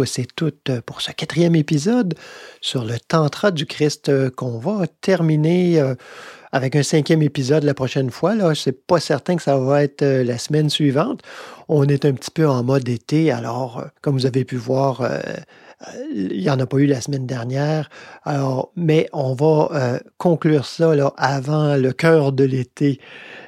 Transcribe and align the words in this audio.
Tous 0.00 0.18
et 0.18 0.26
toutes 0.34 0.80
pour 0.86 1.02
ce 1.02 1.12
quatrième 1.12 1.54
épisode 1.54 2.14
sur 2.62 2.84
le 2.84 2.98
Tantra 2.98 3.50
du 3.50 3.66
Christ 3.66 4.08
euh, 4.08 4.30
qu'on 4.30 4.58
va 4.58 4.86
terminer 5.02 5.78
euh, 5.78 5.94
avec 6.52 6.74
un 6.74 6.82
cinquième 6.82 7.20
épisode 7.20 7.64
la 7.64 7.74
prochaine 7.74 8.10
fois. 8.10 8.34
Là, 8.34 8.54
c'est 8.54 8.86
pas 8.86 8.98
certain 8.98 9.36
que 9.36 9.42
ça 9.42 9.58
va 9.58 9.82
être 9.82 10.00
euh, 10.00 10.24
la 10.24 10.38
semaine 10.38 10.70
suivante. 10.70 11.20
On 11.68 11.84
est 11.84 12.06
un 12.06 12.14
petit 12.14 12.30
peu 12.30 12.48
en 12.48 12.62
mode 12.64 12.88
été, 12.88 13.30
alors 13.30 13.80
euh, 13.80 13.84
comme 14.00 14.14
vous 14.14 14.24
avez 14.24 14.46
pu 14.46 14.56
voir, 14.56 15.02
euh, 15.02 15.18
euh, 15.18 15.92
il 16.14 16.40
n'y 16.40 16.48
en 16.48 16.58
a 16.58 16.64
pas 16.64 16.78
eu 16.78 16.86
la 16.86 17.02
semaine 17.02 17.26
dernière. 17.26 17.90
Mais 18.76 19.06
on 19.12 19.34
va 19.34 19.68
euh, 19.74 19.98
conclure 20.16 20.64
ça 20.64 20.94
là, 20.94 21.12
avant 21.18 21.76
le 21.76 21.92
cœur 21.92 22.32
de 22.32 22.44
l'été 22.44 23.00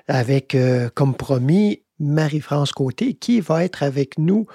avec, 0.07 0.55
euh, 0.55 0.91
comme 0.95 1.15
promis, 1.15 1.81
Marie-France 1.99 2.73
Côté 2.73 3.15
qui 3.15 3.41
va 3.41 3.65
être 3.65 3.83
avec 3.83 4.19
nous 4.19 4.47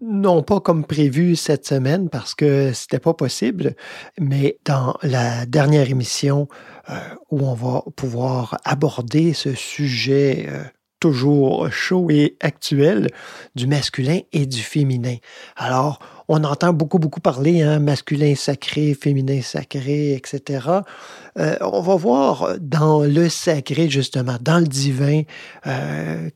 non 0.00 0.42
pas 0.42 0.60
comme 0.60 0.84
prévu 0.84 1.36
cette 1.36 1.66
semaine 1.66 2.08
parce 2.08 2.34
que 2.34 2.72
c'était 2.72 2.98
pas 2.98 3.14
possible, 3.14 3.74
mais 4.18 4.58
dans 4.64 4.96
la 5.02 5.44
dernière 5.46 5.90
émission 5.90 6.48
euh, 6.88 6.98
où 7.30 7.46
on 7.46 7.54
va 7.54 7.84
pouvoir 7.96 8.56
aborder 8.64 9.34
ce 9.34 9.54
sujet 9.54 10.46
euh, 10.48 10.62
toujours 10.98 11.70
chaud 11.70 12.10
et 12.10 12.36
actuel 12.40 13.08
du 13.54 13.66
masculin 13.66 14.20
et 14.32 14.46
du 14.46 14.60
féminin. 14.60 15.16
Alors, 15.56 15.98
on 16.28 16.44
entend 16.44 16.72
beaucoup, 16.72 16.98
beaucoup 16.98 17.20
parler, 17.20 17.62
hein, 17.62 17.78
masculin 17.78 18.34
sacré, 18.34 18.94
féminin 18.94 19.40
sacré, 19.42 20.12
etc. 20.12 20.68
Euh, 21.38 21.56
on 21.60 21.80
va 21.80 21.96
voir 21.96 22.56
dans 22.60 23.02
le 23.02 23.28
sacré, 23.28 23.88
justement, 23.88 24.36
dans 24.40 24.60
le 24.60 24.66
divin, 24.66 25.22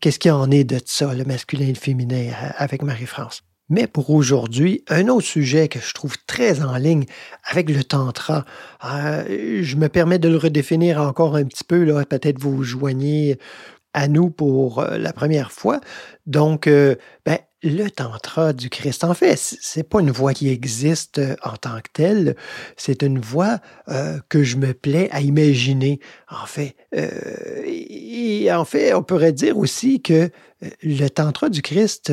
qu'est-ce 0.01 0.19
qu'il 0.19 0.33
en 0.33 0.51
est 0.51 0.65
de 0.65 0.81
ça, 0.85 1.15
le 1.15 1.25
masculin 1.25 1.67
et 1.67 1.73
le 1.73 1.75
féminin, 1.75 2.31
avec 2.57 2.83
Marie-France. 2.83 3.42
Mais 3.70 3.87
pour 3.87 4.11
aujourd'hui, 4.11 4.84
un 4.89 5.09
autre 5.09 5.27
sujet 5.27 5.69
que 5.69 5.79
je 5.81 5.95
trouve 5.95 6.17
très 6.27 6.62
en 6.62 6.77
ligne 6.77 7.07
avec 7.45 7.70
le 7.70 7.83
tantra, 7.83 8.45
euh, 8.84 9.62
je 9.62 9.77
me 9.77 9.89
permets 9.89 10.19
de 10.19 10.29
le 10.29 10.36
redéfinir 10.36 11.01
encore 11.01 11.36
un 11.36 11.45
petit 11.45 11.64
peu, 11.64 11.83
là, 11.85 12.05
peut-être 12.05 12.39
vous 12.39 12.63
joignez 12.63 13.39
à 13.95 14.07
nous 14.07 14.29
pour 14.29 14.80
euh, 14.80 14.98
la 14.98 15.14
première 15.14 15.51
fois. 15.51 15.80
Donc, 16.27 16.67
euh, 16.67 16.97
ben, 17.24 17.39
le 17.63 17.89
tantra 17.89 18.53
du 18.53 18.69
Christ, 18.69 19.03
en 19.03 19.14
fait, 19.14 19.39
c'est 19.39 19.89
pas 19.89 20.01
une 20.01 20.11
voie 20.11 20.35
qui 20.35 20.51
existe 20.51 21.19
en 21.42 21.57
tant 21.57 21.80
que 21.80 21.89
telle, 21.95 22.36
c'est 22.77 23.03
une 23.03 23.19
voie 23.19 23.61
que 24.29 24.45
je 24.45 24.58
me 24.58 24.74
plais 24.74 25.08
à 25.13 25.23
imaginer, 25.23 25.98
en 26.29 26.45
fait. 26.45 26.77
Et, 26.92 28.53
en 28.53 28.67
fait, 28.67 28.92
on 28.92 29.03
pourrait 29.03 29.33
dire 29.33 29.57
aussi 29.57 30.03
que 30.03 30.29
le 30.83 31.08
tantra 31.08 31.48
du 31.48 31.63
Christ, 31.63 32.13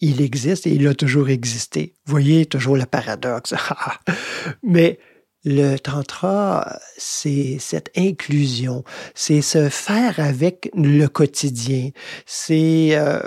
il 0.00 0.20
existe 0.20 0.66
et 0.66 0.74
il 0.74 0.86
a 0.86 0.94
toujours 0.94 1.28
existé. 1.28 1.94
Vous 2.04 2.10
voyez, 2.10 2.46
toujours 2.46 2.76
le 2.76 2.86
paradoxe. 2.86 3.54
Mais 4.62 4.98
le 5.44 5.76
tantra, 5.76 6.78
c'est 6.98 7.58
cette 7.60 7.90
inclusion, 7.96 8.82
c'est 9.14 9.42
se 9.42 9.68
faire 9.68 10.18
avec 10.18 10.70
le 10.74 11.06
quotidien, 11.06 11.90
c'est 12.26 12.96
euh, 12.96 13.20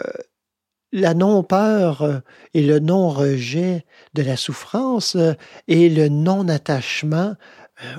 la 0.91 1.13
non-peur 1.13 2.01
euh, 2.01 2.19
et 2.53 2.61
le 2.61 2.79
non-rejet 2.79 3.85
de 4.15 4.23
la 4.23 4.35
souffrance 4.35 5.15
euh, 5.15 5.33
et 5.69 5.87
le 5.87 6.09
non-attachement 6.09 7.35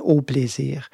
au 0.00 0.20
plaisir. 0.20 0.90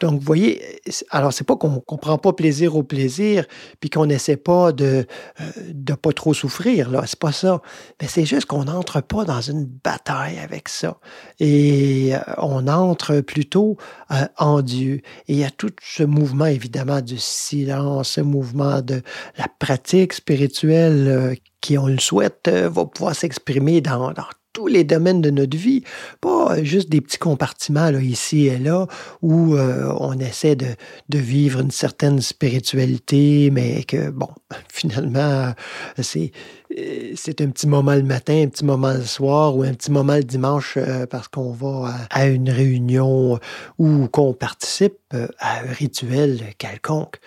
Donc, 0.00 0.20
vous 0.20 0.26
voyez, 0.26 0.80
alors 1.10 1.32
c'est 1.32 1.44
pas 1.44 1.56
qu'on 1.56 1.80
qu'on 1.80 1.96
prend 1.98 2.18
pas 2.18 2.32
plaisir 2.32 2.76
au 2.76 2.82
plaisir, 2.82 3.46
puis 3.80 3.90
qu'on 3.90 4.06
n'essaie 4.06 4.36
pas 4.36 4.72
de 4.72 5.06
euh, 5.40 5.44
de 5.72 5.94
pas 5.94 6.12
trop 6.12 6.34
souffrir, 6.34 6.90
là, 6.90 7.04
c'est 7.06 7.18
pas 7.18 7.32
ça. 7.32 7.60
Mais 8.00 8.08
c'est 8.08 8.24
juste 8.24 8.46
qu'on 8.46 8.64
n'entre 8.64 9.00
pas 9.00 9.24
dans 9.24 9.40
une 9.40 9.64
bataille 9.64 10.38
avec 10.38 10.68
ça. 10.68 10.98
Et 11.40 12.14
euh, 12.14 12.20
on 12.38 12.66
entre 12.68 13.20
plutôt 13.20 13.76
euh, 14.10 14.26
en 14.38 14.62
Dieu. 14.62 15.00
Et 15.28 15.34
il 15.34 15.38
y 15.38 15.44
a 15.44 15.50
tout 15.50 15.72
ce 15.82 16.02
mouvement, 16.02 16.46
évidemment, 16.46 17.00
du 17.00 17.18
silence, 17.18 18.10
ce 18.10 18.20
mouvement 18.20 18.80
de 18.80 19.02
la 19.36 19.46
pratique 19.58 20.12
spirituelle 20.12 21.08
euh, 21.08 21.34
qui, 21.60 21.78
on 21.78 21.86
le 21.86 21.98
souhaite, 21.98 22.48
euh, 22.48 22.68
va 22.68 22.86
pouvoir 22.86 23.14
s'exprimer 23.14 23.80
dans, 23.80 24.12
dans 24.12 24.26
tous 24.56 24.68
les 24.68 24.84
domaines 24.84 25.20
de 25.20 25.28
notre 25.28 25.54
vie, 25.54 25.84
pas 26.22 26.54
euh, 26.54 26.64
juste 26.64 26.88
des 26.88 27.02
petits 27.02 27.18
compartiments 27.18 27.90
là, 27.90 28.00
ici 28.00 28.46
et 28.46 28.56
là 28.56 28.86
où 29.20 29.54
euh, 29.54 29.94
on 30.00 30.18
essaie 30.18 30.56
de, 30.56 30.68
de 31.10 31.18
vivre 31.18 31.60
une 31.60 31.70
certaine 31.70 32.22
spiritualité, 32.22 33.50
mais 33.52 33.82
que, 33.82 34.08
bon, 34.08 34.30
finalement, 34.72 35.52
c'est 36.00 36.30
euh, 36.74 37.12
c'est 37.16 37.42
un 37.42 37.50
petit 37.50 37.68
moment 37.68 37.94
le 37.94 38.02
matin, 38.02 38.44
un 38.44 38.48
petit 38.48 38.64
moment 38.64 38.94
le 38.94 39.04
soir 39.04 39.54
ou 39.54 39.62
un 39.62 39.74
petit 39.74 39.90
moment 39.90 40.16
le 40.16 40.24
dimanche 40.24 40.78
parce 41.10 41.28
qu'on 41.28 41.52
va 41.52 41.94
à, 42.08 42.26
une 42.26 42.48
réunion 42.48 43.38
ou 43.78 44.08
qu'on 44.08 44.32
participe 44.32 44.96
à 45.38 45.60
un 45.60 45.72
rituel 45.72 46.40
quelconque. 46.56 47.18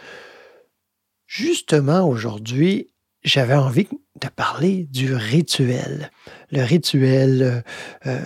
Justement, 1.27 2.09
aujourd'hui, 2.09 2.88
j'avais 3.23 3.55
envie 3.55 3.87
de 4.21 4.27
parler 4.27 4.87
du 4.91 5.13
rituel. 5.13 6.11
Le 6.51 6.63
rituel, 6.63 7.41
euh, 7.41 7.61
euh, 8.07 8.19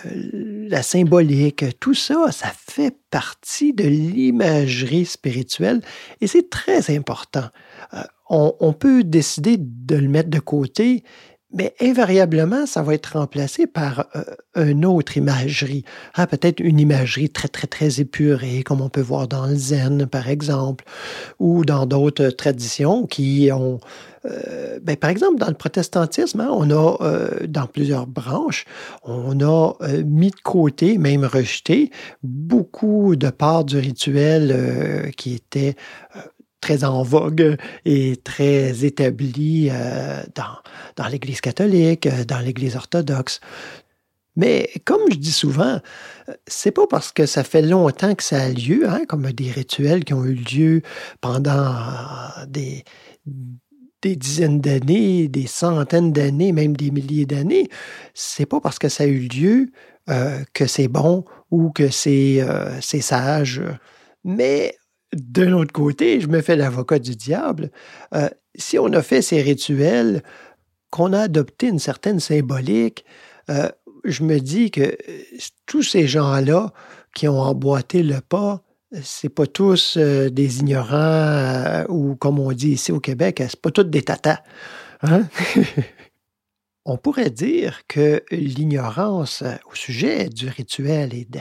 la 0.69 0.81
symbolique, 0.81 1.65
tout 1.79 1.93
ça, 1.93 2.31
ça 2.31 2.51
fait 2.55 2.95
partie 3.09 3.73
de 3.73 3.83
l'imagerie 3.83 5.05
spirituelle 5.05 5.81
et 6.21 6.27
c'est 6.27 6.49
très 6.49 6.95
important. 6.95 7.49
Euh, 7.93 8.03
on, 8.29 8.55
on 8.59 8.73
peut 8.73 9.03
décider 9.03 9.57
de 9.59 9.95
le 9.95 10.07
mettre 10.07 10.29
de 10.29 10.39
côté, 10.39 11.03
mais 11.53 11.73
invariablement, 11.79 12.65
ça 12.65 12.81
va 12.81 12.95
être 12.95 13.17
remplacé 13.17 13.67
par 13.67 14.07
euh, 14.15 14.65
une 14.65 14.85
autre 14.85 15.17
imagerie. 15.17 15.85
Ah, 16.15 16.27
Peut-être 16.27 16.59
une 16.59 16.79
imagerie 16.79 17.29
très, 17.29 17.47
très, 17.47 17.67
très 17.67 17.99
épurée, 18.01 18.63
comme 18.63 18.81
on 18.81 18.89
peut 18.89 19.01
voir 19.01 19.27
dans 19.27 19.45
le 19.45 19.55
zen, 19.55 20.07
par 20.07 20.29
exemple, 20.29 20.83
ou 21.39 21.63
dans 21.63 21.85
d'autres 21.85 22.29
traditions 22.29 23.05
qui 23.05 23.49
ont... 23.53 23.79
euh, 24.25 24.79
ben, 24.81 24.95
par 24.95 25.09
exemple, 25.11 25.37
dans 25.37 25.47
le 25.47 25.53
protestantisme, 25.53 26.41
hein, 26.41 26.49
on 26.51 26.71
a, 26.71 26.97
euh, 27.01 27.47
dans 27.47 27.67
plusieurs 27.67 28.07
branches, 28.07 28.65
on 29.03 29.39
a 29.41 29.73
mis 30.05 30.31
de 30.31 30.41
côté, 30.43 30.97
même 30.97 31.25
rejeté, 31.25 31.91
beaucoup 32.23 33.15
de 33.15 33.29
parts 33.29 33.65
du 33.65 33.77
rituel 33.77 35.11
qui 35.17 35.35
étaient 35.35 35.75
très 36.63 36.85
en 36.85 37.03
vogue 37.03 37.57
et 37.83 38.15
très 38.23 38.85
établi 38.85 39.67
euh, 39.69 40.23
dans, 40.33 40.55
dans 40.95 41.09
l'Église 41.09 41.41
catholique, 41.41 42.07
euh, 42.07 42.23
dans 42.23 42.39
l'Église 42.39 42.77
orthodoxe. 42.77 43.41
Mais 44.37 44.69
comme 44.85 45.01
je 45.11 45.17
dis 45.17 45.33
souvent, 45.33 45.81
c'est 46.47 46.71
pas 46.71 46.87
parce 46.87 47.11
que 47.11 47.25
ça 47.25 47.43
fait 47.43 47.61
longtemps 47.61 48.15
que 48.15 48.23
ça 48.23 48.43
a 48.43 48.49
lieu, 48.49 48.89
hein, 48.89 49.01
comme 49.09 49.29
des 49.33 49.51
rituels 49.51 50.05
qui 50.05 50.13
ont 50.13 50.23
eu 50.23 50.35
lieu 50.35 50.81
pendant 51.19 51.75
euh, 51.75 52.45
des, 52.47 52.85
dizaines 54.01 54.61
d'années, 54.61 55.27
des 55.27 55.47
centaines 55.47 56.13
d'années, 56.13 56.53
même 56.53 56.77
des 56.77 56.91
milliers 56.91 57.25
d'années, 57.25 57.67
c'est 58.13 58.45
pas 58.45 58.61
parce 58.61 58.79
que 58.79 58.87
ça 58.87 59.03
a 59.03 59.07
eu 59.07 59.27
lieu 59.27 59.69
que 60.53 60.67
c'est 60.67 60.89
bon 60.89 61.23
ou 61.51 61.71
que 61.71 61.87
c'est 61.87 62.43
sage. 62.81 63.61
Mais 64.25 64.75
d'un 65.13 65.53
autre 65.53 65.71
côté, 65.73 66.19
je 66.19 66.27
me 66.27 66.41
fais 66.41 66.55
l'avocat 66.55 66.99
du 66.99 67.15
diable. 67.15 67.71
Euh, 68.13 68.29
si 68.55 68.77
on 68.79 68.91
a 68.93 69.01
fait 69.01 69.21
ces 69.21 69.41
rituels 69.41 70.23
qu'on 70.89 71.13
a 71.13 71.21
adopté 71.21 71.67
une 71.67 71.79
certaine 71.79 72.19
symbolique, 72.19 73.05
euh, 73.49 73.69
je 74.03 74.23
me 74.23 74.39
dis 74.39 74.71
que 74.71 74.81
euh, 74.81 75.23
tous 75.65 75.83
ces 75.83 76.07
gens-là 76.07 76.71
qui 77.15 77.27
ont 77.27 77.39
emboîté 77.39 78.03
le 78.03 78.21
pas, 78.21 78.63
c'est 79.01 79.29
pas 79.29 79.47
tous 79.47 79.97
des 79.97 80.59
ignorants 80.59 81.83
ou 81.89 82.15
comme 82.15 82.37
on 82.39 82.51
dit 82.51 82.71
ici 82.71 82.91
au 82.91 82.99
Québec, 82.99 83.37
c'est 83.39 83.59
pas 83.59 83.71
tous 83.71 83.83
des 83.83 84.03
tatas. 84.03 84.43
Hein? 85.01 85.27
on 86.85 86.97
pourrait 86.97 87.31
dire 87.31 87.81
que 87.87 88.23
l'ignorance 88.29 89.43
au 89.71 89.73
sujet 89.73 90.29
du 90.29 90.47
rituel 90.47 91.15
et 91.15 91.25
de- 91.25 91.39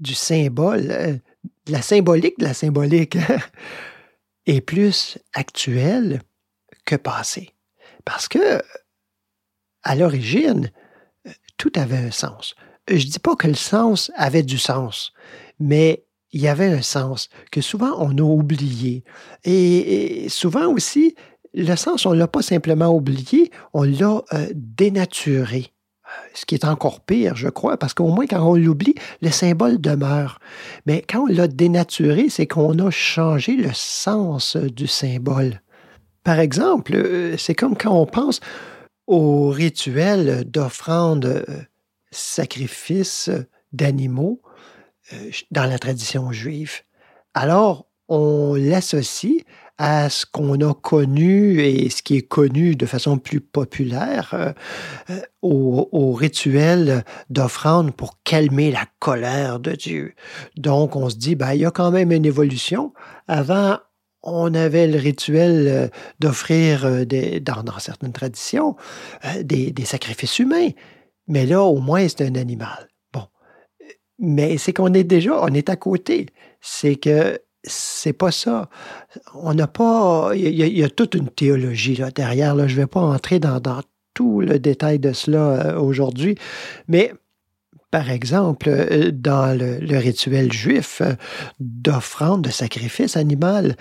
du 0.00 0.14
symbole, 0.14 0.86
de 0.86 1.20
la 1.68 1.82
symbolique 1.82 2.38
de 2.38 2.44
la 2.44 2.54
symbolique, 2.54 3.16
est 4.46 4.60
plus 4.60 5.18
actuelle 5.34 6.22
que 6.84 6.96
passée. 6.96 7.50
Parce 8.04 8.28
que, 8.28 8.62
à 9.82 9.94
l'origine, 9.94 10.70
tout 11.58 11.72
avait 11.76 11.98
un 11.98 12.10
sens. 12.10 12.54
Je 12.88 13.04
dis 13.04 13.18
pas 13.18 13.36
que 13.36 13.48
le 13.48 13.54
sens 13.54 14.10
avait 14.16 14.42
du 14.42 14.58
sens, 14.58 15.12
mais 15.60 16.04
il 16.32 16.40
y 16.40 16.48
avait 16.48 16.72
un 16.72 16.82
sens 16.82 17.28
que 17.52 17.60
souvent 17.60 17.94
on 17.98 18.16
a 18.16 18.22
oublié. 18.22 19.04
Et, 19.44 20.24
et 20.24 20.28
souvent 20.28 20.72
aussi, 20.72 21.14
le 21.54 21.76
sens, 21.76 22.06
on 22.06 22.12
ne 22.12 22.18
l'a 22.18 22.28
pas 22.28 22.42
simplement 22.42 22.88
oublié, 22.94 23.50
on 23.72 23.82
l'a 23.82 24.22
euh, 24.32 24.48
dénaturé. 24.54 25.72
Euh, 26.08 26.28
Ce 26.34 26.46
qui 26.46 26.54
est 26.54 26.64
encore 26.64 27.00
pire, 27.00 27.36
je 27.36 27.48
crois, 27.48 27.76
parce 27.76 27.94
qu'au 27.94 28.08
moins 28.08 28.26
quand 28.26 28.42
on 28.42 28.54
l'oublie, 28.54 28.94
le 29.22 29.30
symbole 29.30 29.80
demeure. 29.80 30.40
Mais 30.86 31.04
quand 31.08 31.22
on 31.22 31.26
l'a 31.26 31.48
dénaturé, 31.48 32.28
c'est 32.28 32.46
qu'on 32.46 32.78
a 32.78 32.90
changé 32.90 33.56
le 33.56 33.70
sens 33.74 34.56
du 34.56 34.86
symbole. 34.86 35.60
Par 36.24 36.40
exemple, 36.40 36.94
euh, 36.94 37.36
c'est 37.36 37.54
comme 37.54 37.76
quand 37.76 37.92
on 37.92 38.06
pense 38.06 38.40
au 39.06 39.48
rituel 39.50 40.44
d'offrande, 40.50 41.24
euh, 41.26 41.62
sacrifice 42.10 43.30
d'animaux 43.72 44.40
dans 45.50 45.64
la 45.64 45.78
tradition 45.78 46.32
juive. 46.32 46.82
Alors, 47.34 47.86
on 48.08 48.54
l'associe 48.54 49.44
à 49.78 50.10
ce 50.10 50.26
qu'on 50.26 50.60
a 50.60 50.74
connu 50.74 51.60
et 51.60 51.88
ce 51.88 52.02
qui 52.02 52.16
est 52.16 52.22
connu 52.22 52.74
de 52.74 52.84
façon 52.84 53.16
plus 53.18 53.40
populaire 53.40 54.30
euh, 54.34 54.52
euh, 55.10 55.20
au, 55.40 56.12
rituel 56.12 57.04
d'offrande 57.30 57.94
pour 57.94 58.20
calmer 58.24 58.72
la 58.72 58.86
colère 58.98 59.60
de 59.60 59.72
Dieu. 59.72 60.14
Donc, 60.56 60.96
on 60.96 61.08
se 61.08 61.16
dit, 61.16 61.36
ben, 61.36 61.54
il 61.54 61.60
y 61.60 61.64
a 61.64 61.70
quand 61.70 61.92
même 61.92 62.10
une 62.10 62.26
évolution. 62.26 62.92
Avant, 63.28 63.78
on 64.22 64.52
avait 64.52 64.88
le 64.88 64.98
rituel 64.98 65.68
euh, 65.68 65.88
d'offrir, 66.18 67.06
dans, 67.40 67.78
certaines 67.78 68.12
traditions, 68.12 68.74
des, 69.42 69.70
des 69.70 69.84
sacrifices 69.84 70.40
humains. 70.40 70.70
Mais 71.28 71.46
là, 71.46 71.62
au 71.62 71.78
moins, 71.78 72.08
c'est 72.08 72.22
un 72.22 72.34
animal. 72.34 72.88
Bon. 73.12 73.22
Mais 74.18 74.58
c'est 74.58 74.72
qu'on 74.72 74.92
est 74.92 75.04
déjà, 75.04 75.40
on 75.40 75.54
est 75.54 75.68
à 75.68 75.76
côté. 75.76 76.26
C'est 76.60 76.96
que 76.96 77.40
c'est 77.64 78.12
pas 78.12 78.30
ça. 78.30 78.68
On 79.34 79.54
n'a 79.54 79.66
pas. 79.66 80.30
Il 80.34 80.54
y, 80.54 80.84
a- 80.84 80.88
toute 80.90 81.14
une 81.14 81.28
théologie 81.28 81.96
là, 81.96 82.10
derrière. 82.10 82.54
Là. 82.54 82.66
Je 82.66 82.74
ne 82.74 82.80
vais 82.80 82.86
pas 82.86 83.00
entrer 83.00 83.38
dans, 83.38 83.60
dans 83.60 83.82
tout 84.14 84.40
le 84.40 84.58
détail 84.58 84.98
de 84.98 85.12
cela 85.12 85.38
euh, 85.38 85.78
aujourd'hui. 85.78 86.36
Mais 86.86 87.12
par 87.90 88.10
exemple, 88.10 88.68
euh, 88.68 89.10
dans 89.12 89.58
le, 89.58 89.98
rituel 89.98 90.52
juif 90.52 91.00
euh, 91.00 91.14
d'offrande, 91.60 92.42
de 92.42 92.50
sacrifice 92.50 93.16
animal, 93.16 93.76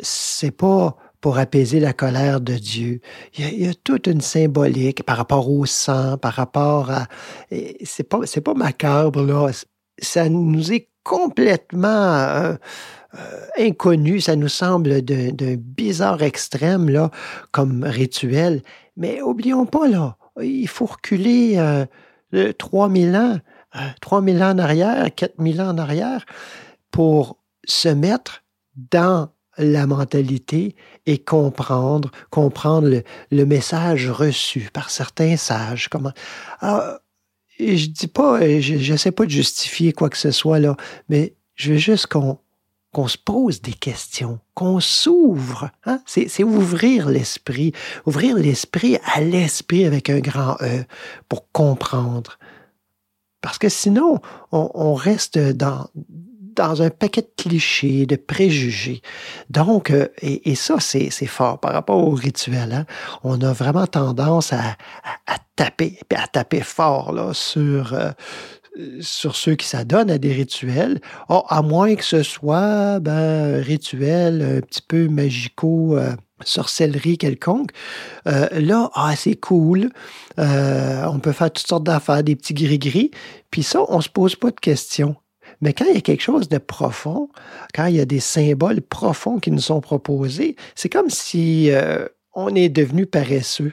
c'est 0.00 0.52
pas 0.52 0.96
pour 1.20 1.38
apaiser 1.38 1.80
la 1.80 1.92
colère 1.92 2.40
de 2.40 2.54
Dieu. 2.54 3.00
Il 3.36 3.62
y, 3.62 3.68
a, 3.68 3.74
toute 3.74 4.06
une 4.06 4.20
symbolique 4.20 5.02
par 5.04 5.16
rapport 5.16 5.50
au 5.50 5.66
sang, 5.66 6.16
par 6.16 6.34
rapport 6.34 6.90
à. 6.90 7.08
C'est 7.82 8.08
pas, 8.08 8.20
pas 8.44 8.54
macabre, 8.54 9.22
là. 9.22 9.50
Ça 10.00 10.28
nous 10.28 10.72
est 10.72 10.88
complètement 11.08 11.88
euh, 11.88 12.54
euh, 13.14 13.46
inconnu. 13.58 14.20
Ça 14.20 14.36
nous 14.36 14.48
semble 14.48 15.00
d'un 15.00 15.56
bizarre 15.56 16.22
extrême, 16.22 16.90
là, 16.90 17.10
comme 17.52 17.82
rituel. 17.82 18.62
Mais 18.98 19.22
oublions 19.22 19.64
pas, 19.64 19.88
là, 19.88 20.18
il 20.42 20.68
faut 20.68 20.84
reculer 20.84 21.54
euh, 21.56 21.86
de 22.32 22.52
3000 22.52 23.16
ans, 23.16 23.38
euh, 23.76 23.78
3000 24.02 24.42
ans 24.42 24.50
en 24.50 24.58
arrière, 24.58 25.08
4000 25.14 25.62
ans 25.62 25.70
en 25.70 25.78
arrière, 25.78 26.26
pour 26.90 27.38
se 27.64 27.88
mettre 27.88 28.42
dans 28.92 29.30
la 29.56 29.86
mentalité 29.86 30.76
et 31.06 31.16
comprendre, 31.16 32.10
comprendre 32.28 33.02
le, 33.30 33.44
message 33.46 34.10
reçu 34.10 34.68
par 34.72 34.90
certains 34.90 35.38
sages. 35.38 35.88
Alors, 36.60 36.98
je 37.58 37.86
dis 37.88 38.06
pas, 38.06 38.40
je 38.60 38.92
n'essaie 38.92 39.12
pas 39.12 39.24
de 39.24 39.30
justifier 39.30 39.92
quoi 39.92 40.10
que 40.10 40.16
ce 40.16 40.30
soit 40.30 40.58
là, 40.58 40.76
mais 41.08 41.34
je 41.54 41.72
veux 41.72 41.78
juste 41.78 42.06
qu'on 42.06 42.38
qu'on 42.90 43.06
se 43.06 43.18
pose 43.18 43.60
des 43.60 43.74
questions, 43.74 44.40
qu'on 44.54 44.80
s'ouvre. 44.80 45.70
Hein? 45.84 46.00
C'est 46.06 46.28
c'est 46.28 46.42
ouvrir 46.42 47.08
l'esprit, 47.10 47.72
ouvrir 48.06 48.36
l'esprit 48.36 48.96
à 49.14 49.20
l'esprit 49.20 49.84
avec 49.84 50.08
un 50.08 50.20
grand 50.20 50.56
E 50.62 50.84
pour 51.28 51.50
comprendre. 51.52 52.38
Parce 53.40 53.58
que 53.58 53.68
sinon, 53.68 54.20
on, 54.52 54.70
on 54.74 54.94
reste 54.94 55.38
dans, 55.38 55.88
dans 56.58 56.82
un 56.82 56.90
paquet 56.90 57.22
de 57.22 57.30
clichés, 57.36 58.04
de 58.04 58.16
préjugés. 58.16 59.00
Donc, 59.48 59.90
euh, 59.90 60.08
et, 60.22 60.54
ça, 60.56 60.76
c'est 60.80 61.10
fort 61.26 61.60
par 61.60 61.72
rapport 61.72 61.98
au 61.98 62.10
rituel. 62.10 62.72
Hein? 62.72 62.84
On 63.22 63.40
a 63.42 63.52
vraiment 63.52 63.86
tendance 63.86 64.52
à, 64.52 64.76
à, 65.04 65.34
à 65.34 65.38
taper, 65.56 65.98
à 66.14 66.26
taper 66.26 66.60
fort 66.60 67.12
là, 67.12 67.32
sur, 67.32 67.94
euh, 67.94 68.10
sur 69.00 69.36
ceux 69.36 69.54
qui 69.54 69.66
s'adonnent 69.66 70.10
à 70.10 70.18
des 70.18 70.32
rituels. 70.32 71.00
Oh, 71.28 71.44
à 71.48 71.62
moins 71.62 71.94
que 71.94 72.04
ce 72.04 72.24
soit 72.24 72.98
ben, 72.98 73.58
un 73.58 73.62
rituel 73.62 74.58
un 74.58 74.60
petit 74.60 74.82
peu 74.82 75.08
magico. 75.08 75.96
euh, 75.96 76.14
sorcellerie 76.44 77.18
quelconque. 77.18 77.70
Là, 78.24 78.90
ah, 78.94 79.16
c'est 79.16 79.34
cool. 79.34 79.90
On 80.36 81.18
peut 81.20 81.32
faire 81.32 81.50
toutes 81.50 81.66
sortes 81.66 81.82
d'affaires, 81.82 82.22
des 82.22 82.36
petits 82.36 82.54
gris-gris. 82.54 83.10
Puis 83.50 83.64
ça, 83.64 83.80
on 83.88 84.00
se 84.00 84.08
pose 84.08 84.36
pas 84.36 84.52
de 84.52 84.60
questions. 84.60 85.16
Mais 85.60 85.72
quand 85.72 85.84
il 85.86 85.94
y 85.94 85.98
a 85.98 86.02
quelque 86.02 86.22
chose 86.22 86.48
de 86.48 86.58
profond, 86.58 87.28
quand 87.74 87.86
il 87.86 87.96
y 87.96 88.00
a 88.00 88.04
des 88.04 88.20
symboles 88.20 88.80
profonds 88.80 89.38
qui 89.38 89.50
nous 89.50 89.60
sont 89.60 89.80
proposés, 89.80 90.56
c'est 90.74 90.88
comme 90.88 91.10
si 91.10 91.70
euh, 91.70 92.06
on 92.34 92.54
est 92.54 92.68
devenu 92.68 93.06
paresseux. 93.06 93.72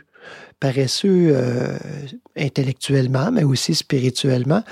Paresseux 0.59 1.31
euh, 1.35 1.77
intellectuellement, 2.37 3.31
mais 3.31 3.43
aussi 3.43 3.75
spirituellement. 3.75 4.63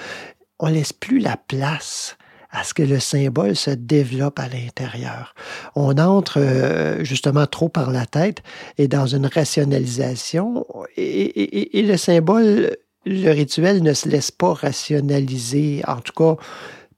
On 0.59 0.67
laisse 0.67 0.93
plus 0.93 1.19
la 1.19 1.37
place 1.37 2.17
à 2.49 2.63
ce 2.63 2.73
que 2.73 2.83
le 2.83 2.99
symbole 2.99 3.55
se 3.55 3.71
développe 3.71 4.39
à 4.39 4.47
l'intérieur. 4.47 5.33
On 5.75 5.97
entre 5.97 6.39
euh, 6.39 7.03
justement 7.03 7.47
trop 7.47 7.67
par 7.67 7.91
la 7.91 8.05
tête 8.05 8.43
et 8.77 8.87
dans 8.87 9.07
une 9.07 9.25
rationalisation 9.25 10.65
et 10.95 11.81
le 11.81 11.97
symbole, 11.97 12.77
le 13.05 13.31
rituel 13.31 13.81
ne 13.81 13.93
se 13.93 14.07
laisse 14.07 14.31
pas 14.31 14.53
rationaliser, 14.53 15.81
en 15.87 15.97
tout 15.97 16.13
cas 16.13 16.37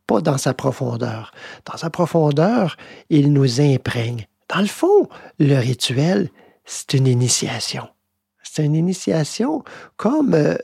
pas 0.07 0.21
dans 0.21 0.37
sa 0.37 0.53
profondeur. 0.53 1.31
Dans 1.65 1.77
sa 1.77 1.89
profondeur, 1.89 2.77
il 3.09 3.33
nous 3.33 3.61
imprègne. 3.61 4.27
Dans 4.53 4.61
le 4.61 4.67
fond, 4.67 5.09
le 5.39 5.55
rituel, 5.55 6.29
c'est 6.65 6.93
une 6.93 7.07
initiation. 7.07 7.87
C'est 8.43 8.63
une 8.63 8.75
initiation 8.75 9.63
comme 9.97 10.33
euh, 10.33 10.55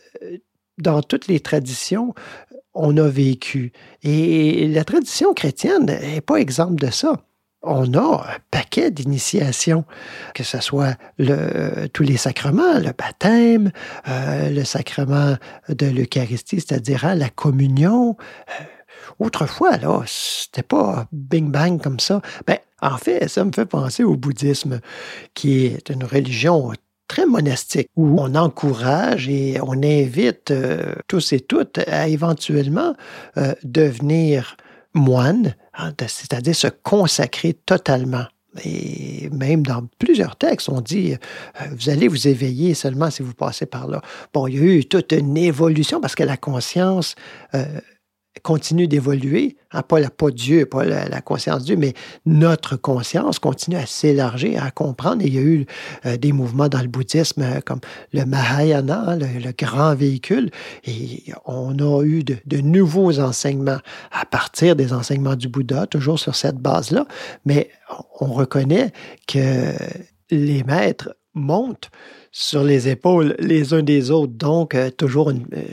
dans 0.78 1.02
toutes 1.02 1.28
les 1.28 1.40
traditions, 1.40 2.14
on 2.74 2.96
a 2.98 3.08
vécu. 3.08 3.72
Et 4.04 4.68
la 4.68 4.84
tradition 4.84 5.34
chrétienne 5.34 5.86
n'est 5.86 6.22
pas 6.22 6.38
exemple 6.38 6.76
de 6.76 6.90
ça. 6.90 7.16
On 7.64 7.94
a 7.94 8.26
un 8.28 8.40
paquet 8.50 8.90
d'initiations, 8.90 9.86
que 10.34 10.44
ce 10.44 10.60
soit 10.60 10.98
tous 11.94 12.04
les 12.04 12.18
sacrements, 12.18 12.80
le 12.80 12.92
baptême, 12.92 13.72
euh, 14.08 14.50
le 14.50 14.64
sacrement 14.64 15.36
de 15.70 15.86
l'Eucharistie, 15.86 16.60
c'est-à-dire 16.60 17.06
hein, 17.06 17.14
la 17.14 17.30
communion. 17.30 18.18
Euh, 18.50 18.64
autrefois, 19.22 19.78
là, 19.78 20.02
c'était 20.08 20.64
pas 20.64 21.08
bing 21.12 21.52
bang 21.52 21.82
comme 21.82 22.00
ça. 22.00 22.22
Ben, 22.48 22.58
en 22.82 22.98
fait, 22.98 23.28
ça 23.28 23.46
me 23.46 23.52
fait 23.52 23.66
penser 23.66 24.04
au 24.04 24.16
bouddhisme, 24.16 24.80
qui 25.34 25.66
est 25.66 25.90
une 25.90 26.04
religion 26.04 26.74
très 27.08 27.26
monastique, 27.26 27.90
où 27.96 28.20
on 28.20 28.36
encourage 28.36 29.30
et 29.30 29.60
on 29.62 29.84
invite 29.84 30.52
euh, 30.52 30.96
tous 31.08 31.34
et 31.34 31.40
toutes 31.40 31.78
à 31.88 32.08
éventuellement 32.08 32.96
euh, 33.38 33.54
devenir 33.64 34.58
moine, 34.94 35.56
hein, 35.78 35.94
c'est-à-dire 36.00 36.56
se 36.56 36.68
consacrer 36.68 37.54
totalement. 37.54 38.26
Et 38.66 39.30
même 39.30 39.66
dans 39.66 39.88
plusieurs 40.00 40.36
textes, 40.36 40.68
on 40.68 40.82
dit, 40.82 41.14
euh, 41.14 41.66
vous 41.72 41.90
allez 41.90 42.08
vous 42.08 42.28
éveiller 42.28 42.74
seulement 42.74 43.12
si 43.12 43.24
vous 43.24 43.34
passez 43.34 43.66
par 43.66 43.88
là. 43.88 44.02
Bon, 44.34 44.48
il 44.48 44.56
y 44.56 44.60
a 44.60 44.64
eu 44.64 44.86
toute 44.86 45.12
une 45.12 45.38
évolution 45.38 46.02
parce 46.02 46.16
que 46.16 46.24
la 46.24 46.38
conscience 46.38 47.16
continue 48.44 48.88
d'évoluer, 48.88 49.58
hein, 49.72 49.82
pas, 49.82 50.00
la, 50.00 50.10
pas 50.10 50.32
Dieu, 50.32 50.66
pas 50.66 50.86
la, 50.86 51.22
conscience 51.22 51.64
Dieu, 51.64 51.76
mais 51.76 51.94
notre 52.26 52.78
conscience 52.78 53.40
continue 53.40 53.76
à 53.76 53.86
s'élargir, 53.86 54.64
à 54.64 54.72
comprendre. 54.72 55.22
Et 55.22 55.28
il 55.28 55.36
y 55.36 55.38
a 55.38 55.42
eu 55.42 55.66
euh, 56.06 56.18
des 56.18 56.32
mouvements 56.32 56.70
dans 56.70 56.82
le 56.82 56.88
bouddhisme 56.88 57.42
euh, 57.42 57.60
comme 57.60 57.82
le 58.14 58.26
Mahayana, 58.26 59.18
le, 59.18 59.52
grand 59.52 59.96
véhicule, 59.96 60.50
et 60.86 61.24
on 61.46 61.78
a 61.80 62.04
eu 62.04 62.24
de, 62.24 62.38
de, 62.46 62.58
nouveaux 62.62 63.20
enseignements 63.20 63.80
à 64.12 64.26
partir 64.26 64.76
des 64.76 64.94
enseignements 64.94 65.36
du 65.36 65.50
Bouddha, 65.50 65.86
toujours 65.88 66.20
sur 66.20 66.36
cette 66.36 66.58
base-là, 66.58 67.06
mais 67.46 67.70
on 68.20 68.32
reconnaît 68.32 68.92
que 69.28 69.74
les 70.32 70.64
maîtres 70.64 71.16
montent 71.34 71.90
sur 72.32 72.64
les 72.64 72.88
épaules 72.88 73.36
les 73.40 73.74
uns 73.74 73.84
des 73.84 74.10
autres. 74.10 74.34
Donc, 74.34 74.74
euh, 74.74 74.90
toujours 74.90 75.30
euh, 75.30 75.66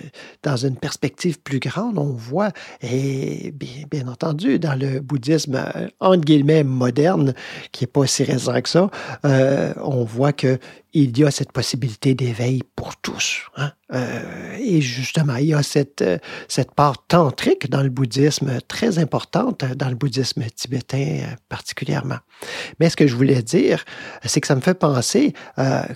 dans 0.43 0.57
une 0.57 0.77
perspective 0.77 1.41
plus 1.41 1.61
grande, 1.61 1.99
on 1.99 2.13
voit, 2.13 2.51
et 2.83 3.53
bien, 3.53 4.09
entendu, 4.09 4.59
dans 4.59 4.75
le 4.75 5.01
bouddhisme, 5.01 5.55
euh, 5.55 5.89
entre 6.01 6.25
guillemets, 6.25 6.65
moderne, 6.65 7.35
qui 7.73 7.85
n'est 7.85 7.89
pas 7.89 8.07
si 8.07 8.25
récent 8.25 8.61
que 8.61 8.69
ça, 8.69 8.91
euh, 9.25 9.73
on 9.83 10.05
voit 10.05 10.33
que 10.33 10.59
il 10.95 11.17
y 11.19 11.23
a 11.23 11.31
cette 11.31 11.53
possibilité 11.53 12.15
d'éveil 12.15 12.63
pour 12.75 12.97
tous. 12.97 13.43
Hein? 13.57 13.73
Et 14.59 14.81
justement, 14.81 15.37
il 15.37 15.49
y 15.49 15.55
a 15.55 15.63
cette, 15.63 16.03
cette 16.49 16.73
part 16.73 17.07
tantrique 17.07 17.71
dans 17.71 17.83
le 17.83 17.91
bouddhisme 17.91 18.59
très 18.69 18.99
importante, 18.99 19.65
dans 19.77 19.91
le 19.91 19.95
bouddhisme 19.95 20.45
tibétain 20.57 21.21
particulièrement. 21.51 22.17
Mais 22.81 22.89
ce 22.89 22.97
que 22.97 23.07
je 23.07 23.15
voulais 23.15 23.43
dire, 23.43 23.85
c'est 24.25 24.41
que 24.41 24.47
ça 24.47 24.57
me 24.57 24.63
fait 24.63 24.75
penser, 24.75 25.35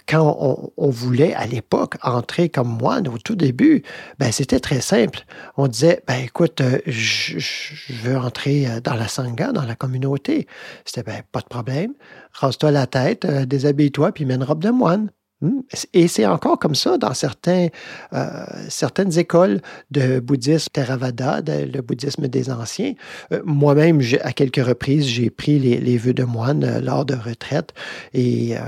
quand 0.06 0.36
on, 0.38 0.51
on, 0.76 0.90
voulait 0.90 1.34
à 1.34 1.46
l'époque 1.46 1.96
entrer 2.02 2.48
comme 2.48 2.68
moine 2.68 3.08
au 3.08 3.18
tout 3.18 3.36
début, 3.36 3.82
ben, 4.18 4.32
c'était 4.32 4.60
très 4.60 4.80
simple. 4.80 5.24
On 5.56 5.68
disait, 5.68 6.02
ben, 6.06 6.16
écoute, 6.24 6.62
je, 6.86 7.38
je 7.38 7.92
veux 7.92 8.16
entrer 8.16 8.66
dans 8.82 8.94
la 8.94 9.08
sangha, 9.08 9.52
dans 9.52 9.64
la 9.64 9.74
communauté. 9.74 10.46
C'était, 10.84 11.02
ben, 11.02 11.22
pas 11.32 11.40
de 11.40 11.46
problème 11.46 11.92
rase-toi 12.32 12.70
la 12.70 12.86
tête, 12.86 13.24
euh, 13.24 13.44
déshabille-toi, 13.44 14.12
puis 14.12 14.24
mets 14.24 14.34
une 14.34 14.44
robe 14.44 14.62
de 14.62 14.70
moine. 14.70 15.10
Hmm? 15.40 15.60
Et 15.92 16.06
c'est 16.06 16.26
encore 16.26 16.58
comme 16.58 16.76
ça 16.76 16.98
dans 16.98 17.14
certains, 17.14 17.68
euh, 18.12 18.44
certaines 18.68 19.18
écoles 19.18 19.60
de 19.90 20.20
bouddhisme 20.20 20.68
Theravada, 20.72 21.40
le 21.40 21.80
bouddhisme 21.80 22.28
des 22.28 22.50
anciens. 22.50 22.94
Euh, 23.32 23.42
Moi-même, 23.44 24.00
à 24.22 24.32
quelques 24.32 24.64
reprises, 24.64 25.06
j'ai 25.06 25.30
pris 25.30 25.58
les, 25.58 25.96
vœux 25.98 26.14
de 26.14 26.24
moine 26.24 26.62
euh, 26.62 26.80
lors 26.80 27.04
de 27.04 27.14
retraite. 27.14 27.74
Et 28.14 28.56
euh, 28.56 28.60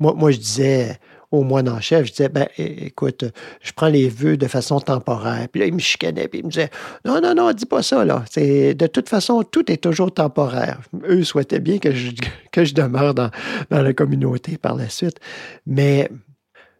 moi, 0.00 0.30
je 0.32 0.38
disais, 0.38 0.98
au 1.30 1.42
moine 1.42 1.68
en 1.68 1.80
chef, 1.80 2.06
je 2.06 2.12
disais, 2.12 2.28
ben, 2.28 2.48
écoute, 2.56 3.24
je 3.60 3.72
prends 3.72 3.88
les 3.88 4.08
vœux 4.08 4.36
de 4.36 4.46
façon 4.46 4.80
temporaire. 4.80 5.46
Puis 5.50 5.60
là, 5.60 5.66
il 5.66 5.74
me 5.74 5.78
chicanait, 5.78 6.26
puis 6.28 6.40
il 6.40 6.46
me 6.46 6.50
disait, 6.50 6.70
non, 7.04 7.20
non, 7.20 7.34
non, 7.34 7.52
dis 7.52 7.66
pas 7.66 7.82
ça, 7.82 8.04
là. 8.04 8.24
C'est, 8.30 8.74
de 8.74 8.86
toute 8.86 9.08
façon, 9.08 9.42
tout 9.42 9.70
est 9.70 9.76
toujours 9.76 10.12
temporaire. 10.12 10.80
Eux 11.06 11.24
souhaitaient 11.24 11.60
bien 11.60 11.78
que 11.78 11.92
je, 11.92 12.12
que 12.50 12.64
je 12.64 12.74
demeure 12.74 13.14
dans, 13.14 13.30
dans 13.70 13.82
la 13.82 13.92
communauté 13.92 14.56
par 14.56 14.74
la 14.74 14.88
suite. 14.88 15.18
Mais 15.66 16.08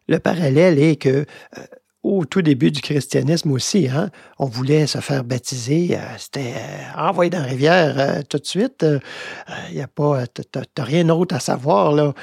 le 0.09 0.19
parallèle 0.19 0.79
est 0.79 0.97
que 0.97 1.09
euh, 1.09 1.25
au 2.09 2.25
tout 2.25 2.41
début 2.41 2.71
du 2.71 2.81
christianisme 2.81 3.53
aussi, 3.53 3.87
hein, 3.89 4.11
on 4.39 4.47
voulait 4.47 4.87
se 4.87 4.99
faire 4.99 5.25
baptiser, 5.25 5.91
euh, 5.93 6.01
c'était 6.17 6.55
euh, 6.57 7.01
envoyé 7.09 7.29
dans 7.29 7.41
la 7.41 7.45
rivière 7.45 7.95
euh, 7.99 8.23
tout 8.27 8.39
de 8.39 8.47
suite. 8.47 8.85
Il 9.69 9.75
n'y 9.75 9.83
a 9.83 9.89
pas, 9.89 10.27
t'as 10.27 10.85
rien 10.85 11.05
d'autre 11.05 11.35
à 11.35 11.41
savoir 11.41 11.93
là. 11.93 12.15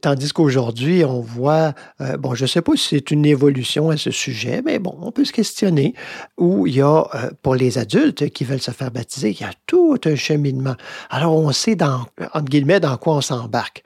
Tandis 0.00 0.32
qu'aujourd'hui, 0.32 1.04
on 1.04 1.20
voit, 1.20 1.74
bon, 2.18 2.34
je 2.34 2.42
ne 2.42 2.46
sais 2.48 2.62
pas 2.62 2.72
si 2.74 2.88
c'est 2.96 3.10
une 3.10 3.24
évolution 3.24 3.90
à 3.90 3.96
ce 3.96 4.10
sujet, 4.10 4.62
mais 4.64 4.78
bon, 4.78 4.96
on 5.00 5.12
peut 5.12 5.24
se 5.24 5.32
questionner. 5.32 5.94
Où 6.38 6.66
il 6.66 6.76
y 6.76 6.80
a, 6.80 7.04
pour 7.42 7.54
les 7.54 7.78
adultes 7.78 8.30
qui 8.30 8.44
veulent 8.44 8.60
se 8.60 8.70
faire 8.72 8.90
baptiser, 8.90 9.30
il 9.30 9.40
y 9.40 9.44
a 9.44 9.52
tout 9.66 10.00
un 10.04 10.16
cheminement. 10.16 10.74
Alors, 11.10 11.36
on 11.36 11.52
sait 11.52 11.76
dans, 11.76 12.06
entre 12.34 12.46
guillemets, 12.46 12.80
dans 12.80 12.96
quoi 12.96 13.16
on 13.16 13.20
s'embarque. 13.20 13.84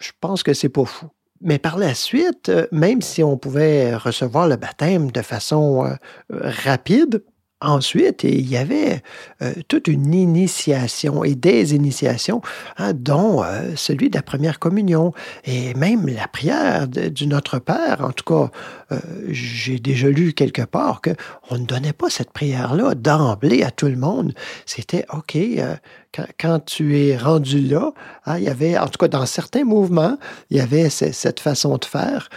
Je 0.00 0.10
pense 0.20 0.42
que 0.42 0.52
c'est 0.52 0.68
pas 0.68 0.84
fou. 0.84 1.06
Mais 1.40 1.58
par 1.58 1.78
la 1.78 1.94
suite, 1.94 2.48
euh, 2.48 2.66
même 2.72 3.02
si 3.02 3.22
on 3.22 3.36
pouvait 3.36 3.94
recevoir 3.96 4.48
le 4.48 4.56
baptême 4.56 5.10
de 5.10 5.22
façon 5.22 5.84
euh, 5.84 5.96
rapide, 6.30 7.22
Ensuite, 7.60 8.24
il 8.24 8.46
y 8.46 8.58
avait 8.58 9.00
euh, 9.40 9.54
toute 9.68 9.88
une 9.88 10.12
initiation 10.12 11.24
et 11.24 11.34
des 11.34 11.74
initiations, 11.74 12.42
hein, 12.76 12.92
dont 12.92 13.42
celui 13.74 14.10
de 14.10 14.16
la 14.16 14.22
première 14.22 14.58
communion 14.58 15.14
et 15.44 15.72
même 15.72 16.06
la 16.06 16.28
prière 16.28 16.86
du 16.88 17.26
Notre 17.26 17.60
Père. 17.60 18.02
En 18.02 18.10
tout 18.10 18.24
cas, 18.24 18.50
j'ai 19.28 19.78
déjà 19.78 20.08
lu 20.08 20.34
quelque 20.34 20.62
part 20.62 21.00
qu'on 21.00 21.56
ne 21.56 21.64
donnait 21.64 21.94
pas 21.94 22.10
cette 22.10 22.32
prière-là 22.32 22.94
d'emblée 22.96 23.62
à 23.62 23.70
tout 23.70 23.86
le 23.86 23.96
monde. 23.96 24.34
C'était 24.66 25.06
OK. 25.10 25.38
Quand, 26.38 26.64
tu 26.64 26.98
es 26.98 27.16
rendu 27.16 27.60
là, 27.60 27.92
hein, 28.26 28.38
il 28.38 28.44
y 28.44 28.48
avait, 28.48 28.78
en 28.78 28.88
tout 28.88 28.98
cas 28.98 29.08
dans 29.08 29.26
certains 29.26 29.64
mouvements, 29.64 30.18
il 30.50 30.56
y 30.56 30.60
avait 30.60 30.90
cette 30.90 31.40
façon 31.40 31.76
de 31.76 31.84
faire 31.84 32.28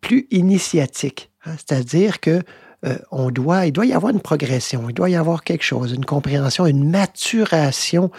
plus 0.00 0.26
initiatique. 0.30 1.30
Hein, 1.44 1.52
C'est-à-dire 1.56 2.20
que 2.20 2.42
euh, 2.86 2.96
doit, 3.30 3.66
il 3.66 3.72
doit 3.72 3.84
y 3.84 3.92
avoir 3.92 4.10
une 4.10 4.20
progression, 4.20 4.88
il 4.88 4.94
doit 4.94 5.10
y 5.10 5.14
avoir 5.14 5.44
quelque 5.44 5.62
chose, 5.62 5.92
une 5.92 6.06
compréhension, 6.06 6.64
une 6.64 6.88
maturation 6.88 8.10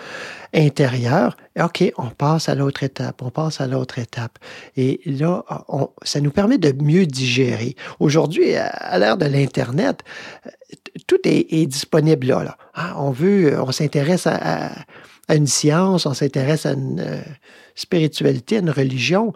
intérieure. 0.53 1.35
OK, 1.59 1.91
on 1.97 2.09
passe 2.09 2.47
à 2.47 2.53
l'autre 2.53 2.83
étape, 2.83 3.23
on 3.23 3.31
passe 3.31 3.59
à 3.59 3.65
l'autre 3.65 3.97
étape. 3.97 4.37
Et 4.77 5.01
là, 5.05 5.43
ça 6.03 6.21
nous 6.21 6.29
permet 6.29 6.59
de 6.59 6.73
mieux 6.83 7.07
digérer. 7.07 7.75
Aujourd'hui, 7.99 8.53
à 8.55 8.99
l'ère 8.99 9.17
de 9.17 9.25
l'Internet, 9.25 10.01
tout 11.07 11.19
est, 11.23 11.65
disponible 11.65 12.27
là. 12.27 12.57
Hein, 12.75 12.93
on 12.97 13.11
veut, 13.11 13.59
on 13.59 13.71
s'intéresse 13.71 14.27
à, 14.27 14.71
une 15.29 15.47
science, 15.47 16.05
on 16.05 16.13
s'intéresse 16.13 16.65
à 16.65 16.73
une 16.73 16.99
euh, 16.99 17.21
spiritualité, 17.75 18.57
à 18.57 18.59
une 18.59 18.69
religion. 18.69 19.33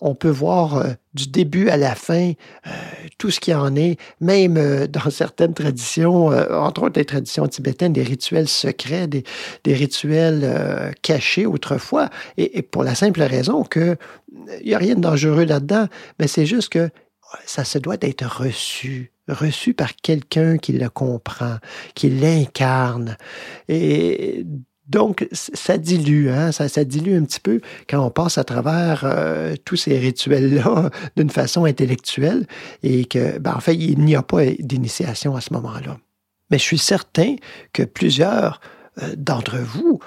On, 0.00 0.14
peut 0.14 0.30
voir 0.30 0.76
euh, 0.76 0.92
du 1.14 1.28
début 1.28 1.68
à 1.68 1.76
la 1.76 1.94
fin 1.94 2.32
euh, 2.66 2.70
tout 3.18 3.30
ce 3.30 3.40
qui 3.40 3.54
en 3.54 3.74
est, 3.76 3.98
même 4.20 4.56
euh, 4.56 4.86
dans 4.88 5.10
certaines 5.10 5.54
traditions, 5.54 6.30
euh, 6.32 6.52
entre 6.58 6.82
autres 6.82 6.98
les 6.98 7.04
traditions 7.04 7.46
tibétaines, 7.46 7.92
des 7.92 8.02
rituels 8.02 8.48
secrets, 8.48 9.06
des, 9.06 9.24
rituels 9.66 10.94
cachés 11.02 11.46
autrefois, 11.46 12.10
et, 12.36 12.58
et, 12.58 12.62
pour 12.62 12.84
la 12.84 12.94
simple 12.94 13.22
raison 13.22 13.62
que 13.62 13.96
il 14.60 14.66
n'y 14.66 14.74
a 14.74 14.78
rien 14.78 14.96
de 14.96 15.00
dangereux 15.00 15.44
là-dedans, 15.44 15.86
mais 16.18 16.26
c'est 16.26 16.46
juste 16.46 16.68
que 16.70 16.90
ça 17.46 17.64
se 17.64 17.78
doit 17.78 17.96
d'être 17.96 18.24
reçu 18.24 19.13
reçu 19.28 19.74
par 19.74 19.96
quelqu'un 19.96 20.58
qui 20.58 20.72
le 20.72 20.88
comprend, 20.88 21.56
qui 21.94 22.10
l'incarne. 22.10 23.16
Et 23.68 24.44
donc, 24.86 25.26
ça 25.32 25.78
dilue, 25.78 26.28
hein? 26.28 26.52
ça, 26.52 26.68
ça, 26.68 26.84
dilue 26.84 27.16
un 27.16 27.24
petit 27.24 27.40
peu 27.40 27.60
quand 27.88 28.04
on 28.04 28.10
passe 28.10 28.36
à 28.36 28.44
travers 28.44 29.02
euh, 29.04 29.54
tous 29.64 29.76
ces 29.76 29.98
rituels-là 29.98 30.90
d'une 31.16 31.30
façon 31.30 31.64
intellectuelle 31.64 32.46
et 32.82 33.06
que, 33.06 33.38
ben, 33.38 33.54
en 33.54 33.60
fait, 33.60 33.76
il 33.76 34.00
n'y 34.00 34.14
a 34.14 34.22
pas 34.22 34.44
d'initiation 34.58 35.36
à 35.36 35.40
ce 35.40 35.52
moment-là. 35.54 35.98
Mais 36.50 36.58
je 36.58 36.64
suis 36.64 36.78
certain 36.78 37.36
que 37.72 37.82
plusieurs 37.82 38.60
euh, 39.02 39.14
d'entre 39.16 39.56
vous, 39.56 40.00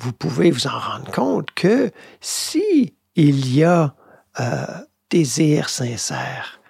vous 0.00 0.12
pouvez 0.12 0.50
vous 0.50 0.66
en 0.66 0.78
rendre 0.78 1.10
compte 1.12 1.50
que 1.54 1.90
si 2.20 2.94
il 3.16 3.54
y 3.54 3.64
a 3.64 3.94
euh, 4.40 4.64
désir 5.10 5.68
sincère, 5.68 6.60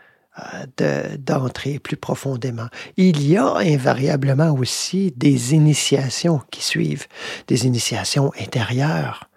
d'entrer 1.19 1.79
plus 1.79 1.97
profondément. 1.97 2.67
Il 2.97 3.27
y 3.27 3.37
a 3.37 3.57
invariablement 3.57 4.51
aussi 4.53 5.13
des 5.17 5.55
initiations 5.55 6.41
qui 6.51 6.63
suivent, 6.63 7.07
des 7.47 7.67
initiations 7.67 8.33
intérieures. 8.41 9.29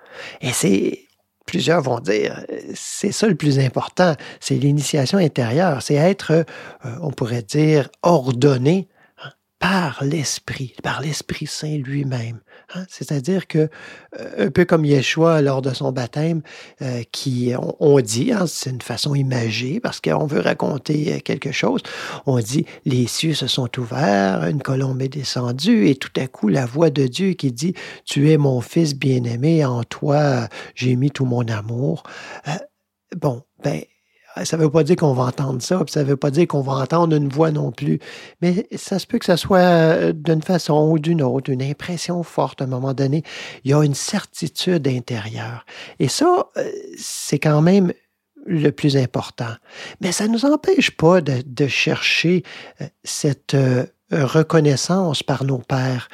Et 0.42 0.52
c'est, 0.52 1.08
plusieurs 1.46 1.82
vont 1.82 2.00
dire, 2.00 2.44
c'est 2.74 3.12
ça 3.12 3.28
le 3.28 3.36
plus 3.36 3.60
important, 3.60 4.16
c'est 4.40 4.56
l'initiation 4.56 5.20
intérieure, 5.20 5.82
c'est 5.82 5.96
être, 5.96 6.32
euh, 6.32 6.44
on 7.02 7.12
pourrait 7.12 7.44
dire, 7.44 7.90
ordonné 8.02 8.88
par 9.60 10.04
l'Esprit, 10.04 10.76
par 10.84 11.02
l'Esprit 11.02 11.48
Saint 11.48 11.78
lui-même. 11.78 12.40
Hein? 12.74 12.86
C'est-à-dire 12.90 13.48
que, 13.48 13.70
euh, 14.20 14.48
un 14.48 14.52
peu 14.52 14.66
comme 14.66 14.86
Yeshua 14.86 15.42
lors 15.42 15.62
de 15.62 15.74
son 15.74 15.92
baptême, 15.92 16.42
euh, 16.82 17.02
qui, 17.12 17.54
on, 17.80 18.00
dit, 18.00 18.32
hein, 18.32 18.46
c'est 18.48 18.70
une 18.70 18.82
façon 18.82 19.16
imagée, 19.16 19.80
parce 19.80 20.00
qu'on 20.00 20.28
veut 20.28 20.42
raconter 20.42 21.16
euh, 21.16 21.20
quelque 21.20 21.52
chose, 21.52 21.82
on 22.26 22.40
dit, 22.40 22.66
les 22.86 23.08
cieux 23.08 23.34
se 23.34 23.48
sont 23.48 23.70
ouverts, 23.80 24.46
une 24.46 24.62
colombe 24.62 25.02
est 25.02 25.10
descendue, 25.10 25.88
et 25.88 25.96
tout 25.96 26.14
à 26.18 26.28
coup, 26.28 26.50
la 26.50 26.66
voix 26.66 26.90
de 26.90 27.08
Dieu 27.08 27.34
qui 27.34 27.52
dit, 27.52 27.74
tu 28.06 28.32
es 28.32 28.38
mon 28.38 28.62
fils 28.62 28.96
bien-aimé, 28.96 29.66
en 29.66 29.84
toi, 29.84 30.48
j'ai 30.76 30.96
mis 30.96 31.10
tout 31.10 31.26
mon 31.26 31.48
amour. 31.48 32.04
Bon, 33.16 33.44
ben, 33.64 33.82
ça 34.46 34.58
ne 34.58 34.64
veut 34.64 34.70
pas 34.70 34.84
dire 34.84 34.96
qu'on 34.96 35.14
va 35.14 35.24
entendre 35.24 35.62
ça, 35.62 35.78
puis 35.84 35.92
ça 35.92 36.02
ne 36.02 36.06
veut 36.06 36.18
pas 36.18 36.32
dire 36.32 36.48
qu'on 36.48 36.62
va 36.62 36.74
entendre 36.74 37.16
une 37.16 37.30
voix 37.30 37.52
non 37.52 37.72
plus. 37.72 38.00
Mais 38.42 38.68
ça 38.76 39.00
se 39.00 39.08
peut 39.08 39.20
que 39.20 39.26
ça 39.26 39.38
soit 39.38 39.60
euh, 39.60 40.14
d'une 40.14 40.42
façon 40.42 40.90
ou 40.90 41.00
d'une 41.00 41.22
autre, 41.22 41.52
une 41.52 41.64
impression 41.64 42.24
forte 42.24 42.62
à 42.62 42.66
un 42.66 42.68
moment 42.68 42.94
donné. 42.94 43.24
Il 43.64 43.72
y 43.72 43.74
a 43.74 43.84
une 43.84 43.94
certitude 43.94 44.88
intérieure. 44.88 45.66
Et 46.00 46.08
ça, 46.08 46.50
euh, 46.58 46.72
c'est 46.98 47.40
quand 47.40 47.62
même 47.62 47.94
le 48.46 48.72
plus 48.72 48.96
important. 48.96 49.54
Mais 50.02 50.12
ça 50.12 50.28
ne 50.28 50.34
nous 50.34 50.46
empêche 50.46 50.92
pas 50.92 51.22
de, 51.22 51.44
de 51.46 51.68
chercher 51.68 52.44
euh, 52.82 52.86
cette 53.04 53.58
reconnaissance 54.10 55.22
par 55.22 55.44
nos 55.44 55.58
pères 55.58 56.08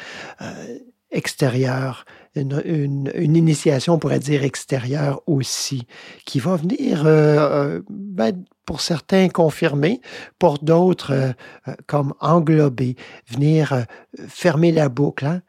extérieurs, 1.12 2.06
une, 2.36 3.12
initiation, 3.16 3.94
on 3.94 4.00
pourrait 4.00 4.20
dire, 4.20 4.44
extérieure 4.44 5.22
aussi, 5.28 5.88
qui 6.25 6.40
va 6.40 6.56
venir, 6.56 7.04
euh, 7.06 7.82
ben, 7.90 8.44
pour 8.66 8.82
certains, 8.82 9.30
confirmer, 9.30 10.02
pour 10.40 10.60
d'autres, 10.60 11.12
euh, 11.12 11.74
comme 11.88 12.13
englober, 12.20 12.96
venir 13.28 13.86
fermer 14.28 14.72
la 14.72 14.90
boucle. 14.90 15.25
Hein? 15.25 15.42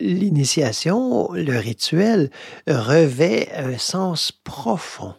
L'initiation, 0.00 1.32
le 1.32 1.58
rituel, 1.58 2.30
revêt 2.66 3.48
un 3.56 3.78
sens 3.78 4.32
profond 4.32 5.14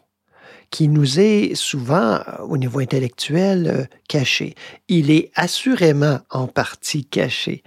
qui 0.71 0.88
nous 0.88 1.19
est 1.19 1.53
souvent, 1.53 2.21
au 2.48 2.57
niveau 2.57 2.79
intellectuel, 2.79 3.89
caché. 4.07 4.55
Il 4.88 5.12
est 5.12 5.29
assurément 5.36 6.19
en 6.29 6.48
partie 6.48 7.05
caché. 7.05 7.62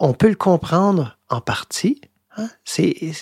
On 0.00 0.12
peut 0.12 0.28
le 0.28 0.34
comprendre 0.34 1.16
en 1.30 1.40
partie. 1.40 2.00
Hein? 2.36 2.48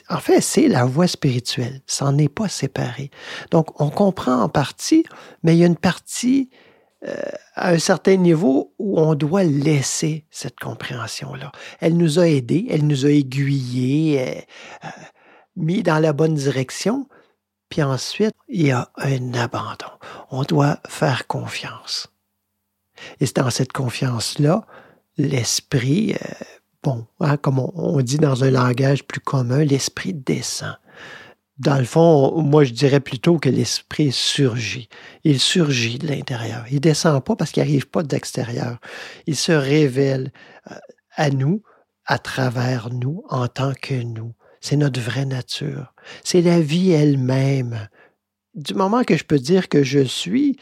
En 0.08 0.18
fait, 0.18 0.40
c'est 0.40 0.68
la 0.68 0.84
voie 0.84 1.06
spirituelle. 1.06 1.80
Ça 1.86 2.04
n'en 2.04 2.18
est 2.18 2.28
pas 2.28 2.48
séparé. 2.48 3.10
Donc, 3.50 3.80
on 3.80 3.90
comprend 3.90 4.42
en 4.42 4.48
partie, 4.48 5.04
mais 5.42 5.54
il 5.56 5.58
y 5.58 5.64
a 5.64 5.66
une 5.66 5.76
partie 5.76 6.50
euh, 7.06 7.14
à 7.54 7.70
un 7.70 7.78
certain 7.78 8.16
niveau 8.16 8.74
où 8.78 9.00
on 9.00 9.14
doit 9.14 9.42
laisser 9.42 10.26
cette 10.30 10.58
compréhension-là. 10.60 11.50
Elle 11.80 11.96
nous 11.96 12.18
a 12.18 12.28
aidés, 12.28 12.66
elle 12.70 12.86
nous 12.86 13.06
a 13.06 13.10
aiguillés, 13.10 14.20
euh, 14.84 14.88
mis 15.56 15.82
dans 15.82 15.98
la 15.98 16.12
bonne 16.12 16.34
direction, 16.34 17.08
puis 17.70 17.82
ensuite, 17.82 18.34
il 18.48 18.66
y 18.66 18.70
a 18.70 18.90
un 18.96 19.32
abandon. 19.34 19.90
On 20.30 20.42
doit 20.42 20.78
faire 20.88 21.26
confiance. 21.26 22.08
Et 23.18 23.26
c'est 23.26 23.36
dans 23.36 23.50
cette 23.50 23.72
confiance-là, 23.72 24.66
l'esprit, 25.16 26.14
bon, 26.82 27.06
hein, 27.20 27.36
comme 27.36 27.58
on, 27.58 27.72
on, 27.74 28.00
dit 28.00 28.18
dans 28.18 28.44
un 28.44 28.50
langage 28.50 29.04
plus 29.04 29.20
commun, 29.20 29.64
l'esprit 29.64 30.14
descend. 30.14 30.76
Dans 31.58 31.76
le 31.76 31.84
fond, 31.84 32.40
moi 32.40 32.64
je 32.64 32.72
dirais 32.72 33.00
plutôt 33.00 33.38
que 33.38 33.50
l'esprit 33.50 34.12
surgit. 34.12 34.88
Il 35.24 35.38
surgit 35.38 35.98
de 35.98 36.06
l'intérieur. 36.06 36.64
Il 36.70 36.80
descend 36.80 37.22
pas 37.22 37.36
parce 37.36 37.50
qu'il 37.52 37.62
n'arrive 37.62 37.86
pas 37.86 38.02
de 38.02 38.10
l'extérieur. 38.14 38.78
Il 39.26 39.36
se 39.36 39.52
révèle 39.52 40.32
euh, 40.70 40.74
à 41.16 41.28
nous, 41.28 41.62
à 42.06 42.18
travers 42.18 42.88
nous, 42.90 43.24
en 43.28 43.46
tant 43.46 43.74
que 43.74 43.94
nous. 43.94 44.32
C'est 44.62 44.76
notre 44.76 45.00
vraie 45.00 45.26
nature. 45.26 45.94
C'est 46.24 46.40
la 46.40 46.60
vie 46.60 46.92
elle-même. 46.92 47.88
Du 48.54 48.72
moment 48.74 49.04
que 49.04 49.16
je 49.18 49.24
peux 49.24 49.38
dire 49.38 49.68
que 49.68 49.82
je 49.82 50.00
suis, 50.00 50.56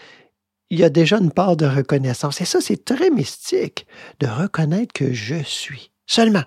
il 0.70 0.80
y 0.80 0.84
a 0.84 0.90
déjà 0.90 1.18
une 1.18 1.32
part 1.32 1.56
de 1.56 1.66
reconnaissance. 1.66 2.40
Et 2.40 2.44
ça, 2.44 2.60
c'est 2.60 2.84
très 2.84 3.10
mystique, 3.10 3.86
de 4.18 4.26
reconnaître 4.26 4.92
que 4.92 5.12
je 5.12 5.42
suis. 5.44 5.92
Seulement. 6.08 6.42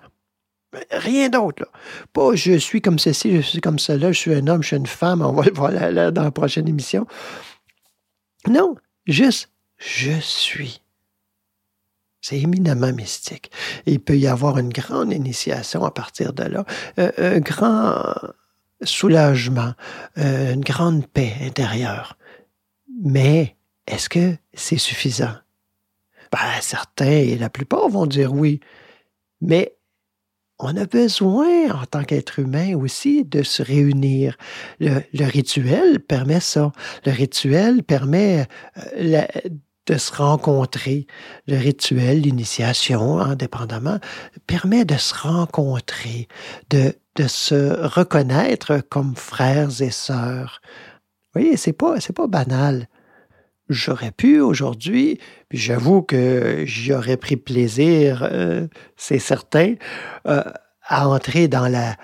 Rien 0.90 1.28
d'autre. 1.28 1.70
Pas 2.12 2.34
je 2.34 2.58
suis 2.58 2.82
comme 2.82 2.98
ceci, 2.98 3.36
je 3.36 3.40
suis 3.40 3.60
comme 3.60 3.78
cela, 3.78 4.12
je 4.12 4.18
suis 4.18 4.34
un 4.34 4.46
homme, 4.48 4.62
je 4.62 4.68
suis 4.68 4.76
une 4.76 4.86
femme, 4.86 5.22
on 5.22 5.32
va 5.32 5.44
le 5.44 5.52
voir 5.52 5.72
dans 6.12 6.22
la 6.22 6.30
prochaine 6.30 6.68
émission. 6.68 7.06
Non, 8.48 8.74
juste 9.06 9.50
je 9.78 10.18
suis. 10.20 10.80
C'est 12.20 12.38
éminemment 12.38 12.92
mystique. 12.92 13.50
il 13.86 14.00
peut 14.00 14.16
y 14.16 14.28
avoir 14.28 14.58
une 14.58 14.68
grande 14.68 15.12
initiation 15.12 15.84
à 15.84 15.90
partir 15.90 16.32
de 16.32 16.44
là, 16.44 16.64
euh, 16.98 17.10
un 17.18 17.40
grand 17.40 18.14
soulagement, 18.82 19.74
euh, 20.18 20.54
une 20.54 20.60
grande 20.60 21.06
paix 21.06 21.34
intérieure. 21.42 22.16
Mais 23.04 23.56
est-ce 23.86 24.08
que 24.08 24.36
c'est 24.54 24.78
suffisant? 24.78 25.34
Ben, 26.30 26.38
certains 26.60 27.06
et 27.06 27.36
la 27.36 27.50
plupart 27.50 27.88
vont 27.88 28.06
dire 28.06 28.32
oui, 28.32 28.60
mais 29.42 29.76
on 30.58 30.76
a 30.76 30.86
besoin, 30.86 31.70
en 31.72 31.84
tant 31.86 32.04
qu'être 32.04 32.38
humain 32.38 32.76
aussi, 32.76 33.24
de 33.24 33.42
se 33.42 33.62
réunir. 33.62 34.36
Le, 34.78 35.02
rituel 35.24 35.98
permet 36.00 36.40
ça. 36.40 36.72
Le 37.04 37.10
rituel 37.10 37.82
permet 37.82 38.46
euh, 38.96 39.26
de 39.86 39.98
se 39.98 40.12
rencontrer. 40.12 41.08
Le 41.48 41.56
rituel, 41.56 42.20
l'initiation, 42.20 43.18
indépendamment, 43.18 43.98
permet 44.46 44.84
de 44.84 44.96
se 44.96 45.14
rencontrer, 45.14 46.28
de, 46.70 46.94
de 47.16 47.26
se 47.26 47.84
reconnaître 47.84 48.80
comme 48.88 49.16
frères 49.16 49.82
et 49.82 49.90
sœurs. 49.90 50.60
Vous 51.34 51.40
voyez, 51.40 51.56
c'est 51.56 51.72
pas, 51.72 51.98
c'est 51.98 52.12
pas 52.12 52.28
banal. 52.28 52.88
J'aurais 53.68 54.10
pu 54.10 54.40
aujourd'hui, 54.40 55.18
puis 55.48 55.58
j'avoue 55.58 56.02
que 56.02 56.64
j'y 56.66 56.92
aurais 56.92 57.16
pris 57.16 57.36
plaisir, 57.36 58.28
euh, 58.30 58.66
c'est 58.96 59.18
certain, 59.18 59.74
euh, 60.26 60.42
à 60.84 61.08
entrer 61.08 61.48
dans 61.48 61.68
la, 61.68 61.96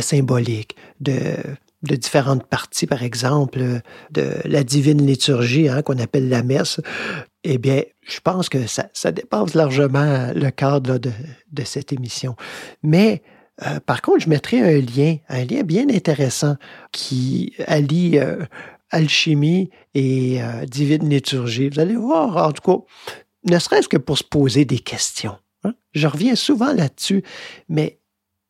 symbolique 0.00 0.76
de 1.00 1.96
différentes 1.96 2.46
parties, 2.46 2.86
par 2.86 3.02
exemple, 3.02 3.80
de 4.10 4.34
la 4.44 4.64
divine 4.64 5.04
liturgie 5.06 5.68
hein, 5.68 5.82
qu'on 5.82 5.98
appelle 5.98 6.28
la 6.28 6.42
messe, 6.42 6.80
eh 7.44 7.58
bien, 7.58 7.82
je 8.02 8.20
pense 8.20 8.48
que 8.48 8.66
ça, 8.66 9.12
dépasse 9.12 9.54
largement 9.54 10.32
le 10.34 10.50
cadre 10.50 10.98
de, 10.98 11.10
cette 11.64 11.92
émission. 11.92 12.36
Mais 12.82 13.22
euh, 13.66 13.80
par 13.80 14.02
contre, 14.02 14.20
je 14.20 14.28
mettrai 14.28 14.60
un 14.60 14.80
lien, 14.80 15.16
un 15.28 15.44
lien 15.44 15.62
bien 15.62 15.88
intéressant 15.88 16.56
qui 16.92 17.54
allie 17.66 18.18
alchimie 18.92 19.70
et 19.94 20.42
euh, 20.42 20.64
divine 20.66 21.08
liturgie. 21.08 21.70
Vous 21.70 21.80
allez 21.80 21.96
voir, 21.96 22.36
en 22.36 22.52
tout 22.52 22.62
cas, 22.62 22.84
ne 23.50 23.58
serait-ce 23.58 23.88
que 23.88 23.96
pour 23.96 24.18
se 24.18 24.24
poser 24.24 24.64
des 24.64 24.78
questions. 24.78 25.36
Hein. 25.64 25.74
Je 25.92 26.06
reviens 26.06 26.36
souvent 26.36 26.72
là-dessus, 26.72 27.24
mais 27.68 27.98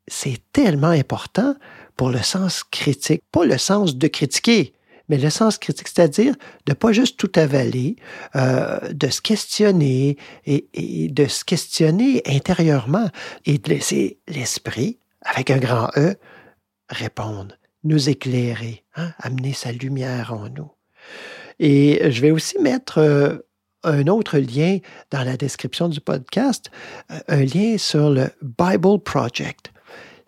c'est 0.06 0.40
tellement 0.52 0.88
important 0.88 1.54
pour 1.96 2.10
le 2.10 2.22
sens 2.22 2.64
critique, 2.64 3.22
pas 3.30 3.44
le 3.44 3.58
sens 3.58 3.96
de 3.96 4.08
critiquer, 4.08 4.74
mais 5.08 5.18
le 5.18 5.30
sens 5.30 5.58
critique, 5.58 5.88
c'est-à-dire 5.88 6.34
de 6.66 6.72
pas 6.72 6.92
juste 6.92 7.18
tout 7.18 7.30
avaler, 7.36 7.96
euh, 8.36 8.78
de 8.92 9.08
se 9.08 9.20
questionner 9.20 10.16
et, 10.46 10.68
et, 10.74 11.08
de 11.08 11.26
se 11.26 11.44
questionner 11.44 12.22
intérieurement 12.26 13.08
et 13.46 13.58
de 13.58 13.68
laisser 13.68 14.18
l'esprit, 14.28 14.98
avec 15.22 15.50
un 15.50 15.58
grand 15.58 15.90
E, 15.96 16.16
répondre, 16.88 17.54
nous 17.84 18.08
éclairer, 18.08 18.84
hein, 18.96 19.12
amener 19.18 19.52
sa 19.52 19.72
lumière 19.72 20.32
en 20.32 20.48
nous. 20.48 20.70
Et 21.58 22.10
je 22.10 22.20
vais 22.20 22.30
aussi 22.30 22.58
mettre 22.58 22.98
euh, 22.98 23.38
un 23.84 24.06
autre 24.06 24.38
lien 24.38 24.78
dans 25.10 25.24
la 25.24 25.36
description 25.36 25.88
du 25.88 26.00
podcast, 26.00 26.70
euh, 27.10 27.18
un 27.28 27.44
lien 27.44 27.78
sur 27.78 28.10
le 28.10 28.30
Bible 28.42 29.00
Project. 29.00 29.71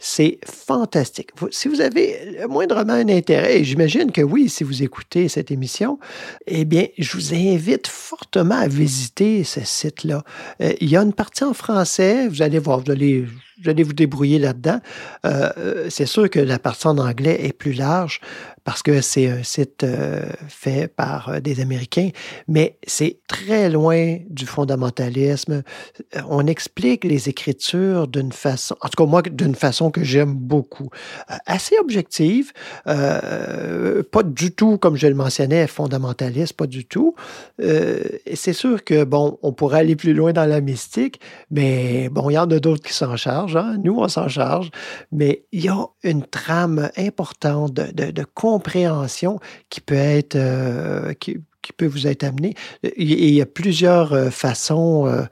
C'est 0.07 0.39
fantastique. 0.45 1.31
Si 1.51 1.67
vous 1.67 1.81
avez 1.81 2.45
moindrement 2.47 2.93
un 2.93 3.09
intérêt, 3.09 3.61
et 3.61 3.65
j'imagine 3.65 4.13
que 4.13 4.21
oui, 4.21 4.51
si 4.51 4.63
vous 4.63 4.83
écoutez 4.83 5.31
cette 5.31 5.51
émission, 5.51 5.99
eh 6.47 6.67
bien, 6.67 6.89
je 6.99 7.17
vous 7.17 7.33
invite 7.33 7.87
fortement 7.87 8.57
à 8.57 8.69
visiter 8.69 9.45
ce 9.45 9.61
site-là. 9.65 10.23
Euh, 10.61 10.75
il 10.83 10.91
y 10.91 10.99
a 10.99 11.01
une 11.01 11.15
partie 11.15 11.43
en 11.43 11.55
français, 11.55 12.29
vous 12.29 12.43
allez 12.43 12.59
voir, 12.59 12.81
vous 12.81 12.91
allez, 12.93 13.23
vous 13.63 13.71
allez 13.71 13.83
vous 13.83 13.95
débrouiller 13.95 14.39
là-dedans. 14.39 14.79
Euh, 15.25 15.87
c'est 15.89 16.05
sûr 16.05 16.29
que 16.29 16.39
la 16.39 16.59
partie 16.59 16.87
en 16.87 16.99
anglais 16.99 17.39
est 17.43 17.55
plus 17.55 17.73
large 17.73 18.21
parce 18.65 18.83
que 18.83 19.01
c'est 19.01 19.29
un 19.29 19.43
site 19.43 19.85
euh, 19.85 20.23
fait 20.49 20.89
par 20.89 21.29
euh, 21.29 21.41
des 21.41 21.61
Américains, 21.61 22.11
mais 22.49 22.79
c'est 22.87 23.19
très 23.29 23.69
loin 23.69 24.19
du 24.29 24.47
fondamentalisme. 24.47 25.63
Euh, 26.17 26.21
on 26.29 26.47
explique 26.47 27.05
les 27.05 27.29
Écritures 27.29 28.09
d'une 28.09 28.33
façon, 28.33 28.75
en 28.81 28.89
tout 28.89 29.05
cas 29.05 29.09
moi, 29.09 29.23
d'une 29.23 29.55
façon 29.55 29.91
que 29.91 30.03
j'aime 30.03 30.35
beaucoup, 30.35 30.89
assez 31.47 31.77
objective, 31.79 32.53
pas 32.85 34.23
du 34.25 34.53
tout, 34.53 34.79
comme 34.79 34.97
je 34.97 35.07
le 35.07 35.15
mentionnais, 35.15 35.67
fondamentaliste, 35.67 36.55
pas 36.55 36.67
du 36.67 36.85
tout. 36.85 37.15
Euh, 37.61 38.03
c'est 38.35 38.53
sûr 38.53 38.83
que, 38.85 39.05
bon, 39.05 39.39
on 39.43 39.53
pourrait 39.53 39.81
aller 39.81 39.97
plus 39.97 40.15
loin 40.15 40.33
dans 40.33 40.47
la 40.47 40.61
mystique, 40.61 41.21
mais 41.51 42.09
bon, 42.09 42.31
il 42.31 42.35
y 42.35 42.39
en 42.39 42.51
a 42.51 42.59
d'autres 42.59 42.83
qui 42.83 42.93
s'en 42.93 43.17
chargent, 43.17 43.57
hein? 43.57 43.77
nous, 43.83 43.97
on 43.99 44.09
s'en 44.09 44.29
charge, 44.29 44.71
mais 45.13 45.45
il 45.53 45.65
y 45.65 45.69
a 45.69 45.87
une 46.03 46.23
trame 46.23 46.91
importante 46.97 47.73
de, 47.73 47.91
de, 47.93 48.11
de 48.11 48.25
compréhension 48.55 49.41
qui 49.69 49.81
peut 49.81 49.95
être, 49.95 50.37
euh, 50.37 51.13
qui, 51.15 51.39
peut 51.77 51.87
vous 51.87 52.07
être 52.07 52.23
amené. 52.23 52.55
Il 52.97 53.35
y 53.35 53.41
a 53.41 53.47
plusieurs 53.47 54.13
euh, 54.13 54.31
façons 54.31 55.07
euh, 55.07 55.25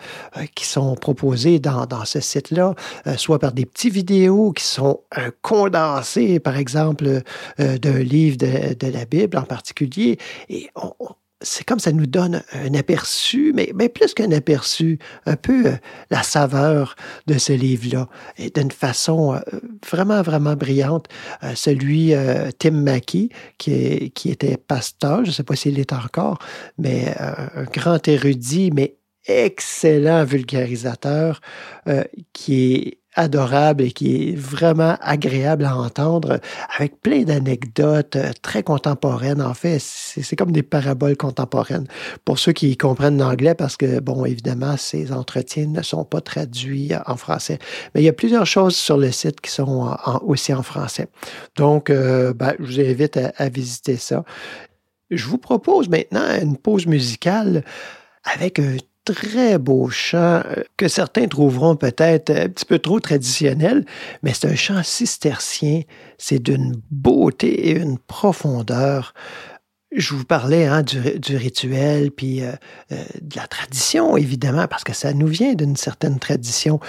qui 0.56 0.66
sont 0.66 0.96
proposées 0.96 1.60
dans, 1.60 2.04
ce 2.04 2.20
site-là, 2.20 2.74
soit 3.16 3.38
par 3.38 3.52
des 3.52 3.66
petites 3.66 3.92
vidéos 3.92 4.50
qui 4.52 4.64
sont 4.64 5.00
condensées, 5.42 6.40
par 6.40 6.56
exemple, 6.56 7.20
d'un 7.58 7.98
livre 7.98 8.38
de, 8.38 8.74
de, 8.74 8.86
la 8.90 9.04
Bible 9.04 9.36
en 9.36 9.44
particulier, 9.44 10.18
et 10.48 10.68
on, 10.74 10.94
c'est 11.42 11.64
comme 11.64 11.78
ça 11.78 11.92
nous 11.92 12.06
donne 12.06 12.42
un 12.52 12.74
aperçu, 12.74 13.52
mais, 13.54 13.88
plus 13.88 14.14
qu'un 14.14 14.32
aperçu, 14.32 14.98
un 15.26 15.36
peu 15.36 15.66
euh, 15.66 15.76
la 16.10 16.22
saveur 16.22 16.96
de 17.26 17.38
ce 17.38 17.52
livre-là, 17.52 18.08
et 18.38 18.50
d'une 18.50 18.70
façon 18.70 19.34
euh, 19.34 19.40
vraiment, 19.88 20.22
vraiment 20.22 20.54
brillante. 20.54 21.06
Euh, 21.42 21.52
celui 21.54 22.14
Tim 22.58 22.72
Mackey, 22.72 23.28
qui, 23.58 24.10
qui 24.10 24.30
était 24.30 24.56
pasteur, 24.56 25.24
je 25.24 25.30
ne 25.30 25.34
sais 25.34 25.42
pas 25.42 25.56
s'il 25.56 25.78
est 25.78 25.92
encore, 25.92 26.38
mais 26.78 27.14
un 27.18 27.64
grand 27.64 28.06
érudit, 28.08 28.70
mais 28.72 28.96
excellent 29.26 30.24
vulgarisateur 30.24 31.40
euh, 31.88 32.04
qui 32.32 32.74
est 32.74 32.98
adorable 33.14 33.84
et 33.84 33.92
qui 33.92 34.30
est 34.30 34.36
vraiment 34.36 34.96
agréable 35.00 35.64
à 35.64 35.76
entendre, 35.76 36.40
avec 36.76 37.00
plein 37.00 37.22
d'anecdotes 37.22 38.16
euh, 38.16 38.30
très 38.42 38.62
contemporaines. 38.62 39.42
En 39.42 39.54
fait, 39.54 39.78
c'est 39.80 40.36
comme 40.36 40.52
des 40.52 40.62
paraboles 40.62 41.16
contemporaines 41.16 41.86
pour 42.24 42.38
ceux 42.38 42.52
qui 42.52 42.76
comprennent 42.76 43.18
l'anglais, 43.18 43.54
parce 43.54 43.76
que, 43.76 44.00
bon, 44.00 44.24
évidemment, 44.24 44.76
ces 44.76 45.12
entretiens 45.12 45.66
ne 45.66 45.82
sont 45.82 46.04
pas 46.04 46.20
traduits 46.20 46.92
en 47.06 47.16
français. 47.16 47.58
Mais 47.94 48.02
il 48.02 48.04
y 48.04 48.08
a 48.08 48.14
plusieurs 48.14 48.46
choses 48.46 48.76
sur 48.76 48.96
le 48.96 49.10
site 49.10 49.40
qui 49.40 49.50
sont 49.50 49.96
aussi 50.22 50.54
en 50.54 50.62
français. 50.62 51.08
Donc, 51.56 51.90
euh, 51.90 52.32
ben, 52.32 52.54
je 52.58 52.64
vous 52.64 52.80
invite 52.80 53.18
à 53.36 53.48
visiter 53.48 53.96
ça. 53.96 54.24
Je 55.10 55.26
vous 55.26 55.38
propose 55.38 55.88
maintenant 55.88 56.24
une 56.40 56.56
pause 56.56 56.86
musicale 56.86 57.64
avec 58.24 58.58
un 58.58 58.76
très 59.04 59.58
beau 59.58 59.88
chant 59.88 60.42
euh, 60.46 60.62
que 60.76 60.88
certains 60.88 61.26
trouveront 61.28 61.76
peut-être 61.76 62.30
un 62.30 62.48
petit 62.48 62.64
peu 62.64 62.78
trop 62.78 63.00
traditionnel, 63.00 63.84
mais 64.22 64.32
c'est 64.34 64.48
un 64.48 64.54
chant 64.54 64.82
cistercien. 64.82 65.82
C'est 66.18 66.38
d'une 66.38 66.80
beauté 66.90 67.68
et 67.68 67.76
une 67.76 67.98
profondeur. 67.98 69.14
Je 69.94 70.14
vous 70.14 70.24
parlais 70.24 70.66
hein, 70.66 70.82
du, 70.82 71.36
rituel, 71.36 72.10
puis 72.10 72.42
euh, 72.42 72.52
euh, 72.92 73.04
de 73.20 73.36
la 73.36 73.46
tradition, 73.46 74.16
évidemment, 74.16 74.66
parce 74.66 74.84
que 74.84 74.94
ça 74.94 75.12
nous 75.12 75.26
vient 75.26 75.54
d'une 75.54 75.76
certaine 75.76 76.18
tradition. 76.18 76.80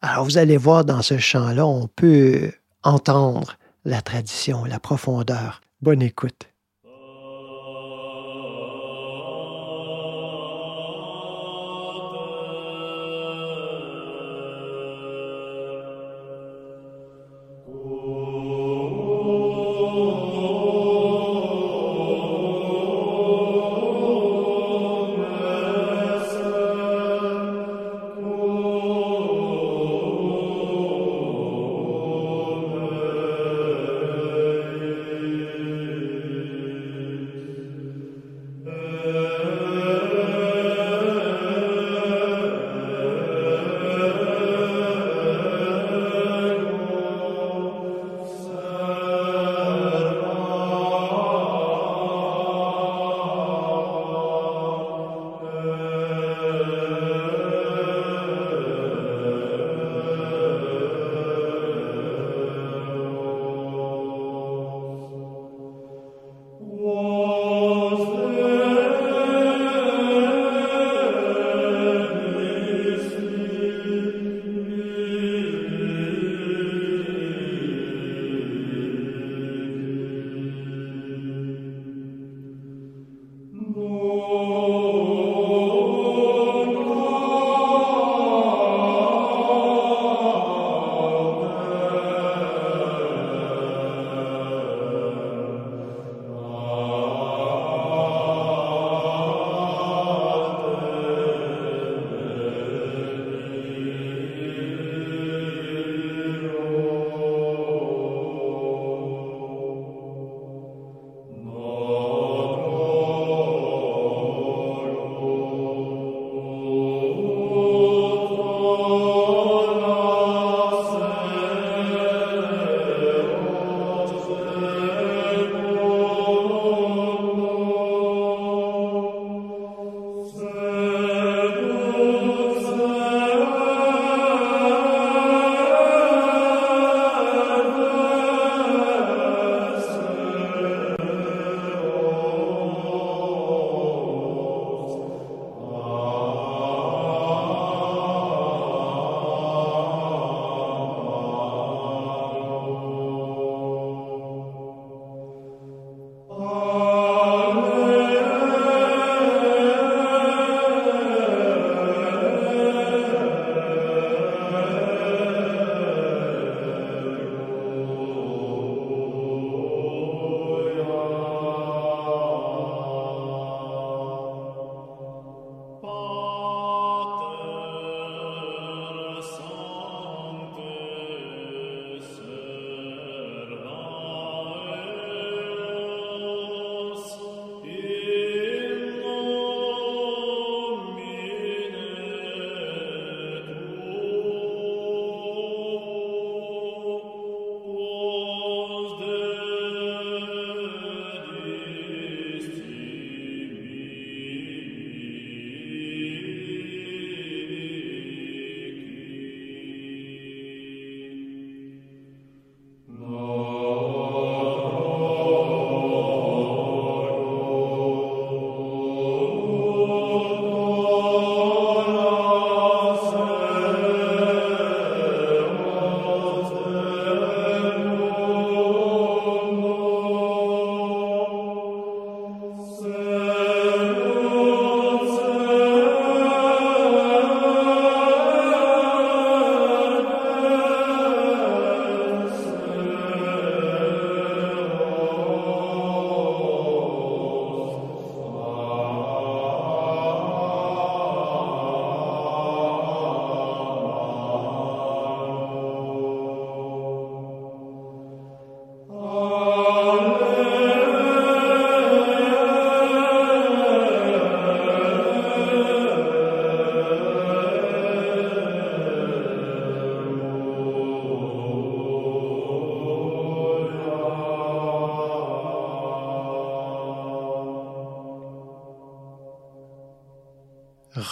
Alors, 0.00 0.24
vous 0.24 0.38
allez 0.38 0.56
voir 0.56 0.84
dans 0.84 1.02
ce 1.02 1.18
chant-là, 1.18 1.66
on 1.66 1.86
peut 1.86 2.52
entendre 2.82 3.56
la 3.84 4.00
tradition, 4.00 4.64
la 4.64 4.78
profondeur. 4.78 5.60
Bonne 5.82 6.02
écoute. 6.02 6.53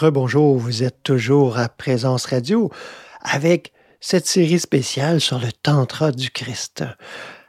Rebonjour, 0.03 0.59
vous 0.59 0.83
êtes 0.83 1.05
toujours 1.05 1.59
à 1.59 1.69
Présence 1.69 2.27
Radio 2.27 2.73
avec 3.21 3.73
cette 4.01 4.27
série 4.27 4.59
spéciale 4.59 5.21
sur 5.21 5.39
le 5.39 5.53
Tantra 5.53 6.11
du 6.11 6.31
Christ. 6.31 6.83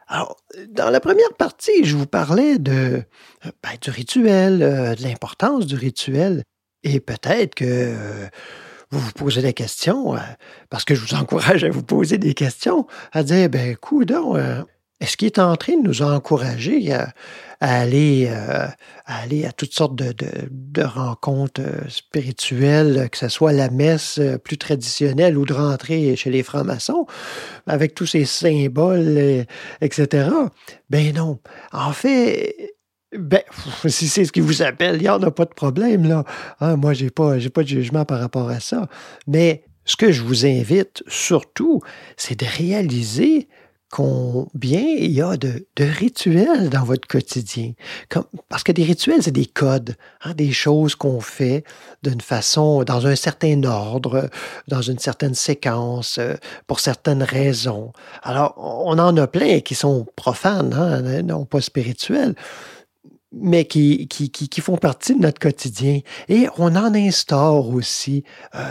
Alors, 0.07 0.37
dans 0.69 0.91
la 0.91 0.99
première 0.99 1.33
partie, 1.35 1.83
je 1.83 1.97
vous 1.97 2.05
parlais 2.05 2.59
de, 2.59 3.01
ben, 3.43 3.71
du 3.81 3.89
rituel, 3.89 4.61
euh, 4.61 4.93
de 4.93 5.01
l'importance 5.01 5.65
du 5.65 5.73
rituel, 5.73 6.43
et 6.83 6.99
peut-être 6.99 7.55
que 7.55 7.65
euh, 7.67 8.27
vous 8.91 8.99
vous 8.99 9.13
posez 9.13 9.41
des 9.41 9.53
questions, 9.53 10.13
euh, 10.13 10.19
parce 10.69 10.85
que 10.85 10.93
je 10.93 11.01
vous 11.01 11.15
encourage 11.19 11.63
à 11.63 11.71
vous 11.71 11.81
poser 11.81 12.19
des 12.19 12.35
questions, 12.35 12.85
à 13.13 13.23
dire, 13.23 13.49
ben, 13.49 13.75
coudon, 13.75 14.35
est-ce 15.03 15.17
qu'il 15.17 15.25
est 15.25 15.39
en 15.39 15.57
train 15.57 15.75
de 15.75 15.85
nous 15.85 16.01
encourager 16.01 16.93
à, 16.93 17.11
aller, 17.59 18.29
euh, 18.29 18.67
à 19.05 19.21
aller 19.21 19.45
à 19.45 19.51
toutes 19.51 19.73
sortes 19.73 19.95
de, 19.95 20.81
rencontres 20.81 21.59
euh, 21.59 21.89
spirituelles, 21.89 23.09
que 23.11 23.17
ce 23.17 23.27
soit 23.27 23.51
la 23.51 23.69
messe 23.69 24.17
euh, 24.19 24.37
plus 24.37 24.57
traditionnelle 24.57 25.37
ou 25.37 25.45
de 25.45 25.51
rentrer 25.51 26.15
chez 26.15 26.29
les 26.29 26.41
francs-maçons, 26.41 27.05
avec 27.67 27.95
tous 27.95 28.05
ces 28.05 28.23
symboles, 28.23 29.45
etc. 29.81 30.29
Ben 30.89 31.13
non. 31.13 31.37
En 31.73 31.91
fait, 31.91 32.55
ben, 33.11 33.41
si 33.87 34.07
c'est 34.07 34.23
ce 34.23 34.31
qui 34.31 34.39
vous 34.39 34.61
appelle, 34.61 34.95
il 34.95 35.01
n'y 35.01 35.09
en 35.09 35.21
a 35.21 35.31
pas 35.31 35.45
de 35.45 35.53
problème, 35.53 36.07
là. 36.07 36.23
Hein, 36.61 36.77
moi, 36.77 36.93
je 36.93 37.03
n'ai 37.03 37.09
pas, 37.09 37.35
pas 37.53 37.63
de 37.63 37.67
jugement 37.67 38.05
par 38.05 38.21
rapport 38.21 38.49
à 38.49 38.61
ça. 38.61 38.87
Mais 39.27 39.65
ce 39.83 39.97
que 39.97 40.13
je 40.13 40.21
vous 40.21 40.45
invite 40.45 41.03
surtout, 41.07 41.81
c'est 42.15 42.39
de 42.39 42.45
réaliser 42.45 43.49
combien 43.93 44.81
il 44.81 45.11
y 45.11 45.21
a 45.21 45.37
de, 45.37 45.67
rituels 45.77 46.71
dans 46.71 46.83
votre 46.83 47.07
quotidien. 47.07 47.73
parce 48.49 48.63
que 48.63 48.71
des 48.71 48.83
rituels, 48.83 49.21
c'est 49.21 49.29
des 49.29 49.45
codes, 49.45 49.95
hein, 50.23 50.33
des 50.33 50.51
choses 50.51 50.95
qu'on 50.95 51.21
fait 51.21 51.63
d'une 52.01 52.19
façon, 52.19 52.83
dans 52.83 53.05
un 53.05 53.15
certain 53.15 53.63
ordre, 53.65 54.31
dans 54.67 54.81
une 54.81 54.97
certaine 54.97 55.35
séquence, 55.35 56.17
euh, 56.17 56.33
pour 56.65 56.79
certaines 56.79 57.21
raisons. 57.21 57.91
Alors, 58.23 58.55
on 58.57 58.97
en 58.97 59.15
a 59.15 59.27
plein 59.27 59.59
qui 59.59 59.75
sont 59.75 60.07
profanes, 60.15 60.73
hein, 60.73 61.21
non 61.21 61.45
pas 61.45 61.61
spirituels 61.61 62.33
mais 63.35 63.65
qui, 63.65 64.07
font 64.61 64.77
partie 64.77 65.15
de 65.15 65.21
notre 65.21 65.39
quotidien. 65.39 66.01
Et 66.29 66.47
on 66.59 66.75
en 66.75 66.93
instaure 66.93 67.69
aussi 67.69 68.23
euh, 68.53 68.61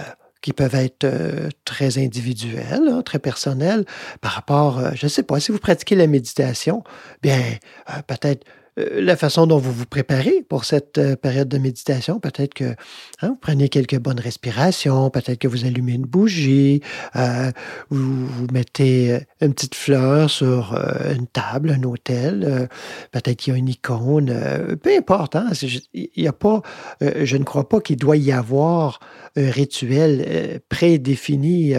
qui 0.43 0.53
peuvent 0.53 0.75
être 0.75 1.05
euh, 1.05 1.49
très 1.65 1.99
individuels, 1.99 2.89
hein, 2.89 3.03
très 3.03 3.19
personnels 3.19 3.85
par 4.21 4.33
rapport, 4.33 4.79
euh, 4.79 4.91
je 4.95 5.07
ne 5.07 5.09
sais 5.09 5.23
pas, 5.23 5.41
si 5.41 5.53
vous 5.53 5.59
pratiquez 5.59 5.95
la 5.95 6.07
méditation, 6.07 6.83
bien, 7.23 7.41
euh, 7.89 8.03
peut-être 8.07 8.45
la 8.77 9.17
façon 9.17 9.47
dont 9.47 9.59
vous 9.59 9.73
vous 9.73 9.87
préparez 9.87 10.45
pour 10.49 10.65
cette 10.65 10.99
euh, 10.99 11.17
période 11.17 11.49
de 11.49 11.59
méditation. 11.59 12.21
Peut-être 12.21 12.55
que 12.55 12.75
hein, 13.21 13.29
vous 13.29 13.37
prenez 13.37 13.69
quelques 13.69 13.99
bonnes 13.99 14.21
respirations, 14.21 15.11
peut-être 15.11 15.39
que 15.39 15.49
vous 15.49 15.65
allumez 15.65 15.93
une 15.93 16.07
bougie, 16.07 16.81
euh, 17.17 17.51
vous, 17.91 18.27
vous, 18.27 18.47
mettez 18.53 19.21
une 19.41 19.55
petite 19.55 19.75
fleur 19.75 20.31
sur 20.31 20.79
une 21.15 21.27
table, 21.27 21.71
un 21.71 21.83
hôtel, 21.85 22.69
peut-être 23.13 23.37
qu'il 23.37 23.53
y 23.53 23.57
a 23.57 23.59
une 23.59 23.69
icône, 23.69 24.77
peu 24.83 24.97
importe. 24.97 25.37
Hein, 25.37 25.51
il 25.95 26.09
y 26.17 26.27
a 26.27 26.33
pas, 26.33 26.63
je 27.01 27.37
ne 27.37 27.45
crois 27.45 27.69
pas 27.69 27.81
qu'il 27.81 27.97
doit 27.97 28.17
y 28.17 28.33
avoir 28.33 29.01
un 29.37 29.51
rituel 29.51 30.61
prédéfini 30.69 31.75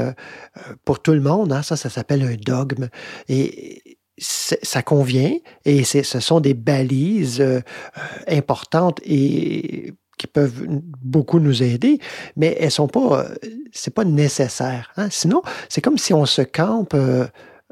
pour 0.86 1.01
tout 1.01 1.13
le 1.13 1.21
monde. 1.21 1.53
Hein, 1.53 1.62
ça, 1.62 1.75
ça 1.75 1.89
s'appelle 1.89 2.23
un 2.23 2.36
dogme. 2.36 2.89
Et 3.29 3.82
ça 4.23 4.81
convient 4.81 5.38
et 5.65 5.83
ce 5.83 6.19
sont 6.19 6.39
des 6.39 6.53
balises 6.53 7.41
euh, 7.41 7.59
euh, 7.97 8.01
importantes 8.27 8.99
et 9.03 9.93
qui 10.17 10.27
peuvent 10.27 10.65
beaucoup 11.01 11.39
nous 11.39 11.63
aider, 11.63 11.99
mais 12.38 12.55
elles 12.59 12.71
sont 12.71 12.88
pas, 12.88 13.21
euh, 13.21 13.36
c'est 13.71 13.93
pas 13.93 14.05
nécessaire. 14.05 14.91
Hein. 14.95 15.07
Sinon, 15.09 15.41
c'est 15.69 15.81
comme 15.81 15.97
si 15.97 16.13
on 16.13 16.25
se 16.25 16.41
campe 16.41 16.95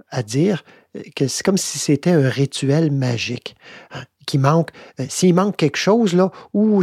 à 0.09 0.23
dire 0.23 0.63
que 1.15 1.27
c'est 1.27 1.43
comme 1.43 1.57
si 1.57 1.79
c'était 1.79 2.11
un 2.11 2.27
rituel 2.27 2.91
magique. 2.91 3.55
Hein, 3.91 4.03
qui 4.27 4.37
manque, 4.37 4.69
s'il 5.09 5.33
manque 5.33 5.57
quelque 5.57 5.77
chose, 5.77 6.13
là, 6.13 6.31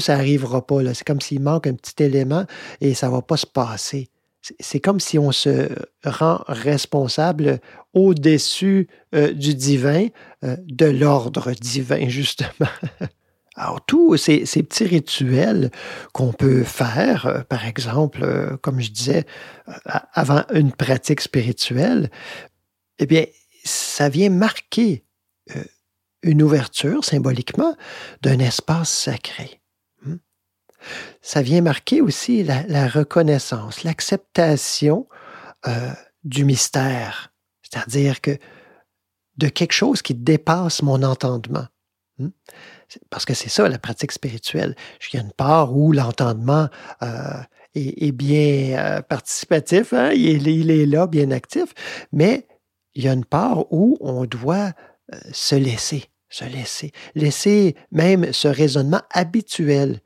ça 0.01 0.17
n'arrivera 0.17 0.67
pas, 0.67 0.83
là. 0.83 0.93
C'est 0.93 1.07
comme 1.07 1.21
s'il 1.21 1.41
manque 1.41 1.69
un 1.69 1.75
petit 1.75 2.03
élément 2.03 2.45
et 2.81 2.95
ça 2.95 3.07
ne 3.07 3.13
va 3.13 3.23
pas 3.23 3.37
se 3.37 3.47
passer 3.47 4.11
c'est 4.61 4.81
comme 4.81 5.01
si 5.01 5.19
on 5.19 5.33
se 5.33 5.69
rend 6.05 6.43
responsable 6.47 7.61
au-dessus 7.95 8.89
euh, 9.15 9.33
du 9.33 9.55
divin, 9.55 10.09
euh, 10.45 10.57
de 10.67 10.87
l'ordre 10.87 11.53
divin, 11.53 12.09
justement. 12.09 12.69
Alors, 13.55 13.85
tous 13.85 14.17
ces, 14.17 14.45
petits 14.45 14.85
rituels 14.85 15.71
qu'on 16.13 16.33
peut 16.33 16.63
faire, 16.63 17.27
euh, 17.27 17.41
par 17.41 17.67
exemple, 17.67 18.57
comme 18.63 18.81
je 18.81 18.91
disais, 18.91 19.25
avant 20.13 20.45
une 20.55 20.73
pratique 20.73 21.21
spirituelle, 21.21 22.11
eh 23.01 23.07
bien, 23.07 23.25
ça 23.65 24.09
vient 24.09 24.31
marquer 24.31 25.05
une 26.23 26.43
ouverture 26.43 27.05
symboliquement 27.05 27.75
d'un 28.23 28.39
espace 28.39 28.91
sacré 28.91 29.58
ça 31.21 31.43
vient 31.43 31.61
marquer 31.61 32.01
aussi 32.01 32.43
la, 32.43 32.89
reconnaissance, 32.89 33.85
l'acceptation 33.85 35.07
euh, 35.67 35.93
du 36.25 36.45
mystère, 36.45 37.33
c'est-à-dire 37.63 38.21
que 38.21 38.39
de 39.37 39.49
quelque 39.49 39.73
chose 39.73 40.03
qui 40.03 40.15
dépasse 40.15 40.83
mon 40.83 41.03
entendement. 41.03 41.67
Hmm? 42.19 42.31
Parce 43.11 43.25
que 43.25 43.35
c'est 43.35 43.49
ça 43.49 43.69
la 43.69 43.79
pratique 43.79 44.13
spirituelle. 44.13 44.75
Il 45.13 45.17
y 45.17 45.21
a 45.21 45.23
une 45.23 45.33
part 45.33 45.77
où 45.77 45.93
l'entendement 45.93 46.69
euh, 47.03 47.41
est, 47.75 48.13
bien 48.13 48.79
euh, 48.79 49.03
participatif, 49.03 49.93
hein? 49.93 50.11
il, 50.13 50.49
il, 50.49 50.71
est 50.71 50.87
là, 50.87 51.07
bien 51.07 51.31
actif, 51.31 51.75
mais 52.13 52.49
il 52.95 53.05
y 53.05 53.09
a 53.09 53.13
une 53.13 53.25
part 53.25 53.73
où 53.73 53.97
on 54.01 54.25
doit 54.25 54.73
se 55.33 55.55
laisser, 55.55 56.05
se 56.29 56.45
laisser, 56.45 56.93
laisser 57.15 57.77
même 57.93 58.33
ce 58.33 58.49
raisonnement 58.49 59.03
habituel 59.11 60.01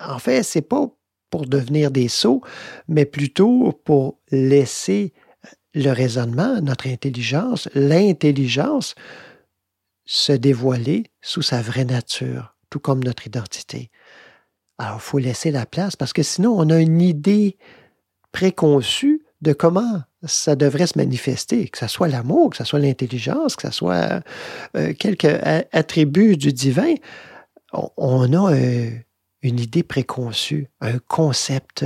en 0.00 0.18
fait, 0.18 0.42
c'est 0.42 0.62
pas 0.62 0.88
pour 1.30 1.46
devenir 1.46 1.90
des 1.90 2.08
sots, 2.08 2.42
mais 2.88 3.04
plutôt 3.04 3.72
pour 3.84 4.18
laisser 4.30 5.12
le 5.74 5.90
raisonnement, 5.90 6.60
notre 6.62 6.86
intelligence, 6.88 7.68
l'intelligence 7.74 8.94
se 10.06 10.32
dévoiler 10.32 11.04
sous 11.20 11.42
sa 11.42 11.60
vraie 11.60 11.84
nature, 11.84 12.56
tout 12.70 12.78
comme 12.78 13.04
notre 13.04 13.26
identité. 13.26 13.90
Alors, 14.78 14.96
il 14.96 15.02
faut 15.02 15.18
laisser 15.18 15.50
la 15.50 15.66
place 15.66 15.96
parce 15.96 16.12
que 16.12 16.22
sinon, 16.22 16.54
on 16.56 16.70
a 16.70 16.78
une 16.78 17.02
idée 17.02 17.58
préconçue 18.32 19.22
de 19.42 19.52
comment 19.52 20.02
ça 20.22 20.56
devrait 20.56 20.86
se 20.86 20.98
manifester, 20.98 21.68
que 21.68 21.78
ce 21.78 21.86
soit 21.86 22.08
l'amour, 22.08 22.50
que 22.50 22.56
ce 22.56 22.64
soit 22.64 22.78
l'intelligence, 22.78 23.56
que 23.56 23.68
ce 23.68 23.74
soit 23.74 24.22
euh, 24.76 24.92
quelques 24.98 25.24
attributs 25.72 26.36
du 26.36 26.52
divin. 26.52 26.94
On, 27.72 28.32
a 28.32 28.54
euh, 28.54 28.90
une 29.46 29.60
idée 29.60 29.82
préconçue, 29.82 30.68
un 30.80 30.98
concept, 30.98 31.84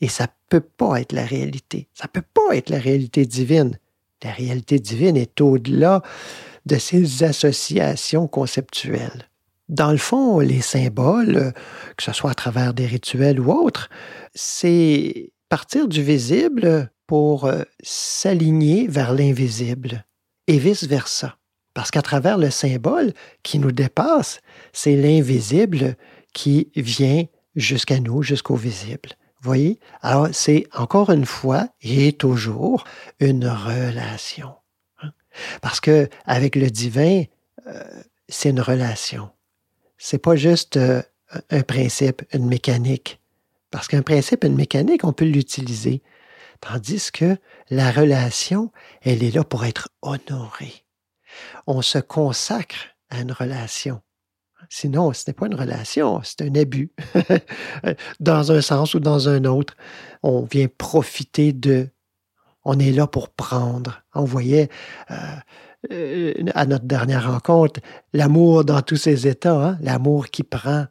et 0.00 0.08
ça 0.08 0.24
ne 0.24 0.28
peut 0.48 0.60
pas 0.60 1.00
être 1.00 1.12
la 1.12 1.24
réalité. 1.24 1.88
Ça 1.94 2.04
ne 2.04 2.20
peut 2.20 2.26
pas 2.34 2.56
être 2.56 2.70
la 2.70 2.78
réalité 2.78 3.26
divine. 3.26 3.78
La 4.22 4.32
réalité 4.32 4.78
divine 4.78 5.16
est 5.16 5.40
au-delà 5.40 6.02
de 6.66 6.78
ces 6.78 7.24
associations 7.24 8.26
conceptuelles. 8.26 9.28
Dans 9.68 9.90
le 9.90 9.98
fond, 9.98 10.40
les 10.40 10.60
symboles, 10.60 11.52
que 11.96 12.02
ce 12.02 12.12
soit 12.12 12.30
à 12.30 12.34
travers 12.34 12.74
des 12.74 12.86
rituels 12.86 13.40
ou 13.40 13.50
autres, 13.50 13.88
c'est 14.34 15.32
partir 15.48 15.88
du 15.88 16.02
visible 16.02 16.90
pour 17.06 17.44
euh, 17.44 17.62
s'aligner 17.82 18.86
vers 18.88 19.12
l'invisible 19.12 20.04
et 20.46 20.58
vice-versa. 20.58 21.36
Parce 21.74 21.90
qu'à 21.90 22.02
travers 22.02 22.38
le 22.38 22.50
symbole 22.50 23.12
qui 23.42 23.58
nous 23.58 23.72
dépasse, 23.72 24.40
c'est 24.72 24.96
l'invisible 24.96 25.96
qui 26.34 26.70
vient 26.76 27.24
jusqu'à 27.56 28.00
nous, 28.00 28.22
jusqu'au 28.22 28.56
visible. 28.56 29.10
Voyez? 29.40 29.78
Alors, 30.02 30.28
c'est 30.32 30.66
encore 30.74 31.10
une 31.10 31.26
fois 31.26 31.68
et 31.82 32.12
toujours 32.12 32.84
une 33.20 33.46
relation. 33.46 34.54
Hein. 35.02 35.12
Parce 35.62 35.80
que 35.80 36.08
avec 36.24 36.56
le 36.56 36.70
divin, 36.70 37.24
euh, 37.66 37.84
c'est 38.28 38.50
une 38.50 38.60
relation. 38.60 39.30
C'est 39.98 40.18
pas 40.18 40.36
juste 40.36 40.76
euh, 40.76 41.02
un 41.50 41.62
principe, 41.62 42.22
une 42.32 42.46
mécanique. 42.46 43.20
Parce 43.70 43.88
qu'un 43.88 44.02
principe, 44.02 44.44
une 44.44 44.56
mécanique, 44.56 45.04
on 45.04 45.12
peut 45.12 45.24
l'utiliser. 45.24 46.02
Tandis 46.60 47.10
que 47.12 47.36
la 47.70 47.90
relation, 47.90 48.72
elle 49.02 49.22
est 49.22 49.34
là 49.34 49.44
pour 49.44 49.64
être 49.64 49.88
honorée. 50.00 50.84
On 51.66 51.82
se 51.82 51.98
consacre 51.98 52.94
à 53.10 53.20
une 53.20 53.32
relation. 53.32 54.00
Sinon, 54.68 55.12
ce 55.12 55.24
n'est 55.26 55.34
pas 55.34 55.46
une 55.46 55.54
relation, 55.54 56.20
c'est 56.22 56.42
un 56.42 56.54
abus, 56.54 56.90
dans 58.20 58.52
un 58.52 58.60
sens 58.60 58.94
ou 58.94 59.00
dans 59.00 59.28
un 59.28 59.44
autre. 59.44 59.74
On 60.22 60.42
vient 60.42 60.68
profiter 60.78 61.52
de... 61.52 61.88
On 62.64 62.78
est 62.78 62.92
là 62.92 63.06
pour 63.06 63.28
prendre. 63.28 64.02
On 64.14 64.24
voyait 64.24 64.70
euh, 65.10 65.14
euh, 65.92 66.34
à 66.54 66.64
notre 66.64 66.86
dernière 66.86 67.30
rencontre 67.30 67.80
l'amour 68.12 68.64
dans 68.64 68.80
tous 68.80 68.96
ses 68.96 69.26
états, 69.26 69.68
hein, 69.68 69.78
l'amour 69.82 70.28
qui 70.28 70.42
prend, 70.42 70.86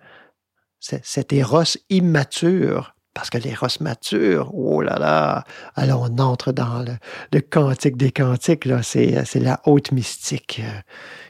cet 0.79 1.31
éros 1.31 1.63
immature 1.89 2.92
Parce 3.13 3.30
que 3.30 3.38
l'éros 3.38 3.67
mature, 3.80 4.52
oh 4.54 4.82
là 4.82 4.97
là, 4.97 5.43
alors 5.76 6.10
on 6.10 6.17
entre 6.19 6.52
dans 6.52 6.84
le, 7.32 7.41
cantique 7.41 7.95
des 7.97 8.12
cantiques, 8.12 8.65
là, 8.65 8.82
c'est, 8.82 9.23
c'est 9.26 9.39
la 9.39 9.62
haute 9.65 9.91
mystique 9.91 10.62
euh, 10.63 10.80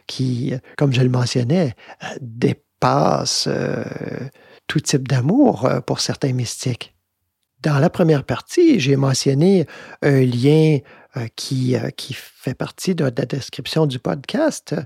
qui, 0.08 0.54
euh, 0.54 0.60
comme 0.78 0.94
je 0.94 1.02
le 1.02 1.10
mentionnais, 1.10 1.76
euh, 2.04 2.08
dépasse 2.22 3.46
euh, 3.48 3.84
tout 4.68 4.80
type 4.80 5.08
d'amour 5.08 5.66
euh, 5.66 5.82
pour 5.82 6.00
certains 6.00 6.34
mystiques. 6.34 6.96
Dans 7.62 7.80
la 7.80 7.90
première 7.90 8.26
partie, 8.26 8.80
j'ai 8.80 8.98
mentionné 8.98 9.66
un 10.02 10.22
lien 10.22 10.80
euh, 11.16 11.28
qui, 11.36 11.76
euh, 11.76 11.90
fait 11.96 12.56
partie 12.56 12.96
de, 12.96 13.06
la 13.06 13.12
description 13.12 13.86
du 13.86 14.00
podcast 14.00 14.74
euh, 14.74 14.82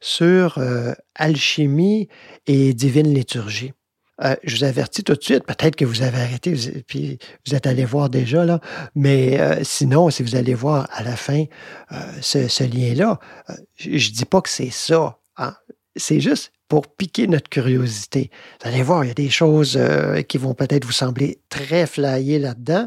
sur 0.00 0.58
euh, 0.58 0.92
alchimie 1.14 2.08
et 2.46 2.74
divine 2.74 3.12
liturgie. 3.12 3.72
Euh, 4.22 4.36
je 4.44 4.56
vous 4.56 4.64
avertis 4.64 5.02
tout 5.02 5.14
de 5.14 5.22
suite, 5.22 5.44
peut-être 5.44 5.76
que 5.76 5.84
vous 5.84 6.02
avez 6.02 6.18
arrêté, 6.20 6.54
puis 6.86 7.18
vous 7.46 7.54
êtes 7.54 7.66
allé 7.66 7.84
voir 7.84 8.10
déjà, 8.10 8.44
là, 8.44 8.60
mais 8.94 9.40
euh, 9.40 9.60
sinon, 9.64 10.10
si 10.10 10.22
vous 10.22 10.36
allez 10.36 10.54
voir 10.54 10.88
à 10.92 11.02
la 11.02 11.16
fin 11.16 11.44
euh, 11.92 11.96
ce, 12.20 12.48
ce 12.48 12.64
lien-là, 12.64 13.18
euh, 13.48 13.54
je 13.76 13.88
ne 13.90 14.14
dis 14.14 14.24
pas 14.26 14.40
que 14.42 14.48
c'est 14.50 14.70
ça. 14.70 15.18
hein. 15.36 15.54
C'est 15.96 16.20
juste 16.20 16.52
pour 16.68 16.86
piquer 16.86 17.26
notre 17.26 17.48
curiosité. 17.48 18.30
Vous 18.62 18.68
allez 18.68 18.82
voir, 18.82 19.04
il 19.04 19.08
y 19.08 19.10
a 19.10 19.14
des 19.14 19.28
choses 19.28 19.76
euh, 19.76 20.22
qui 20.22 20.38
vont 20.38 20.54
peut-être 20.54 20.84
vous 20.84 20.92
sembler 20.92 21.40
très 21.48 21.84
flyées 21.84 22.38
là-dedans. 22.38 22.86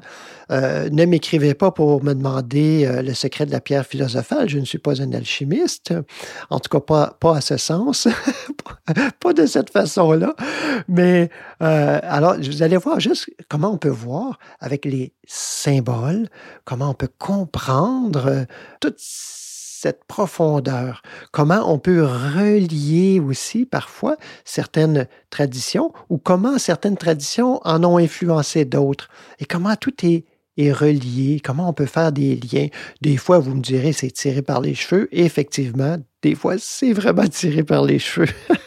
Euh, 0.51 0.89
ne 0.89 1.03
m'écrivez 1.03 1.53
pas 1.53 1.71
pour 1.71 2.01
me 2.01 2.13
demander 2.13 2.85
euh, 2.85 3.01
le 3.01 3.13
secret 3.13 3.45
de 3.45 3.51
la 3.51 3.59
pierre 3.59 3.85
philosophale. 3.85 4.47
Je 4.47 4.57
ne 4.57 4.63
suis 4.63 4.77
pas 4.77 5.01
un 5.01 5.11
alchimiste. 5.11 5.93
En 6.49 6.61
tout 6.61 6.69
cas, 6.69 6.79
pas, 6.79 7.17
pas 7.19 7.35
à 7.37 7.41
ce 7.41 7.57
sens. 7.57 8.07
pas 9.19 9.33
de 9.33 9.45
cette 9.45 9.69
façon-là. 9.69 10.33
Mais 10.87 11.29
alors, 11.59 12.35
vous 12.37 12.63
allez 12.63 12.77
voir 12.77 12.99
juste 12.99 13.29
comment 13.49 13.71
on 13.71 13.77
peut 13.77 13.89
voir 13.89 14.39
avec 14.59 14.85
les 14.85 15.13
symboles, 15.25 16.27
comment 16.65 16.89
on 16.89 16.93
peut 16.93 17.09
comprendre 17.17 18.27
euh, 18.27 18.45
toute 18.79 18.99
cette 19.83 20.05
profondeur, 20.05 21.01
comment 21.33 21.69
on 21.69 21.77
peut 21.77 22.05
relier 22.05 23.19
aussi 23.19 23.65
parfois 23.65 24.15
certaines 24.45 25.07
traditions 25.29 25.91
ou 26.09 26.17
comment 26.17 26.57
certaines 26.57 26.95
traditions 26.95 27.59
en 27.65 27.83
ont 27.83 27.97
influencé 27.97 28.63
d'autres? 28.63 29.09
Et 29.39 29.45
comment 29.45 29.75
tout 29.75 29.93
est, 30.05 30.23
est 30.55 30.71
relié, 30.71 31.41
comment 31.43 31.67
on 31.67 31.73
peut 31.73 31.85
faire 31.85 32.13
des 32.13 32.37
liens? 32.37 32.67
Des 33.01 33.17
fois, 33.17 33.39
vous 33.39 33.55
me 33.55 33.61
direz, 33.61 33.91
c'est 33.91 34.11
tiré 34.11 34.41
par 34.41 34.61
les 34.61 34.73
cheveux. 34.73 35.09
Effectivement, 35.11 35.97
des 36.21 36.35
fois, 36.35 36.55
c'est 36.57 36.93
vraiment 36.93 37.27
tiré 37.27 37.63
par 37.63 37.83
les 37.83 37.99
cheveux. 37.99 38.33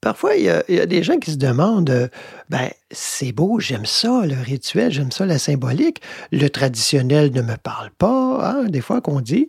Parfois, 0.00 0.36
il 0.36 0.44
y, 0.44 0.48
a, 0.48 0.62
il 0.68 0.76
y, 0.76 0.80
a, 0.80 0.86
des 0.86 1.02
gens 1.02 1.18
qui 1.18 1.32
se 1.32 1.36
demandent, 1.36 1.90
euh, 1.90 2.08
ben, 2.50 2.70
c'est 2.92 3.32
beau, 3.32 3.58
j'aime 3.58 3.84
ça, 3.84 4.24
le 4.26 4.40
rituel, 4.40 4.92
j'aime 4.92 5.10
ça, 5.10 5.26
la 5.26 5.38
symbolique. 5.38 6.00
Le 6.30 6.48
traditionnel 6.48 7.32
ne 7.32 7.42
me 7.42 7.56
parle 7.56 7.90
pas, 7.90 8.38
hein, 8.48 8.64
des 8.68 8.80
fois 8.80 9.00
qu'on 9.00 9.20
dit. 9.20 9.48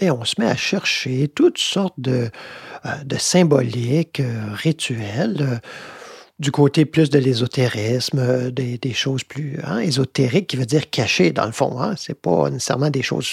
Et 0.00 0.10
on 0.10 0.24
se 0.24 0.34
met 0.38 0.46
à 0.46 0.56
chercher 0.56 1.28
toutes 1.28 1.58
sortes 1.58 1.98
de, 1.98 2.30
euh, 2.86 2.90
de 3.04 3.16
symboliques, 3.16 4.20
euh, 4.20 4.54
rituels, 4.54 5.36
euh, 5.40 5.56
du 6.38 6.50
côté 6.50 6.86
plus 6.86 7.10
de 7.10 7.18
l'ésotérisme, 7.18 8.50
des, 8.50 8.78
des, 8.78 8.94
choses 8.94 9.24
plus 9.24 9.58
hein, 9.62 9.80
ésotériques, 9.80 10.46
qui 10.46 10.56
veut 10.56 10.64
dire 10.64 10.88
cachées, 10.88 11.32
dans 11.32 11.44
le 11.44 11.52
fond. 11.52 11.78
Hein. 11.78 11.96
C'est 11.98 12.18
pas 12.18 12.48
nécessairement 12.48 12.88
des 12.88 13.02
choses 13.02 13.28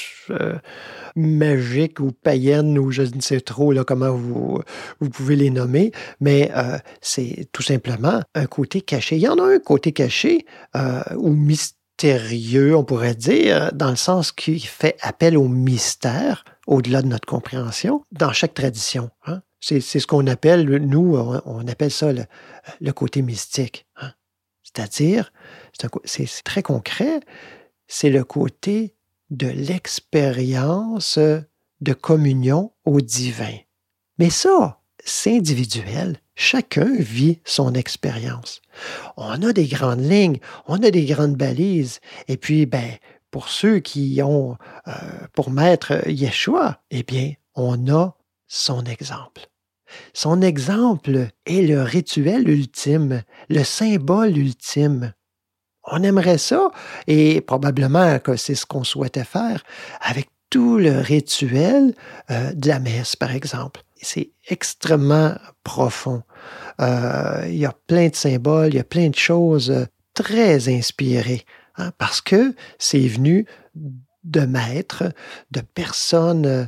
magiques 1.15 2.01
ou 2.01 2.11
païennes 2.11 2.77
ou 2.77 2.91
je 2.91 3.03
ne 3.03 3.21
sais 3.21 3.39
trop 3.39 3.71
là, 3.71 3.85
comment 3.85 4.11
vous, 4.11 4.61
vous 4.99 5.09
pouvez 5.09 5.37
les 5.37 5.49
nommer, 5.49 5.93
mais 6.19 6.51
c'est 6.99 7.47
tout 7.53 7.63
simplement 7.63 8.21
un 8.35 8.45
côté 8.45 8.81
caché. 8.81 9.15
Il 9.15 9.21
y 9.21 9.29
en 9.29 9.37
a 9.37 9.53
un 9.55 9.59
côté 9.59 9.93
caché 9.93 10.45
ou 11.15 11.29
mystérieux, 11.29 12.75
on 12.75 12.83
pourrait 12.83 13.15
dire, 13.15 13.71
dans 13.73 13.89
le 13.89 13.95
sens 13.95 14.33
qui 14.33 14.59
fait 14.59 14.97
appel 15.01 15.37
au 15.37 15.47
mystère, 15.47 16.43
au-delà 16.67 17.01
de 17.01 17.07
notre 17.07 17.27
compréhension, 17.27 18.03
dans 18.11 18.33
chaque 18.33 18.53
tradition. 18.53 19.09
Hein. 19.25 19.41
C'est 19.59 19.81
ce 19.81 20.05
qu'on 20.05 20.27
appelle, 20.27 20.65
nous, 20.65 21.17
on, 21.17 21.67
appelle 21.67 21.91
ça 21.91 22.13
le, 22.13 22.25
le 22.79 22.91
côté 22.93 23.23
mystique. 23.23 23.87
Hein. 23.95 24.11
C'est-à-dire, 24.63 25.31
c'est 26.03 26.43
très 26.43 26.61
concret, 26.61 27.21
c'est 27.87 28.11
le 28.11 28.23
côté 28.23 28.95
de 29.29 29.47
l'expérience 29.47 31.17
de 31.17 31.93
communion 31.93 32.73
au 32.85 33.01
divin. 33.01 33.55
Mais 34.19 34.29
ça, 34.29 34.81
c'est 35.03 35.35
individuel. 35.37 36.21
Chacun 36.35 36.93
vit 36.99 37.39
son 37.45 37.73
expérience. 37.73 38.61
On 39.15 39.41
a 39.41 39.53
des 39.53 39.67
grandes 39.67 40.03
lignes, 40.03 40.39
on 40.67 40.83
a 40.83 40.91
des 40.91 41.05
grandes 41.05 41.35
balises. 41.35 41.99
Et 42.27 42.37
puis, 42.37 42.65
ben, 42.65 42.91
pour 43.31 43.49
ceux 43.49 43.79
qui 43.79 44.21
ont 44.23 44.57
euh, 44.87 44.91
pour 45.33 45.51
maître 45.51 46.07
Yeshua, 46.07 46.81
eh 46.91 47.03
bien, 47.03 47.33
on 47.55 47.87
a 47.87 48.15
son 48.47 48.83
exemple. 48.85 49.47
Son 50.13 50.41
exemple 50.41 51.27
est 51.45 51.61
le 51.61 51.81
rituel 51.81 52.49
ultime, 52.49 53.23
le 53.49 53.63
symbole 53.63 54.37
ultime. 54.37 55.13
On 55.89 56.03
aimerait 56.03 56.37
ça, 56.37 56.69
et 57.07 57.39
probablement 57.39 58.19
que 58.19 58.35
c'est 58.35 58.55
ce 58.55 58.65
qu'on 58.65 58.83
souhaitait 58.83 59.23
faire 59.23 59.63
avec 60.01 60.29
tout 60.49 60.77
le 60.77 60.99
rituel 60.99 61.93
euh, 62.29 62.53
de 62.53 62.67
la 62.67 62.79
messe, 62.79 63.15
par 63.15 63.31
exemple. 63.31 63.83
C'est 64.01 64.31
extrêmement 64.47 65.35
profond. 65.63 66.23
Euh, 66.79 67.45
il 67.47 67.57
y 67.57 67.65
a 67.65 67.73
plein 67.87 68.09
de 68.09 68.15
symboles, 68.15 68.69
il 68.69 68.75
y 68.75 68.79
a 68.79 68.83
plein 68.83 69.09
de 69.09 69.15
choses 69.15 69.87
très 70.13 70.69
inspirées, 70.69 71.45
hein, 71.77 71.91
parce 71.97 72.21
que 72.21 72.53
c'est 72.79 73.07
venu 73.07 73.45
de 74.23 74.41
maîtres, 74.41 75.03
de 75.51 75.61
personnes, 75.61 76.45
euh, 76.45 76.65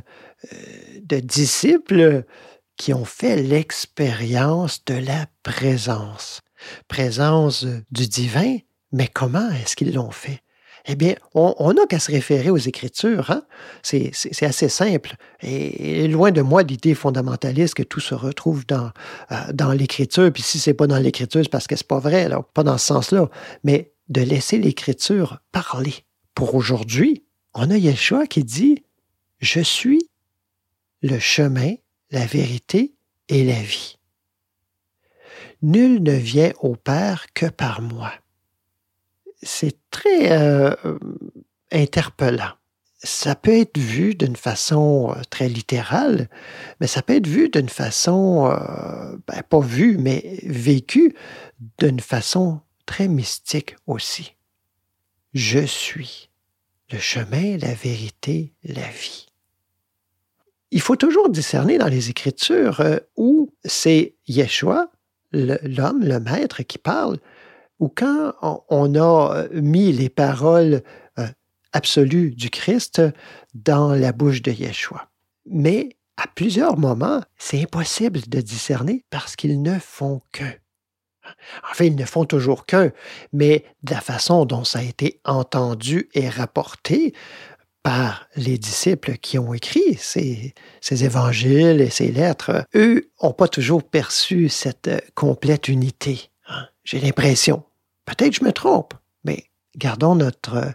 de 1.02 1.20
disciples 1.20 2.24
qui 2.76 2.94
ont 2.94 3.04
fait 3.04 3.36
l'expérience 3.36 4.84
de 4.86 4.94
la 4.94 5.26
présence. 5.42 6.40
Présence 6.88 7.66
du 7.90 8.06
divin, 8.06 8.56
mais 8.92 9.06
comment 9.06 9.50
est-ce 9.50 9.76
qu'ils 9.76 9.94
l'ont 9.94 10.10
fait? 10.10 10.40
Eh 10.86 10.96
bien, 10.96 11.14
on 11.34 11.72
n'a 11.74 11.84
qu'à 11.86 11.98
se 11.98 12.10
référer 12.10 12.48
aux 12.48 12.56
Écritures. 12.56 13.30
Hein? 13.30 13.42
C'est 13.82 14.42
assez 14.42 14.68
simple. 14.68 15.16
Et, 15.42 16.08
loin 16.08 16.30
de 16.30 16.40
moi 16.40 16.62
l'idée 16.62 16.94
fondamentaliste 16.94 17.74
que 17.74 17.82
tout 17.82 18.00
se 18.00 18.14
retrouve 18.14 18.66
dans, 18.66 18.90
euh, 19.30 19.36
dans 19.52 19.72
l'Écriture. 19.72 20.32
Puis 20.32 20.42
si 20.42 20.58
c'est 20.58 20.74
pas 20.74 20.86
dans 20.86 20.98
l'Écriture, 20.98 21.42
c'est 21.42 21.50
parce 21.50 21.66
que 21.66 21.76
c'est 21.76 21.86
pas 21.86 21.98
vrai, 21.98 22.28
là, 22.28 22.42
pas 22.54 22.62
dans 22.62 22.78
ce 22.78 22.86
sens-là. 22.86 23.28
Mais 23.62 23.92
de 24.10 24.20
laisser 24.20 24.58
l'Écriture 24.58 25.40
parler. 25.52 25.94
Pour 26.34 26.54
aujourd'hui, 26.54 27.24
on 27.54 27.70
a 27.70 27.76
Yeshua 27.76 28.26
qui 28.26 28.44
dit 28.44 28.84
Je 29.40 29.60
suis 29.60 30.10
le 31.02 31.18
chemin, 31.18 31.74
la 32.10 32.26
vérité 32.26 32.94
et 33.28 33.44
la 33.44 33.60
vie. 33.62 33.96
Nul 35.62 36.02
ne 36.02 36.12
vient 36.12 36.52
au 36.60 36.76
Père 36.76 37.32
que 37.32 37.46
par 37.46 37.80
moi 37.80 38.12
c'est 39.42 39.76
très 39.90 40.32
euh, 40.32 40.74
interpellant. 41.72 42.52
Ça 43.02 43.34
peut 43.34 43.58
être 43.58 43.78
vu 43.78 44.14
d'une 44.14 44.36
façon 44.36 45.14
euh, 45.16 45.22
très 45.30 45.48
littérale, 45.48 46.28
mais 46.80 46.86
ça 46.86 47.02
peut 47.02 47.16
être 47.16 47.26
vu 47.26 47.48
d'une 47.48 47.68
façon, 47.68 48.50
euh, 48.50 49.16
ben, 49.26 49.42
pas 49.48 49.60
vu, 49.60 49.96
mais 49.98 50.40
vécu 50.42 51.14
d'une 51.78 52.00
façon 52.00 52.60
très 52.90 53.06
mystique 53.06 53.76
aussi. 53.86 54.34
Je 55.32 55.60
suis 55.60 56.28
le 56.90 56.98
chemin, 56.98 57.56
la 57.56 57.72
vérité, 57.72 58.52
la 58.64 58.88
vie. 58.88 59.26
Il 60.72 60.80
faut 60.80 60.96
toujours 60.96 61.30
discerner 61.30 61.78
dans 61.78 61.86
les 61.86 62.10
Écritures 62.10 62.80
euh, 62.80 62.98
où 63.16 63.54
c'est 63.64 64.16
Yeshua, 64.26 64.90
l'homme, 65.30 66.02
le, 66.02 66.18
maître, 66.18 66.64
qui 66.64 66.78
parle, 66.78 67.18
ou 67.78 67.88
quand 67.88 68.34
on 68.68 68.96
a 68.96 69.44
mis 69.52 69.92
les 69.92 70.08
paroles 70.08 70.82
euh, 71.20 71.28
absolues 71.72 72.32
du 72.32 72.50
Christ 72.50 73.00
dans 73.54 73.94
la 73.94 74.10
bouche 74.10 74.42
de 74.42 74.50
Yeshua. 74.50 75.08
Mais 75.46 75.96
à 76.16 76.26
plusieurs 76.26 76.76
moments, 76.76 77.22
c'est 77.38 77.62
impossible 77.62 78.22
de 78.26 78.40
discerner 78.40 79.04
parce 79.10 79.36
qu'ils 79.36 79.62
ne 79.62 79.78
font 79.78 80.20
qu'un. 80.32 80.54
Enfin, 81.70 81.84
ils 81.84 81.96
ne 81.96 82.04
font 82.04 82.24
toujours 82.24 82.66
qu'un, 82.66 82.92
mais 83.32 83.64
de 83.82 83.94
la 83.94 84.00
façon 84.00 84.44
dont 84.44 84.64
ça 84.64 84.80
a 84.80 84.82
été 84.82 85.20
entendu 85.24 86.08
et 86.14 86.28
rapporté 86.28 87.14
par 87.82 88.28
les 88.36 88.58
disciples 88.58 89.16
qui 89.16 89.38
ont 89.38 89.54
écrit 89.54 89.94
ces, 89.96 90.54
évangiles 90.90 91.80
et 91.80 91.90
ces 91.90 92.12
lettres, 92.12 92.66
eux 92.74 93.10
n'ont 93.22 93.32
pas 93.32 93.48
toujours 93.48 93.82
perçu 93.82 94.48
cette 94.48 94.90
complète 95.14 95.68
unité. 95.68 96.30
Hein. 96.48 96.66
J'ai 96.84 97.00
l'impression. 97.00 97.62
Peut-être 98.04 98.34
je 98.34 98.44
me 98.44 98.52
trompe, 98.52 98.94
mais 99.24 99.44
gardons 99.76 100.14
notre, 100.14 100.74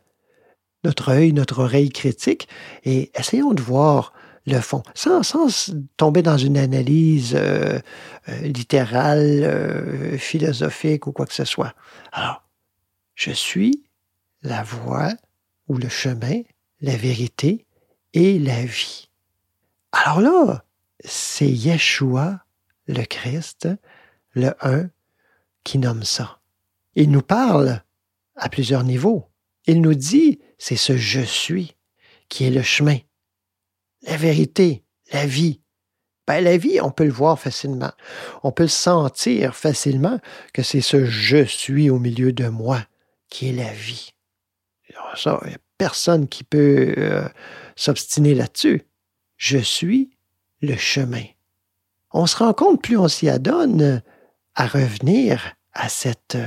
notre 0.83 1.09
œil, 1.09 1.33
notre 1.33 1.59
oreille 1.59 1.89
critique 1.89 2.47
et 2.83 3.11
essayons 3.15 3.53
de 3.53 3.61
voir 3.61 4.13
le 4.45 4.61
fond, 4.61 4.83
sans, 4.93 5.23
sans 5.23 5.73
tomber 5.97 6.21
dans 6.21 6.37
une 6.37 6.57
analyse 6.57 7.33
euh, 7.35 7.79
euh, 8.29 8.39
littérale, 8.41 9.43
euh, 9.43 10.17
philosophique 10.17 11.07
ou 11.07 11.11
quoi 11.11 11.25
que 11.25 11.33
ce 11.33 11.45
soit. 11.45 11.73
Alors, 12.11 12.43
Je 13.15 13.31
suis 13.31 13.83
la 14.41 14.61
voie 14.61 15.13
ou 15.67 15.77
le 15.77 15.89
chemin, 15.89 16.41
la 16.81 16.95
vérité 16.95 17.65
et 18.13 18.37
la 18.37 18.63
vie. 18.65 19.09
Alors 19.91 20.21
là, 20.21 20.63
c'est 21.03 21.49
Yeshua, 21.49 22.45
le 22.87 23.03
Christ, 23.03 23.67
le 24.33 24.53
un, 24.61 24.89
qui 25.63 25.79
nomme 25.79 26.03
ça. 26.03 26.39
Il 26.95 27.09
nous 27.09 27.21
parle 27.21 27.81
à 28.35 28.49
plusieurs 28.49 28.83
niveaux. 28.83 29.27
Il 29.65 29.81
nous 29.81 29.95
dit, 29.95 30.39
c'est 30.57 30.75
ce 30.75 30.97
je 30.97 31.21
suis 31.21 31.75
qui 32.29 32.45
est 32.45 32.51
le 32.51 32.61
chemin, 32.61 32.97
la 34.05 34.17
vérité, 34.17 34.83
la 35.11 35.25
vie. 35.25 35.61
Ben, 36.27 36.43
la 36.43 36.57
vie, 36.57 36.79
on 36.81 36.91
peut 36.91 37.05
le 37.05 37.11
voir 37.11 37.39
facilement. 37.39 37.91
On 38.43 38.51
peut 38.51 38.67
sentir 38.67 39.55
facilement 39.55 40.19
que 40.53 40.63
c'est 40.63 40.81
ce 40.81 41.05
je 41.05 41.43
suis 41.45 41.89
au 41.89 41.99
milieu 41.99 42.31
de 42.31 42.47
moi 42.47 42.81
qui 43.29 43.49
est 43.49 43.53
la 43.53 43.71
vie. 43.71 44.13
ça, 45.15 45.39
il 45.45 45.53
a 45.53 45.57
personne 45.77 46.27
qui 46.27 46.43
peut 46.43 46.95
euh, 46.97 47.27
s'obstiner 47.75 48.33
là-dessus. 48.33 48.83
Je 49.37 49.57
suis 49.57 50.17
le 50.61 50.75
chemin. 50.77 51.25
On 52.11 52.25
se 52.25 52.37
rend 52.37 52.53
compte, 52.53 52.81
plus 52.81 52.97
on 52.97 53.07
s'y 53.07 53.29
adonne, 53.29 54.01
à 54.55 54.67
revenir 54.67 55.53
à 55.73 55.89
cette 55.89 56.37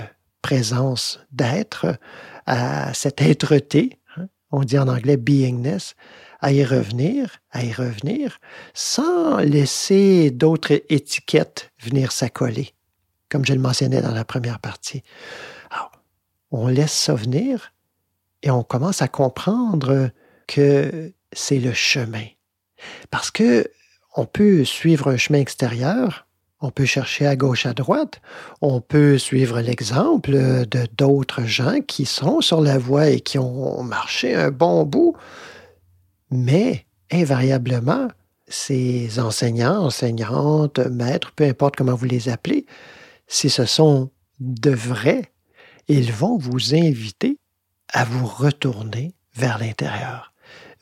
présence 0.43 1.21
d'être, 1.31 1.99
à 2.47 2.95
cette 2.95 3.21
êtreté, 3.21 3.99
hein, 4.17 4.29
on 4.51 4.63
dit 4.65 4.79
en 4.79 4.89
anglais 4.89 5.19
beingness, 5.19 5.95
à 6.41 6.53
y 6.53 6.65
revenir, 6.65 7.39
à 7.51 7.65
y 7.65 7.73
revenir, 7.73 8.39
sans 8.75 9.39
laisser 9.39 10.31
d'autres 10.31 10.83
étiquettes 10.89 11.73
venir 11.81 12.13
s'accoler, 12.13 12.75
comme 13.29 13.45
je 13.45 13.55
le 13.55 13.61
mentionnais 13.61 14.03
dans 14.03 14.15
la 14.15 14.25
première 14.25 14.61
partie. 14.61 15.03
On 16.51 16.69
laisse 16.69 16.93
ça 16.93 17.15
venir 17.15 17.73
et 18.43 18.51
on 18.51 18.63
commence 18.63 19.03
à 19.03 19.09
comprendre 19.09 20.11
que 20.47 21.13
c'est 21.33 21.59
le 21.59 21.73
chemin. 21.73 22.25
Parce 23.11 23.31
que 23.31 23.71
on 24.17 24.25
peut 24.25 24.65
suivre 24.65 25.09
un 25.09 25.17
chemin 25.17 25.39
extérieur, 25.39 26.27
on 26.61 26.71
peut 26.71 26.87
chercher 26.87 27.27
à 27.27 27.37
gauche, 27.37 27.67
à 27.67 27.75
droite, 27.75 28.21
on 28.61 28.81
peut 28.81 29.19
suivre 29.19 29.61
l'exemple 29.61 30.33
de 30.33 30.89
d'autres 30.97 31.45
gens 31.45 31.81
qui 31.87 32.05
sont 32.05 32.41
sur 32.41 32.61
la 32.61 32.79
voie 32.79 33.09
et 33.09 33.21
qui 33.21 33.39
ont 33.39 33.83
marché 33.83 34.35
un 34.35 34.51
bon 34.51 34.85
bout, 34.85 35.15
mais 36.31 36.87
invariablement, 37.11 38.09
ces 38.49 39.19
enseignants, 39.19 39.85
enseignantes, 39.85 40.79
maîtres, 40.79 41.33
peu 41.33 41.45
importe 41.45 41.77
comment 41.77 41.95
vous 41.95 42.07
les 42.07 42.29
appelez, 42.29 42.67
si 43.27 43.51
ce 43.51 43.65
sont 43.65 44.11
de 44.41 44.71
vrais, 44.71 45.33
ils 45.89 46.13
vont 46.13 46.39
vous 46.39 46.75
inviter 46.75 47.39
à 47.93 48.05
vous 48.05 48.27
retourner 48.27 49.15
vers 49.35 49.59
l'intérieur, 49.59 50.33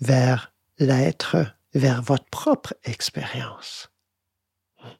vers 0.01 0.53
l'être, 0.79 1.37
vers 1.75 2.03
votre 2.03 2.25
propre 2.27 2.75
expérience. 2.85 3.91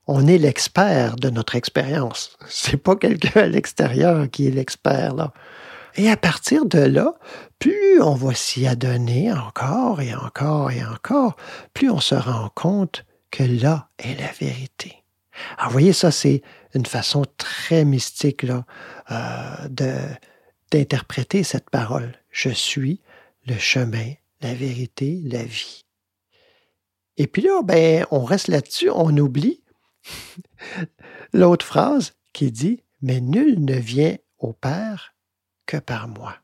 On 0.07 0.27
est 0.27 0.39
l'expert 0.39 1.17
de 1.17 1.31
notre 1.31 1.57
expérience. 1.57 2.37
C'est 2.49 2.77
pas 2.77 2.97
quelqu'un 2.97 3.43
à 3.43 3.47
l'extérieur 3.47 4.29
qui 4.31 4.49
est 4.49 4.53
l'expert, 4.53 5.15
là. 5.15 5.33
Et 5.97 6.11
à 6.11 6.17
partir 6.17 6.67
de 6.67 6.79
là, 6.79 7.15
plus 7.59 8.03
on 8.03 8.15
va 8.15 8.35
s'y 8.35 8.67
adonner 8.67 9.33
encore 9.33 10.03
et 10.03 10.15
encore 10.15 10.71
et 10.71 10.85
encore, 10.85 11.37
plus 11.73 11.91
on 11.91 12.01
se 12.01 12.15
rend 12.15 12.51
compte 12.55 13.05
que 13.31 13.43
là 13.43 13.89
est 13.99 14.19
la 14.21 14.31
vérité. 14.33 15.03
Alors, 15.57 15.69
vous 15.69 15.73
voyez, 15.73 15.93
ça, 15.93 16.11
c'est 16.11 16.43
une 16.75 16.87
façon 16.87 17.25
très 17.39 17.85
mystique 17.85 18.45
euh, 19.11 19.69
d'interpréter 20.71 21.43
cette 21.43 21.71
parole. 21.71 22.13
Je 22.31 22.51
suis 22.51 23.01
le 23.47 23.57
chemin, 23.57 24.13
la 24.43 24.55
vérité, 24.55 25.21
la 25.25 25.45
vie. 25.45 25.85
Et 27.17 27.27
puis 27.27 27.43
là, 27.43 27.63
ben, 27.63 28.07
on 28.11 28.25
reste 28.25 28.49
là-dessus, 28.49 28.91
on 28.91 29.17
oublie 29.17 29.63
l'autre 31.33 31.65
phrase 31.65 32.15
qui 32.35 32.53
dit 32.53 32.83
Mais 33.01 33.21
nul 33.21 33.65
ne 33.65 33.77
vient 33.77 34.17
au 34.39 34.53
Père 34.53 35.16
que 35.67 35.77
par 35.77 36.09
moi. 36.09 36.37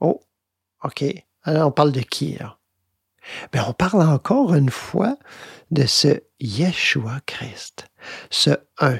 Oh, 0.00 0.20
OK. 0.82 1.04
Alors, 1.42 1.68
on 1.68 1.72
parle 1.72 1.92
de 1.92 2.00
qui, 2.00 2.32
là? 2.32 2.58
Ben, 3.52 3.64
on 3.66 3.72
parle 3.72 4.02
encore 4.02 4.54
une 4.54 4.70
fois 4.70 5.16
de 5.70 5.84
ce 5.86 6.20
Yeshua 6.38 7.20
Christ, 7.26 7.86
ce 8.30 8.50
un, 8.78 8.98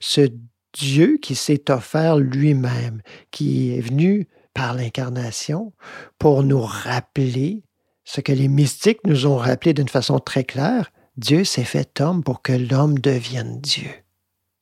ce 0.00 0.28
Dieu 0.74 1.18
qui 1.20 1.34
s'est 1.34 1.70
offert 1.70 2.18
lui-même, 2.18 3.00
qui 3.30 3.72
est 3.72 3.80
venu 3.80 4.28
par 4.52 4.74
l'incarnation 4.74 5.72
pour 6.18 6.42
nous 6.42 6.60
rappeler 6.60 7.64
ce 8.04 8.20
que 8.20 8.32
les 8.32 8.48
mystiques 8.48 9.04
nous 9.04 9.26
ont 9.26 9.36
rappelé 9.36 9.72
d'une 9.72 9.88
façon 9.88 10.18
très 10.18 10.44
claire. 10.44 10.92
Dieu 11.16 11.44
s'est 11.44 11.64
fait 11.64 12.00
homme 12.00 12.22
pour 12.22 12.42
que 12.42 12.52
l'homme 12.52 12.98
devienne 12.98 13.60
Dieu. 13.60 13.90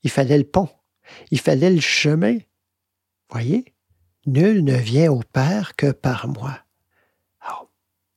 Il 0.02 0.10
fallait 0.10 0.38
le 0.38 0.44
pont, 0.44 0.68
il 1.30 1.40
fallait 1.40 1.70
le 1.70 1.80
chemin. 1.80 2.38
Voyez, 3.30 3.71
nul 4.26 4.64
ne 4.64 4.76
vient 4.76 5.12
au 5.12 5.22
Père 5.32 5.76
que 5.76 5.90
par 5.90 6.28
moi. 6.28 6.58
Alors, 7.40 7.68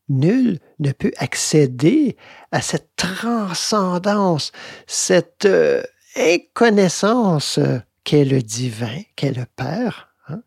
nul 0.10 0.60
ne 0.80 0.92
peut 0.92 1.14
accéder 1.18 2.18
à 2.52 2.62
cette 2.62 2.96
transcendance, 2.96 4.52
cette 4.88 5.46
euh, 5.46 5.84
inconnaissance 6.16 7.60
qu'est 8.04 8.26
le 8.26 8.42
divin, 8.42 9.02
qu'est 9.16 9.34
le 9.34 9.46
Père, 9.56 10.10
hein, 10.28 10.42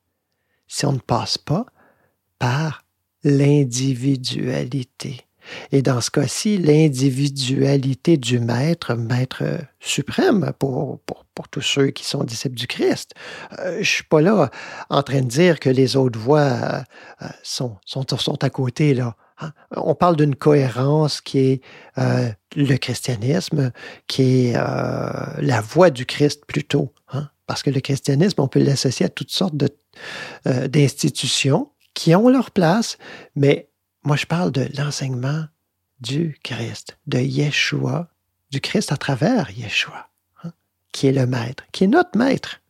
si 0.66 0.84
on 0.86 0.92
ne 0.92 0.98
passe 0.98 1.38
pas 1.38 1.66
par 2.38 2.84
l'individualité. 3.24 5.27
Et 5.72 5.82
dans 5.82 6.00
ce 6.00 6.10
cas-ci, 6.10 6.58
l'individualité 6.58 8.16
du 8.16 8.40
maître, 8.40 8.94
maître 8.94 9.42
suprême 9.80 10.52
pour, 10.58 11.00
pour, 11.00 11.24
tous 11.50 11.60
ceux 11.60 11.90
qui 11.90 12.04
sont 12.04 12.24
disciples 12.24 12.56
du 12.56 12.66
Christ. 12.66 13.14
Euh, 13.60 13.74
je 13.74 13.78
ne 13.78 13.84
suis 13.84 14.04
pas 14.04 14.20
là 14.20 14.50
en 14.90 15.02
train 15.04 15.20
de 15.20 15.28
dire 15.28 15.60
que 15.60 15.70
les 15.70 15.96
autres 15.96 16.18
voies 16.18 16.40
euh, 17.22 17.26
sont, 17.44 17.76
sont, 17.86 18.04
sont 18.18 18.42
à 18.42 18.50
côté. 18.50 18.92
là. 18.92 19.14
Hein. 19.40 19.52
On 19.76 19.94
parle 19.94 20.16
d'une 20.16 20.34
cohérence 20.34 21.20
qui 21.20 21.38
est 21.38 21.62
euh, 21.96 22.28
le 22.56 22.76
christianisme, 22.76 23.70
qui 24.08 24.48
est 24.48 24.52
la 24.54 25.60
voie 25.60 25.90
du 25.90 26.06
Christ 26.06 26.44
plutôt. 26.46 26.92
Hein. 27.12 27.28
Parce 27.46 27.62
que 27.62 27.70
le 27.70 27.80
christianisme, 27.80 28.42
on 28.42 28.48
peut 28.48 28.60
l'associer 28.60 29.06
à 29.06 29.08
toutes 29.08 29.30
sortes 29.30 29.54
d'institutions 30.44 31.70
qui 31.94 32.14
ont 32.14 32.28
leur 32.28 32.50
place, 32.50 32.98
mais 33.36 33.68
moi, 34.04 34.16
je 34.16 34.26
parle 34.26 34.52
de 34.52 34.68
l'enseignement 34.76 35.44
du 36.00 36.38
Christ, 36.42 36.96
de 37.06 37.18
Yeshua, 37.18 38.08
du 38.50 38.60
Christ 38.60 38.92
à 38.92 38.96
travers 38.96 39.50
Yeshua, 39.50 40.08
hein, 40.44 40.52
qui 40.92 41.08
est 41.08 41.12
le 41.12 41.26
maître, 41.26 41.64
qui 41.72 41.84
est 41.84 41.88
notre 41.88 42.16
maître, 42.16 42.60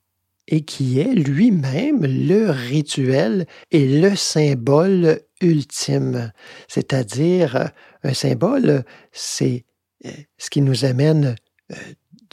et 0.48 0.62
qui 0.62 0.98
est 0.98 1.14
lui-même 1.14 2.04
le 2.04 2.50
rituel 2.50 3.46
et 3.70 4.00
le 4.00 4.16
symbole 4.16 5.20
ultime. 5.40 6.32
C'est-à-dire, 6.68 7.70
un 8.02 8.14
symbole, 8.14 8.84
c'est 9.12 9.64
euh, 10.06 10.10
ce 10.38 10.48
qui 10.48 10.62
nous 10.62 10.84
amène 10.84 11.36
euh, 11.70 11.76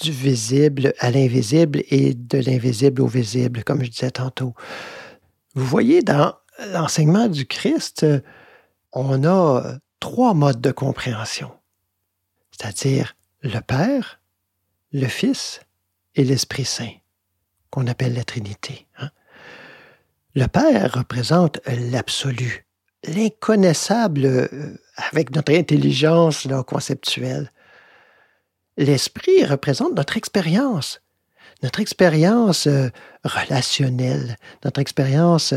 du 0.01 0.11
visible 0.11 0.93
à 0.99 1.11
l'invisible 1.11 1.83
et 1.89 2.13
de 2.13 2.37
l'invisible 2.37 3.01
au 3.01 3.07
visible, 3.07 3.63
comme 3.63 3.83
je 3.83 3.89
disais 3.89 4.11
tantôt. 4.11 4.53
Vous 5.53 5.65
voyez, 5.65 6.01
dans 6.01 6.33
l'enseignement 6.73 7.27
du 7.27 7.45
Christ, 7.45 8.05
on 8.95 9.23
a 9.23 9.61
euh, 9.61 9.77
trois 9.99 10.33
modes 10.33 10.61
de 10.61 10.71
compréhension, 10.71 11.51
c'est-à-dire 12.51 13.15
le 13.41 13.59
Père, 13.59 14.19
le 14.91 15.07
Fils 15.07 15.59
et 16.15 16.23
l'Esprit 16.23 16.65
Saint, 16.65 16.93
qu'on 17.69 17.87
appelle 17.87 18.13
la 18.13 18.23
Trinité. 18.23 18.87
Hein. 18.97 19.09
Le 20.33 20.47
Père 20.47 20.93
représente 20.93 21.59
l'absolu, 21.67 22.65
l'inconnaissable 23.03 24.25
euh, 24.25 24.77
avec 24.95 25.35
notre 25.35 25.53
intelligence 25.53 26.47
conceptuelle. 26.65 27.51
L'Esprit 28.77 29.45
représente 29.45 29.93
notre 29.93 30.15
expérience, 30.15 31.01
notre 31.63 31.81
expérience 31.81 32.67
euh, 32.67 32.89
relationnelle, 33.25 34.37
notre 34.63 34.79
expérience 34.79 35.53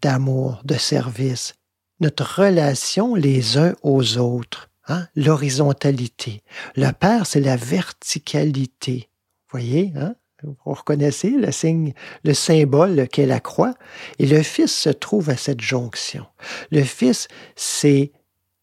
d'amour, 0.00 0.62
de 0.64 0.74
service, 0.74 1.54
notre 2.00 2.42
relation 2.42 3.14
les 3.14 3.56
uns 3.56 3.74
aux 3.82 4.18
autres, 4.18 4.70
hein? 4.88 5.06
l'horizontalité. 5.16 6.42
Le 6.76 6.90
Père, 6.92 7.26
c'est 7.26 7.40
la 7.40 7.56
verticalité. 7.56 9.08
Voyez, 9.50 9.92
hein? 9.96 10.14
vous 10.42 10.56
reconnaissez 10.64 11.30
le 11.30 11.50
signe, 11.50 11.94
le 12.24 12.34
symbole 12.34 13.08
qu'est 13.08 13.26
la 13.26 13.40
croix? 13.40 13.74
Et 14.18 14.26
le 14.26 14.42
Fils 14.42 14.74
se 14.74 14.90
trouve 14.90 15.30
à 15.30 15.36
cette 15.36 15.60
jonction. 15.60 16.26
Le 16.70 16.82
Fils, 16.82 17.28
c'est 17.54 18.12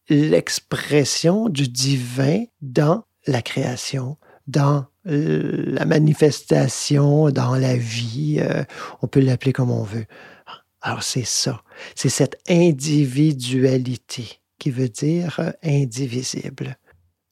l'expression 0.08 1.48
du 1.48 1.68
divin 1.68 2.44
dans 2.60 3.04
la 3.26 3.42
création, 3.42 4.16
dans 4.46 4.86
la 5.04 5.84
manifestation, 5.84 7.30
dans 7.30 7.56
la 7.56 7.76
vie. 7.76 8.38
Euh, 8.40 8.64
on 9.02 9.06
peut 9.06 9.20
l'appeler 9.20 9.52
comme 9.52 9.70
on 9.70 9.82
veut. 9.82 10.06
Alors 10.86 11.02
c'est 11.02 11.24
ça, 11.24 11.62
c'est 11.94 12.10
cette 12.10 12.38
individualité 12.46 14.40
qui 14.58 14.70
veut 14.70 14.90
dire 14.90 15.36
euh, 15.38 15.50
indivisible. 15.64 16.76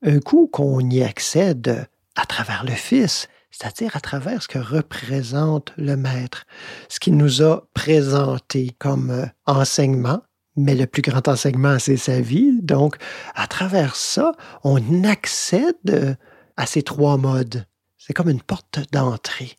Un 0.02 0.20
coup 0.20 0.48
qu'on 0.50 0.80
y 0.88 1.02
accède 1.02 1.86
à 2.16 2.24
travers 2.24 2.64
le 2.64 2.72
Fils, 2.72 3.28
c'est-à-dire 3.50 3.94
à 3.94 4.00
travers 4.00 4.42
ce 4.42 4.48
que 4.48 4.58
représente 4.58 5.74
le 5.76 5.96
Maître, 5.96 6.46
ce 6.88 6.98
qu'il 6.98 7.14
nous 7.18 7.42
a 7.42 7.68
présenté 7.74 8.74
comme 8.78 9.10
euh, 9.10 9.26
enseignement, 9.44 10.22
mais 10.56 10.74
le 10.74 10.86
plus 10.86 11.02
grand 11.02 11.28
enseignement, 11.28 11.78
c'est 11.78 11.98
sa 11.98 12.22
vie. 12.22 12.58
Donc, 12.62 12.96
à 13.34 13.46
travers 13.48 13.96
ça, 13.96 14.32
on 14.64 15.04
accède 15.04 15.76
euh, 15.90 16.14
à 16.56 16.64
ces 16.64 16.82
trois 16.82 17.18
modes. 17.18 17.66
C'est 17.98 18.14
comme 18.14 18.30
une 18.30 18.40
porte 18.40 18.80
d'entrée. 18.92 19.58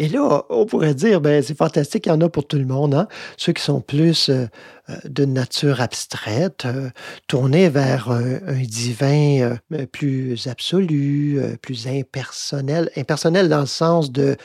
Et 0.00 0.08
là, 0.08 0.44
on 0.48 0.64
pourrait 0.64 0.94
dire, 0.94 1.20
ben, 1.20 1.42
c'est 1.42 1.58
fantastique, 1.58 2.06
il 2.06 2.10
y 2.10 2.12
en 2.12 2.20
a 2.20 2.28
pour 2.28 2.46
tout 2.46 2.56
le 2.56 2.64
monde. 2.64 2.94
Hein? 2.94 3.08
Ceux 3.36 3.52
qui 3.52 3.64
sont 3.64 3.80
plus 3.80 4.28
euh, 4.28 4.46
euh, 4.90 4.96
de 5.06 5.24
nature 5.24 5.80
abstraite, 5.80 6.66
euh, 6.66 6.90
tournés 7.26 7.68
vers 7.68 8.08
un, 8.12 8.62
divin 8.62 9.56
plus 9.90 10.46
absolu, 10.46 11.40
plus 11.62 11.88
impersonnel, 11.88 12.90
impersonnel 12.96 13.48
dans 13.48 13.60
le 13.60 13.66
sens 13.66 14.12
de 14.12 14.36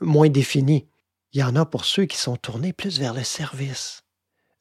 moins 0.00 0.28
défini. 0.28 0.88
Il 1.32 1.40
y 1.40 1.44
en 1.44 1.54
a 1.54 1.64
pour 1.64 1.84
ceux 1.84 2.06
qui 2.06 2.16
sont 2.16 2.36
tournés 2.36 2.72
plus 2.72 2.98
vers 2.98 3.14
le 3.14 3.22
service, 3.22 4.02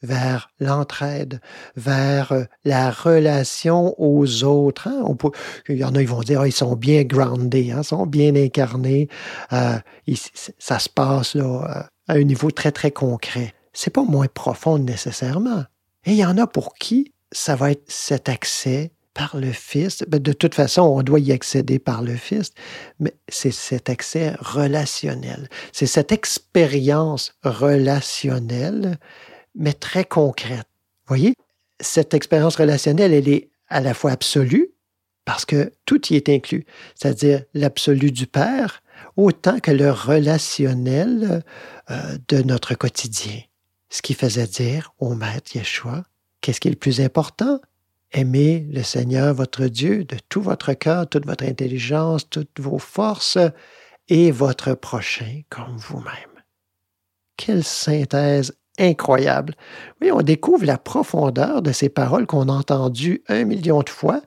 vers 0.01 0.49
l'entraide, 0.59 1.39
vers 1.75 2.31
euh, 2.31 2.43
la 2.63 2.91
relation 2.91 3.95
aux 3.97 4.43
autres. 4.43 4.87
hein? 4.87 5.03
Il 5.69 5.77
y 5.77 5.83
en 5.83 5.95
a, 5.95 6.01
ils 6.01 6.07
vont 6.07 6.21
dire, 6.21 6.41
Ah, 6.41 6.47
ils 6.47 6.51
sont 6.51 6.75
bien 6.75 7.03
groundés, 7.03 7.71
hein, 7.71 7.81
ils 7.81 7.85
sont 7.85 8.05
bien 8.05 8.35
incarnés. 8.35 9.09
Euh, 9.53 9.77
ça 10.59 10.79
se 10.79 10.89
passe 10.89 11.35
euh, 11.35 11.59
à 11.63 11.89
un 12.07 12.23
niveau 12.23 12.51
très, 12.51 12.71
très 12.71 12.91
concret. 12.91 13.53
C'est 13.73 13.93
pas 13.93 14.03
moins 14.03 14.27
profond 14.33 14.77
nécessairement. 14.77 15.63
Et 16.05 16.11
il 16.11 16.17
y 16.17 16.25
en 16.25 16.37
a 16.37 16.47
pour 16.47 16.75
qui 16.75 17.13
ça 17.31 17.55
va 17.55 17.71
être 17.71 17.83
cet 17.87 18.29
accès 18.29 18.91
par 19.15 19.37
le 19.37 19.51
Fils. 19.51 20.03
Ben, 20.07 20.21
de 20.21 20.33
toute 20.33 20.53
façon, 20.53 20.83
on 20.83 21.01
doit 21.01 21.19
y 21.19 21.31
accéder 21.31 21.79
par 21.79 22.03
le 22.03 22.15
Fils, 22.15 22.51
mais 22.99 23.13
c'est 23.27 23.51
cet 23.51 23.89
accès 23.89 24.35
relationnel. 24.39 25.49
C'est 25.71 25.87
cette 25.87 26.11
expérience 26.11 27.33
relationnelle, 27.43 28.99
mais 29.55 29.73
très 29.73 30.05
concrète. 30.05 30.67
Voyez, 31.07 31.35
cette 31.79 32.13
expérience 32.13 32.55
relationnelle, 32.55 33.13
elle 33.13 33.29
est 33.29 33.49
à 33.67 33.81
la 33.81 33.93
fois 33.93 34.11
absolue, 34.11 34.71
parce 35.25 35.45
que 35.45 35.71
tout 35.85 36.13
y 36.13 36.15
est 36.15 36.29
inclus, 36.29 36.65
c'est-à-dire 36.95 37.43
l'absolu 37.53 38.11
du 38.11 38.27
Père, 38.27 38.83
autant 39.17 39.59
que 39.59 39.71
le 39.71 39.91
relationnel 39.91 41.43
euh, 41.89 42.17
de 42.27 42.41
notre 42.43 42.75
quotidien. 42.75 43.41
Ce 43.89 44.01
qui 44.01 44.13
faisait 44.13 44.47
dire 44.47 44.93
au 44.99 45.15
Maître 45.15 45.55
Yeshua, 45.55 46.03
qu'est-ce 46.41 46.59
qui 46.59 46.67
est 46.67 46.71
le 46.71 46.77
plus 46.77 47.01
important? 47.01 47.59
Aimez 48.11 48.67
le 48.71 48.83
Seigneur 48.83 49.33
votre 49.33 49.65
Dieu 49.65 50.05
de 50.05 50.17
tout 50.29 50.41
votre 50.41 50.73
cœur, 50.73 51.09
toute 51.09 51.25
votre 51.25 51.43
intelligence, 51.43 52.29
toutes 52.29 52.59
vos 52.59 52.79
forces 52.79 53.37
et 54.07 54.31
votre 54.31 54.73
prochain 54.73 55.41
comme 55.49 55.75
vous-même. 55.77 56.43
Quelle 57.35 57.63
synthèse 57.63 58.55
incroyable. 58.79 59.55
Oui, 60.01 60.11
on 60.11 60.21
découvre 60.21 60.65
la 60.65 60.77
profondeur 60.77 61.61
de 61.61 61.71
ces 61.71 61.89
paroles 61.89 62.25
qu'on 62.25 62.49
a 62.49 62.53
entendues 62.53 63.23
un 63.27 63.45
million 63.45 63.81
de 63.81 63.89
fois 63.89 64.21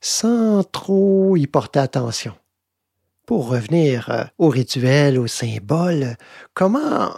sans 0.00 0.64
trop 0.64 1.36
y 1.36 1.46
porter 1.46 1.80
attention. 1.80 2.34
Pour 3.26 3.48
revenir 3.48 4.08
euh, 4.10 4.24
au 4.38 4.48
rituel, 4.48 5.18
au 5.18 5.26
symbole, 5.26 6.16
comment 6.54 7.12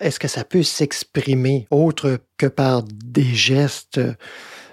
est-ce 0.00 0.18
que 0.18 0.28
ça 0.28 0.44
peut 0.44 0.62
s'exprimer 0.62 1.66
autre 1.70 2.18
que 2.36 2.46
par 2.46 2.82
des 2.82 3.34
gestes 3.34 4.00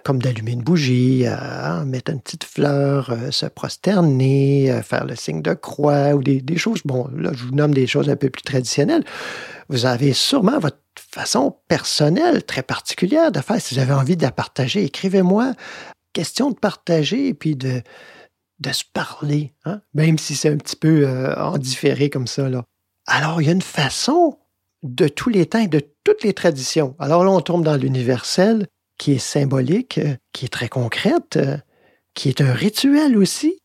comme 0.03 0.21
d'allumer 0.21 0.51
une 0.51 0.61
bougie, 0.61 1.25
euh, 1.25 1.35
hein, 1.37 1.85
mettre 1.85 2.11
une 2.11 2.19
petite 2.19 2.43
fleur, 2.43 3.09
euh, 3.09 3.31
se 3.31 3.45
prosterner, 3.45 4.71
euh, 4.71 4.81
faire 4.81 5.05
le 5.05 5.15
signe 5.15 5.41
de 5.41 5.53
croix 5.53 6.13
ou 6.13 6.23
des, 6.23 6.57
choses, 6.57 6.81
bon, 6.85 7.07
là, 7.15 7.31
je 7.33 7.45
vous 7.45 7.55
nomme 7.55 7.73
des 7.73 7.87
choses 7.87 8.09
un 8.09 8.15
peu 8.15 8.29
plus 8.29 8.43
traditionnelles. 8.43 9.03
Vous 9.69 9.85
avez 9.85 10.13
sûrement 10.13 10.59
votre 10.59 10.77
façon 10.97 11.55
personnelle, 11.67 12.43
très 12.43 12.63
particulière 12.63 13.31
de 13.31 13.39
faire. 13.39 13.61
Si 13.61 13.75
vous 13.75 13.81
avez 13.81 13.93
envie 13.93 14.17
de 14.17 14.23
la 14.23 14.31
partager, 14.31 14.83
écrivez-moi. 14.83 15.53
Question 16.13 16.51
de 16.51 16.55
partager 16.55 17.27
et 17.27 17.33
puis 17.33 17.55
de, 17.55 17.81
de 18.59 18.71
se 18.73 18.83
parler, 18.93 19.53
hein, 19.63 19.81
même 19.93 20.17
si 20.17 20.35
c'est 20.35 20.49
un 20.49 20.57
petit 20.57 20.75
peu 20.75 21.07
en 21.37 21.57
différé 21.57 22.09
comme 22.09 22.27
ça. 22.27 22.49
Alors, 23.07 23.41
il 23.41 23.45
y 23.45 23.49
a 23.49 23.53
une 23.53 23.61
façon 23.61 24.37
de 24.83 25.07
tous 25.07 25.29
les 25.29 25.45
temps 25.45 25.59
et 25.59 25.67
de 25.67 25.81
toutes 26.03 26.23
les 26.23 26.33
traditions. 26.33 26.95
Alors 26.99 27.23
là, 27.23 27.31
on 27.31 27.41
tombe 27.41 27.63
dans 27.63 27.77
l'universel, 27.77 28.67
qui 29.01 29.13
est 29.13 29.17
symbolique, 29.17 29.97
euh, 29.97 30.15
qui 30.31 30.45
est 30.45 30.49
très 30.49 30.69
concrète, 30.69 31.35
euh, 31.37 31.57
qui 32.13 32.29
est 32.29 32.39
un 32.39 32.53
rituel 32.53 33.17
aussi, 33.17 33.59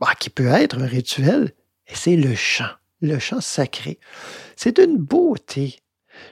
bah, 0.00 0.14
qui 0.18 0.30
peut 0.30 0.46
être 0.46 0.80
un 0.80 0.86
rituel, 0.86 1.52
et 1.86 1.94
c'est 1.94 2.16
le 2.16 2.34
chant, 2.34 2.70
le 3.02 3.18
chant 3.18 3.42
sacré. 3.42 3.98
C'est 4.56 4.78
une 4.78 4.96
beauté. 4.96 5.80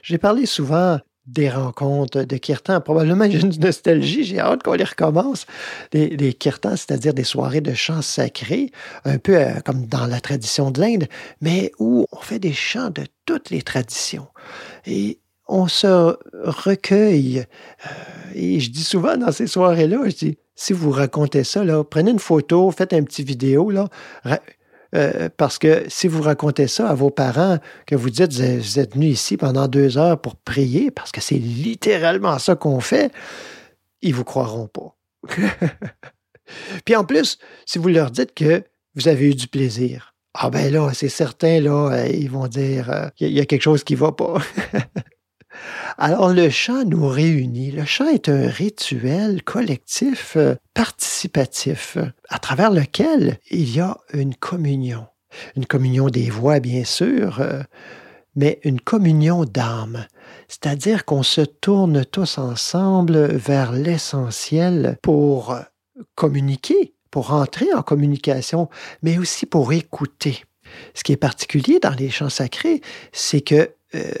J'ai 0.01 0.17
parlé 0.17 0.47
souvent 0.47 0.99
des 1.27 1.51
rencontres 1.51 2.23
de 2.23 2.37
kirtan. 2.37 2.81
Probablement 2.81 3.29
j'ai 3.29 3.39
une 3.39 3.55
nostalgie, 3.59 4.23
j'ai 4.23 4.39
hâte 4.39 4.63
qu'on 4.63 4.73
les 4.73 4.83
recommence. 4.83 5.45
Des, 5.91 6.17
des 6.17 6.33
kirtans, 6.33 6.75
c'est-à-dire 6.75 7.13
des 7.13 7.23
soirées 7.23 7.61
de 7.61 7.75
chants 7.75 8.01
sacrés, 8.01 8.71
un 9.05 9.19
peu 9.19 9.37
euh, 9.37 9.59
comme 9.63 9.85
dans 9.85 10.07
la 10.07 10.21
tradition 10.21 10.71
de 10.71 10.81
l'Inde, 10.81 11.07
mais 11.39 11.71
où 11.77 12.07
on 12.11 12.21
fait 12.21 12.39
des 12.39 12.53
chants 12.53 12.89
de 12.89 13.03
toutes 13.27 13.51
les 13.51 13.61
traditions. 13.61 14.27
Et 14.87 15.19
on 15.49 15.67
se 15.67 16.15
recueille. 16.33 17.39
Euh, 17.85 17.89
et 18.35 18.59
je 18.59 18.69
dis 18.69 18.83
souvent 18.83 19.17
dans 19.17 19.31
ces 19.31 19.47
soirées-là, 19.47 20.03
je 20.05 20.15
dis, 20.15 20.37
si 20.55 20.73
vous 20.73 20.91
racontez 20.91 21.43
ça, 21.43 21.63
prenez 21.89 22.11
une 22.11 22.19
photo, 22.19 22.69
faites 22.71 22.93
un 22.93 23.03
petit 23.03 23.23
vidéo, 23.23 23.69
là, 23.71 23.87
euh, 24.95 25.29
parce 25.37 25.57
que 25.57 25.83
si 25.87 26.07
vous 26.07 26.21
racontez 26.21 26.67
ça 26.67 26.89
à 26.89 26.93
vos 26.93 27.09
parents, 27.09 27.57
que 27.85 27.95
vous 27.95 28.09
dites, 28.09 28.33
vous 28.33 28.79
êtes- 28.79 28.93
venu 28.93 29.07
ici 29.07 29.37
pendant 29.37 29.67
deux 29.67 29.97
heures 29.97 30.19
pour 30.21 30.35
prier, 30.35 30.91
parce 30.91 31.11
que 31.11 31.21
c'est 31.21 31.35
littéralement 31.37 32.37
ça 32.39 32.55
qu'on 32.55 32.79
fait, 32.79 33.11
ils 34.01 34.13
vous 34.13 34.23
croiront 34.23 34.67
pas. 34.67 34.95
Puis 36.85 36.95
en 36.95 37.03
plus, 37.03 37.37
si 37.65 37.77
vous 37.79 37.89
leur 37.89 38.11
dites 38.11 38.33
que 38.33 38.63
vous 38.95 39.07
avez 39.07 39.29
eu 39.29 39.35
du 39.35 39.47
plaisir, 39.47 40.13
ah 40.33 40.49
ben 40.49 40.71
là, 40.71 40.91
c'est 40.93 41.09
certain, 41.09 41.59
là, 41.59 41.89
euh, 41.91 42.07
ils 42.07 42.29
vont 42.29 42.47
dire, 42.47 43.11
il 43.19 43.29
y, 43.31 43.39
a- 43.39 43.45
quelque 43.45 43.61
chose 43.61 43.83
qui 43.83 43.95
va 43.95 44.11
pas. 44.11 44.35
Alors 45.97 46.29
le 46.29 46.49
chant 46.49 46.85
nous 46.85 47.07
réunit. 47.07 47.71
Le 47.71 47.85
chant 47.85 48.07
est 48.07 48.29
un 48.29 48.47
rituel 48.47 49.43
collectif 49.43 50.35
euh, 50.37 50.55
participatif 50.73 51.97
à 52.29 52.39
travers 52.39 52.71
lequel 52.71 53.37
il 53.51 53.75
y 53.75 53.79
a 53.79 53.97
une 54.13 54.35
communion. 54.35 55.07
Une 55.55 55.65
communion 55.65 56.09
des 56.09 56.29
voix, 56.29 56.59
bien 56.59 56.83
sûr, 56.83 57.39
euh, 57.39 57.61
mais 58.35 58.59
une 58.63 58.79
communion 58.79 59.45
d'âme. 59.45 60.07
C'est-à-dire 60.47 61.05
qu'on 61.05 61.23
se 61.23 61.41
tourne 61.41 62.05
tous 62.05 62.37
ensemble 62.37 63.17
vers 63.33 63.71
l'essentiel 63.71 64.97
pour 65.01 65.55
communiquer, 66.15 66.93
pour 67.11 67.33
entrer 67.33 67.73
en 67.73 67.81
communication, 67.81 68.69
mais 69.01 69.17
aussi 69.17 69.45
pour 69.45 69.73
écouter. 69.73 70.43
Ce 70.93 71.03
qui 71.03 71.11
est 71.11 71.17
particulier 71.17 71.79
dans 71.79 71.93
les 71.93 72.09
chants 72.09 72.29
sacrés, 72.29 72.81
c'est 73.11 73.41
que 73.41 73.71
euh, 73.95 74.11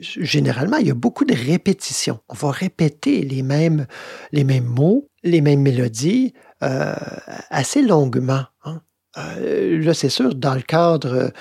généralement, 0.00 0.76
il 0.76 0.86
y 0.86 0.90
a 0.90 0.94
beaucoup 0.94 1.24
de 1.24 1.34
répétitions. 1.34 2.20
On 2.28 2.34
va 2.34 2.50
répéter 2.50 3.22
les 3.22 3.42
mêmes, 3.42 3.86
les 4.32 4.44
mêmes 4.44 4.66
mots, 4.66 5.08
les 5.22 5.40
mêmes 5.40 5.62
mélodies 5.62 6.34
euh, 6.62 6.94
assez 7.50 7.82
longuement. 7.82 8.44
hein. 8.64 8.80
Euh, 9.16 9.78
là, 9.82 9.94
c'est 9.94 10.08
sûr, 10.08 10.34
dans 10.34 10.54
le 10.54 10.60
cadre 10.60 11.32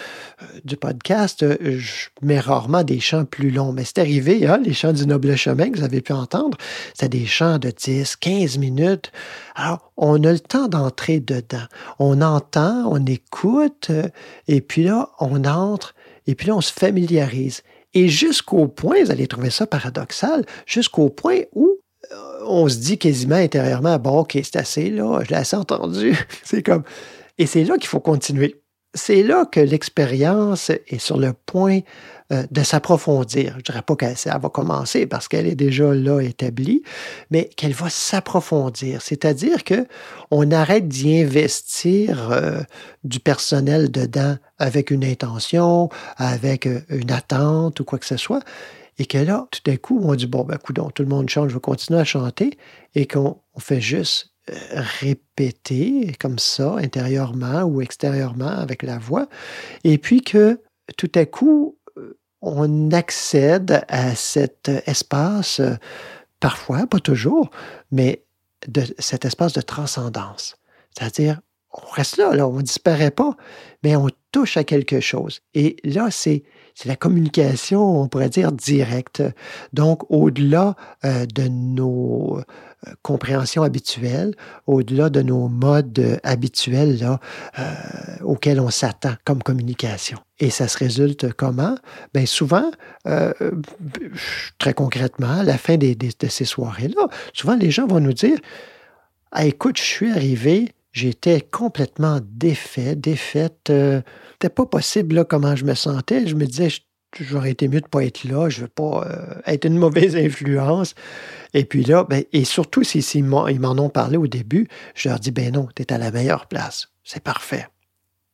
du 0.63 0.77
podcast, 0.77 1.43
je 1.59 2.07
mets 2.21 2.39
rarement 2.39 2.83
des 2.83 2.99
chants 2.99 3.25
plus 3.25 3.49
longs, 3.49 3.71
mais 3.73 3.83
c'est 3.83 3.97
arrivé, 3.97 4.45
hein, 4.45 4.59
les 4.63 4.73
chants 4.73 4.93
du 4.93 5.07
noble 5.07 5.35
chemin 5.35 5.71
que 5.71 5.79
vous 5.79 5.83
avez 5.83 6.01
pu 6.01 6.13
entendre, 6.13 6.55
c'est 6.93 7.09
des 7.09 7.25
chants 7.25 7.57
de 7.57 7.71
10, 7.71 8.15
15 8.17 8.59
minutes. 8.59 9.11
Alors, 9.55 9.91
on 9.97 10.23
a 10.23 10.31
le 10.31 10.39
temps 10.39 10.67
d'entrer 10.67 11.19
dedans. 11.19 11.65
On 11.97 12.21
entend, 12.21 12.85
on 12.91 13.03
écoute, 13.07 13.89
et 14.47 14.61
puis 14.61 14.83
là, 14.83 15.09
on 15.19 15.43
entre, 15.43 15.95
et 16.27 16.35
puis 16.35 16.47
là, 16.47 16.55
on 16.55 16.61
se 16.61 16.71
familiarise. 16.71 17.63
Et 17.93 18.07
jusqu'au 18.07 18.67
point, 18.67 19.03
vous 19.03 19.11
allez 19.11 19.27
trouver 19.27 19.49
ça 19.49 19.67
paradoxal, 19.67 20.45
jusqu'au 20.65 21.09
point 21.09 21.41
où 21.53 21.77
euh, 22.11 22.15
on 22.47 22.67
se 22.67 22.77
dit 22.77 22.97
quasiment 22.97 23.35
intérieurement, 23.35 23.97
bon, 23.99 24.19
OK, 24.19 24.31
c'est 24.33 24.55
assez, 24.55 24.89
là, 24.89 25.21
je 25.23 25.29
l'ai 25.29 25.35
assez 25.35 25.55
entendu. 25.55 26.15
c'est 26.43 26.63
comme... 26.63 26.83
Et 27.37 27.47
c'est 27.47 27.63
là 27.63 27.77
qu'il 27.77 27.87
faut 27.87 27.99
continuer. 27.99 28.62
C'est 28.95 29.23
là 29.23 29.45
que 29.45 29.59
l'expérience 29.59 30.69
est 30.69 30.99
sur 30.99 31.17
le 31.17 31.33
point 31.33 31.79
euh, 32.31 32.43
de 32.51 32.63
s'approfondir. 32.63 33.53
Je 33.53 33.57
ne 33.57 33.61
dirais 33.61 33.81
pas 33.81 33.95
qu'elle 33.95 34.15
va 34.15 34.49
commencer 34.49 35.05
parce 35.07 35.27
qu'elle 35.27 35.47
est 35.47 35.55
déjà 35.55 35.93
là 35.93 36.21
établie, 36.21 36.83
mais 37.31 37.49
qu'elle 37.57 37.73
va 37.73 37.89
s'approfondir. 37.89 39.01
C'est-à-dire 39.01 39.63
que 39.63 39.87
on 40.31 40.51
arrête 40.51 40.87
d'y 40.87 41.19
investir 41.19 42.31
euh, 42.31 42.61
du 43.03 43.19
personnel 43.19 43.91
dedans 43.91 44.37
avec 44.59 44.91
une 44.91 45.03
intention, 45.03 45.89
avec 46.17 46.67
euh, 46.67 46.81
une 46.89 47.11
attente 47.11 47.79
ou 47.79 47.83
quoi 47.83 47.99
que 47.99 48.05
ce 48.05 48.17
soit. 48.17 48.43
Et 48.99 49.05
que 49.05 49.17
là, 49.17 49.47
tout 49.51 49.61
d'un 49.65 49.77
coup, 49.77 49.99
on 50.03 50.13
dit, 50.15 50.27
bon, 50.27 50.43
ben, 50.43 50.57
tout 50.57 51.03
le 51.03 51.09
monde 51.09 51.29
chante, 51.29 51.49
je 51.49 51.55
vais 51.55 51.59
continuer 51.59 51.99
à 51.99 52.03
chanter, 52.03 52.57
et 52.93 53.07
qu'on 53.07 53.39
on 53.55 53.59
fait 53.59 53.81
juste 53.81 54.32
répéter 54.71 56.13
comme 56.19 56.39
ça, 56.39 56.75
intérieurement 56.75 57.63
ou 57.63 57.81
extérieurement 57.81 58.47
avec 58.47 58.83
la 58.83 58.97
voix, 58.97 59.27
et 59.83 59.97
puis 59.97 60.21
que 60.21 60.59
tout 60.97 61.11
à 61.15 61.25
coup, 61.25 61.77
euh, 61.97 62.17
on 62.41 62.91
accède 62.91 63.85
à 63.87 64.15
cet 64.15 64.69
espace, 64.85 65.61
parfois, 66.39 66.85
pas 66.87 66.99
toujours, 66.99 67.49
mais 67.91 68.25
de 68.67 68.83
cet 68.99 69.25
espace 69.25 69.53
de 69.53 69.61
transcendance. 69.61 70.57
C'est-à-dire, 70.91 71.39
on 71.71 71.89
reste 71.91 72.17
là, 72.17 72.35
là 72.35 72.47
on 72.47 72.57
ne 72.57 72.61
disparaît 72.61 73.11
pas, 73.11 73.35
mais 73.83 73.95
on 73.95 74.09
touche 74.31 74.57
à 74.57 74.63
quelque 74.63 74.99
chose. 74.99 75.41
Et 75.53 75.77
là, 75.83 76.11
c'est 76.11 76.43
c'est 76.75 76.89
la 76.89 76.95
communication, 76.95 78.01
on 78.01 78.07
pourrait 78.07 78.29
dire, 78.29 78.51
directe. 78.51 79.23
Donc, 79.73 80.09
au-delà 80.09 80.75
euh, 81.05 81.25
de 81.25 81.47
nos 81.47 82.37
euh, 82.39 82.91
compréhensions 83.01 83.63
habituelles, 83.63 84.33
au-delà 84.65 85.09
de 85.09 85.21
nos 85.21 85.47
modes 85.47 85.99
euh, 85.99 86.17
habituels 86.23 86.99
là, 86.99 87.19
auxquels 88.23 88.59
on 88.59 88.69
s'attend 88.69 89.13
comme 89.23 89.43
communication. 89.43 90.17
Et 90.39 90.49
ça 90.49 90.67
se 90.67 90.77
résulte 90.77 91.31
comment? 91.33 91.75
Bien, 92.13 92.25
souvent, 92.25 92.71
très 94.57 94.73
concrètement, 94.73 95.39
à 95.39 95.43
la 95.43 95.57
fin 95.57 95.77
de 95.77 95.95
ces 96.27 96.45
soirées-là, 96.45 97.07
souvent 97.33 97.55
les 97.55 97.71
gens 97.71 97.87
vont 97.87 97.99
nous 97.99 98.13
dire 98.13 98.37
ah, 99.31 99.45
Écoute, 99.45 99.77
je 99.77 99.83
suis 99.83 100.11
arrivé, 100.11 100.73
j'étais 100.93 101.41
complètement 101.41 102.21
défait, 102.23 102.95
défaite. 102.95 103.69
Euh, 103.69 104.01
C'était 104.33 104.53
pas 104.53 104.65
possible 104.65 105.15
là, 105.15 105.25
comment 105.25 105.55
je 105.55 105.65
me 105.65 105.73
sentais. 105.73 106.25
Je 106.25 106.35
me 106.35 106.45
disais, 106.45 106.69
j'aurais 107.19 107.51
été 107.51 107.67
mieux 107.67 107.81
de 107.81 107.85
ne 107.85 107.89
pas 107.89 108.05
être 108.05 108.23
là, 108.23 108.49
je 108.49 108.61
veux 108.61 108.67
pas 108.67 109.05
euh, 109.05 109.41
être 109.45 109.65
une 109.65 109.77
mauvaise 109.77 110.15
influence. 110.15 110.95
Et 111.53 111.65
puis 111.65 111.83
là, 111.83 112.05
ben, 112.05 112.23
et 112.31 112.45
surtout 112.45 112.83
s'ils 112.83 113.03
si, 113.03 113.19
si 113.19 113.23
m'en 113.23 113.47
ont 113.47 113.89
parlé 113.89 114.17
au 114.17 114.27
début, 114.27 114.67
je 114.95 115.09
leur 115.09 115.19
dis, 115.19 115.31
ben 115.31 115.51
non, 115.53 115.67
tu 115.75 115.81
es 115.81 115.91
à 115.91 115.97
la 115.97 116.11
meilleure 116.11 116.47
place. 116.47 116.87
C'est 117.03 117.23
parfait. 117.23 117.67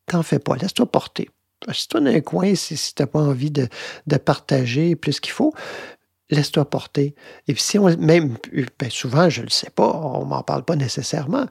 T'en 0.06 0.24
fais 0.24 0.40
pas, 0.40 0.56
laisse-toi 0.56 0.86
porter. 0.86 1.30
Si 1.74 1.88
tu 1.88 2.00
dans 2.00 2.06
un 2.06 2.22
coin, 2.22 2.56
si, 2.56 2.76
tu 2.76 3.02
n'as 3.02 3.08
pas 3.08 3.20
envie 3.20 3.52
de, 3.52 3.68
de 4.08 4.18
partager 4.18 4.96
plus 4.96 5.20
qu'il 5.20 5.34
faut, 5.34 5.54
laisse-toi 6.30 6.70
porter. 6.70 7.16
Et 7.48 7.54
puis 7.54 7.62
si 7.62 7.78
on, 7.78 7.96
même, 7.98 8.38
ben 8.80 8.90
souvent, 8.90 9.30
je 9.30 9.42
ne 9.42 9.46
le 9.46 9.52
sais 9.52 9.70
pas, 9.70 9.92
on 9.92 10.24
ne 10.24 10.30
m'en 10.30 10.44
parle 10.44 10.64
pas 10.64 10.76
nécessairement. 10.76 11.48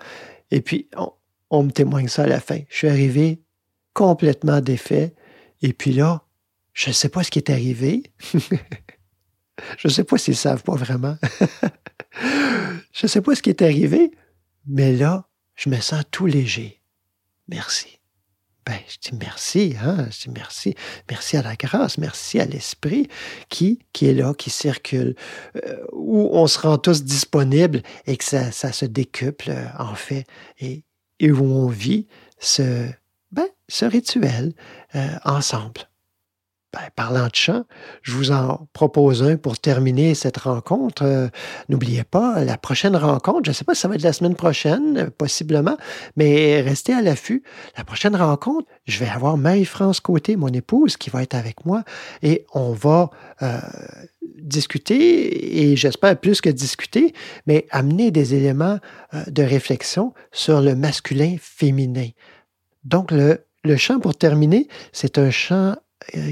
Et 0.50 0.60
puis, 0.60 0.88
on, 0.96 1.12
on, 1.50 1.62
me 1.64 1.70
témoigne 1.70 2.08
ça 2.08 2.24
à 2.24 2.26
la 2.26 2.40
fin. 2.40 2.60
Je 2.68 2.76
suis 2.76 2.88
arrivé 2.88 3.42
complètement 3.92 4.60
défait. 4.60 5.14
Et 5.62 5.72
puis 5.72 5.92
là, 5.92 6.22
je 6.72 6.90
ne 6.90 6.94
sais 6.94 7.08
pas 7.08 7.24
ce 7.24 7.30
qui 7.30 7.38
est 7.38 7.50
arrivé. 7.50 8.04
je 9.78 9.88
ne 9.88 9.92
sais 9.92 10.04
pas 10.04 10.18
s'ils 10.18 10.32
ne 10.32 10.36
savent 10.36 10.62
pas 10.62 10.76
vraiment. 10.76 11.16
je 12.92 13.04
ne 13.04 13.08
sais 13.08 13.20
pas 13.20 13.34
ce 13.34 13.42
qui 13.42 13.50
est 13.50 13.62
arrivé, 13.62 14.12
mais 14.66 14.92
là, 14.92 15.28
je 15.56 15.68
me 15.68 15.80
sens 15.80 16.04
tout 16.10 16.26
léger. 16.26 16.80
Merci. 17.48 17.97
Ben, 18.68 18.80
je 18.86 18.98
dis 19.08 19.16
merci, 19.18 19.76
hein? 19.82 20.06
je 20.10 20.24
dis 20.24 20.30
merci. 20.30 20.74
Merci 21.08 21.38
à 21.38 21.42
la 21.42 21.56
grâce, 21.56 21.96
merci 21.96 22.38
à 22.38 22.44
l'Esprit 22.44 23.08
qui, 23.48 23.78
qui 23.94 24.08
est 24.08 24.12
là, 24.12 24.34
qui 24.34 24.50
circule, 24.50 25.16
euh, 25.56 25.86
où 25.92 26.28
on 26.32 26.46
se 26.46 26.58
rend 26.58 26.76
tous 26.76 27.02
disponibles 27.02 27.80
et 28.06 28.18
que 28.18 28.24
ça, 28.24 28.52
ça 28.52 28.72
se 28.72 28.84
décuple, 28.84 29.50
en 29.78 29.94
fait, 29.94 30.26
et, 30.58 30.84
et, 31.18 31.32
où 31.32 31.46
on 31.46 31.68
vit 31.68 32.08
ce, 32.40 32.86
ben, 33.32 33.46
ce 33.68 33.86
rituel 33.86 34.52
euh, 34.94 35.08
ensemble. 35.24 35.88
Ben, 36.74 36.80
parlant 36.94 37.28
de 37.28 37.34
chant, 37.34 37.64
je 38.02 38.12
vous 38.12 38.30
en 38.30 38.68
propose 38.74 39.22
un 39.22 39.38
pour 39.38 39.58
terminer 39.58 40.14
cette 40.14 40.36
rencontre. 40.36 41.02
Euh, 41.02 41.28
N'oubliez 41.70 42.04
pas, 42.04 42.44
la 42.44 42.58
prochaine 42.58 42.94
rencontre, 42.94 43.44
je 43.44 43.50
ne 43.50 43.54
sais 43.54 43.64
pas 43.64 43.74
si 43.74 43.80
ça 43.80 43.88
va 43.88 43.94
être 43.94 44.02
la 44.02 44.12
semaine 44.12 44.34
prochaine, 44.34 45.08
possiblement, 45.16 45.78
mais 46.16 46.60
restez 46.60 46.92
à 46.92 47.00
l'affût. 47.00 47.42
La 47.78 47.84
prochaine 47.84 48.14
rencontre, 48.14 48.66
je 48.86 48.98
vais 48.98 49.08
avoir 49.08 49.38
Marie-France 49.38 50.00
Côté, 50.00 50.36
mon 50.36 50.48
épouse, 50.48 50.98
qui 50.98 51.08
va 51.08 51.22
être 51.22 51.34
avec 51.34 51.64
moi 51.64 51.84
et 52.20 52.44
on 52.52 52.72
va 52.72 53.08
euh, 53.40 53.60
discuter, 54.36 55.62
et 55.70 55.76
j'espère 55.76 56.20
plus 56.20 56.42
que 56.42 56.50
discuter, 56.50 57.14
mais 57.46 57.66
amener 57.70 58.10
des 58.10 58.34
éléments 58.34 58.78
euh, 59.14 59.24
de 59.28 59.42
réflexion 59.42 60.12
sur 60.32 60.60
le 60.60 60.74
masculin-féminin. 60.74 62.10
Donc, 62.84 63.10
le, 63.10 63.46
le 63.64 63.76
chant, 63.78 64.00
pour 64.00 64.14
terminer, 64.14 64.68
c'est 64.92 65.16
un 65.16 65.30
chant 65.30 65.74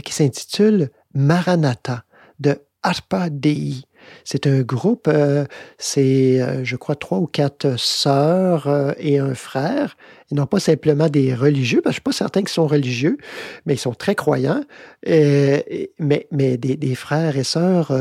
qui 0.04 0.12
s'intitule 0.12 0.90
Maranatha 1.14 2.04
de 2.38 2.60
Arpa 2.86 3.30
Dei. 3.30 3.82
C'est 4.24 4.46
un 4.46 4.62
groupe, 4.62 5.08
euh, 5.08 5.44
c'est, 5.76 6.40
euh, 6.40 6.64
je 6.64 6.76
crois, 6.76 6.94
trois 6.94 7.18
ou 7.18 7.26
quatre 7.26 7.76
sœurs 7.76 8.68
euh, 8.68 8.92
et 8.98 9.18
un 9.18 9.34
frère. 9.34 9.96
Ils 10.30 10.36
n'ont 10.36 10.46
pas 10.46 10.60
simplement 10.60 11.08
des 11.08 11.34
religieux, 11.34 11.80
parce 11.82 11.96
que 11.96 12.02
je 12.02 12.08
ne 12.08 12.12
suis 12.12 12.18
pas 12.18 12.24
certain 12.24 12.40
qu'ils 12.40 12.50
sont 12.50 12.68
religieux, 12.68 13.16
mais 13.64 13.74
ils 13.74 13.78
sont 13.78 13.94
très 13.94 14.14
croyants, 14.14 14.62
mais, 15.04 16.28
mais 16.30 16.56
des, 16.56 16.94
frères 16.94 17.36
et 17.36 17.44
sœurs 17.44 17.92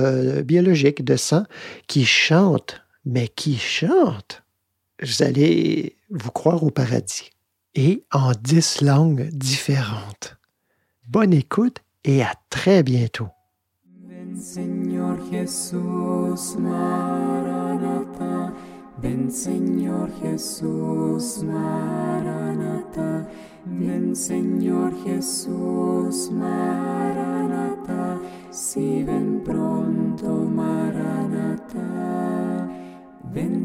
biologiques 0.44 1.04
de 1.04 1.16
sang 1.16 1.44
qui 1.88 2.06
chantent, 2.06 2.82
mais 3.06 3.28
qui 3.28 3.58
chantent? 3.58 4.44
Vous 5.02 5.24
allez 5.24 5.98
vous 6.10 6.32
croire 6.32 6.64
au 6.64 6.72
paradis. 6.72 7.32
Et 7.76 8.04
en 8.12 8.32
dix 8.42 8.82
langues 8.82 9.30
différentes. 9.32 10.35
Bonne 11.08 11.34
écoute 11.34 11.84
et 12.04 12.24
à 12.24 12.34
très 12.50 12.82
bientôt. 12.82 13.28
Ven 14.08 14.36
Señor 14.36 15.18
Jesús, 15.32 16.58
Maranatha. 16.58 18.52
Ven 19.02 19.30
Señor 19.30 20.10
Jesús, 20.22 21.44
Maranatha. 21.44 23.28
Ven 23.68 24.16
Señor 24.16 24.94
Jesús, 25.06 26.32
Maranatha. 26.32 28.20
Si 28.52 29.04
ven 29.04 29.42
pronto, 29.44 30.28
Maranatha. 30.28 30.76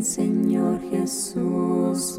Señor 0.03 0.81
Jesús. 0.91 2.19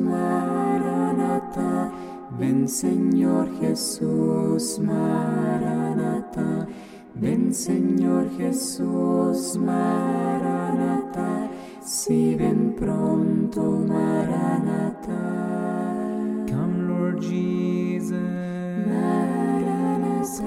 Ven 2.39 2.67
Señor 2.67 3.47
Jesús, 3.59 4.79
Maranatha. 4.79 6.67
Ven 7.15 7.53
Señor 7.53 8.29
Jesús, 8.38 9.57
Maranatha. 9.57 11.49
Si 11.82 12.36
ven 12.36 12.73
pronto, 12.77 13.84
Maranatha. 13.88 15.21
Come, 16.47 16.88
Lord 16.88 17.21
Jesus. 17.21 18.11
Maranatha. 18.88 20.43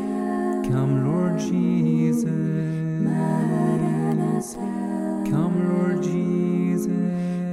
Come, 0.68 1.04
Lord 1.04 1.38
Jesus. 1.38 2.24
Maranatha. 3.04 4.66
Come, 5.30 5.68
Lord 5.68 6.02
Jesus. 6.02 6.88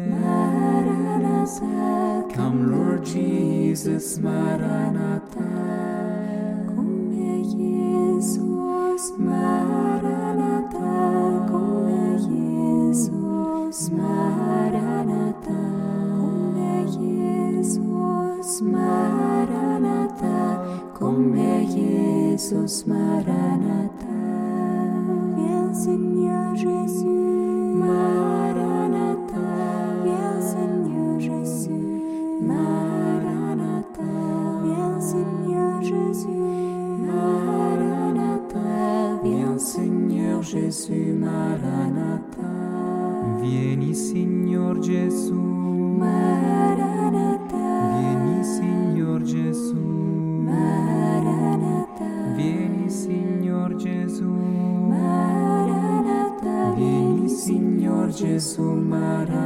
Maranatha. 0.09 2.20
Come, 2.33 2.71
Lord 2.71 3.05
Jesus, 3.05 4.17
Maranatha. 4.17 5.37
Come 6.75 7.11
Jesus, 7.43 9.11
Maranatha. 9.17 10.79
Come 11.49 12.17
Jesus, 12.29 13.89
Maranatha. 13.89 15.59
Come 16.17 16.87
Jesus, 16.87 18.61
Maranatha. 18.61 20.37
Come 20.97 21.65
Jesus, 21.67 22.85
Maranatha. 22.87 23.90
consumará. 58.61 59.40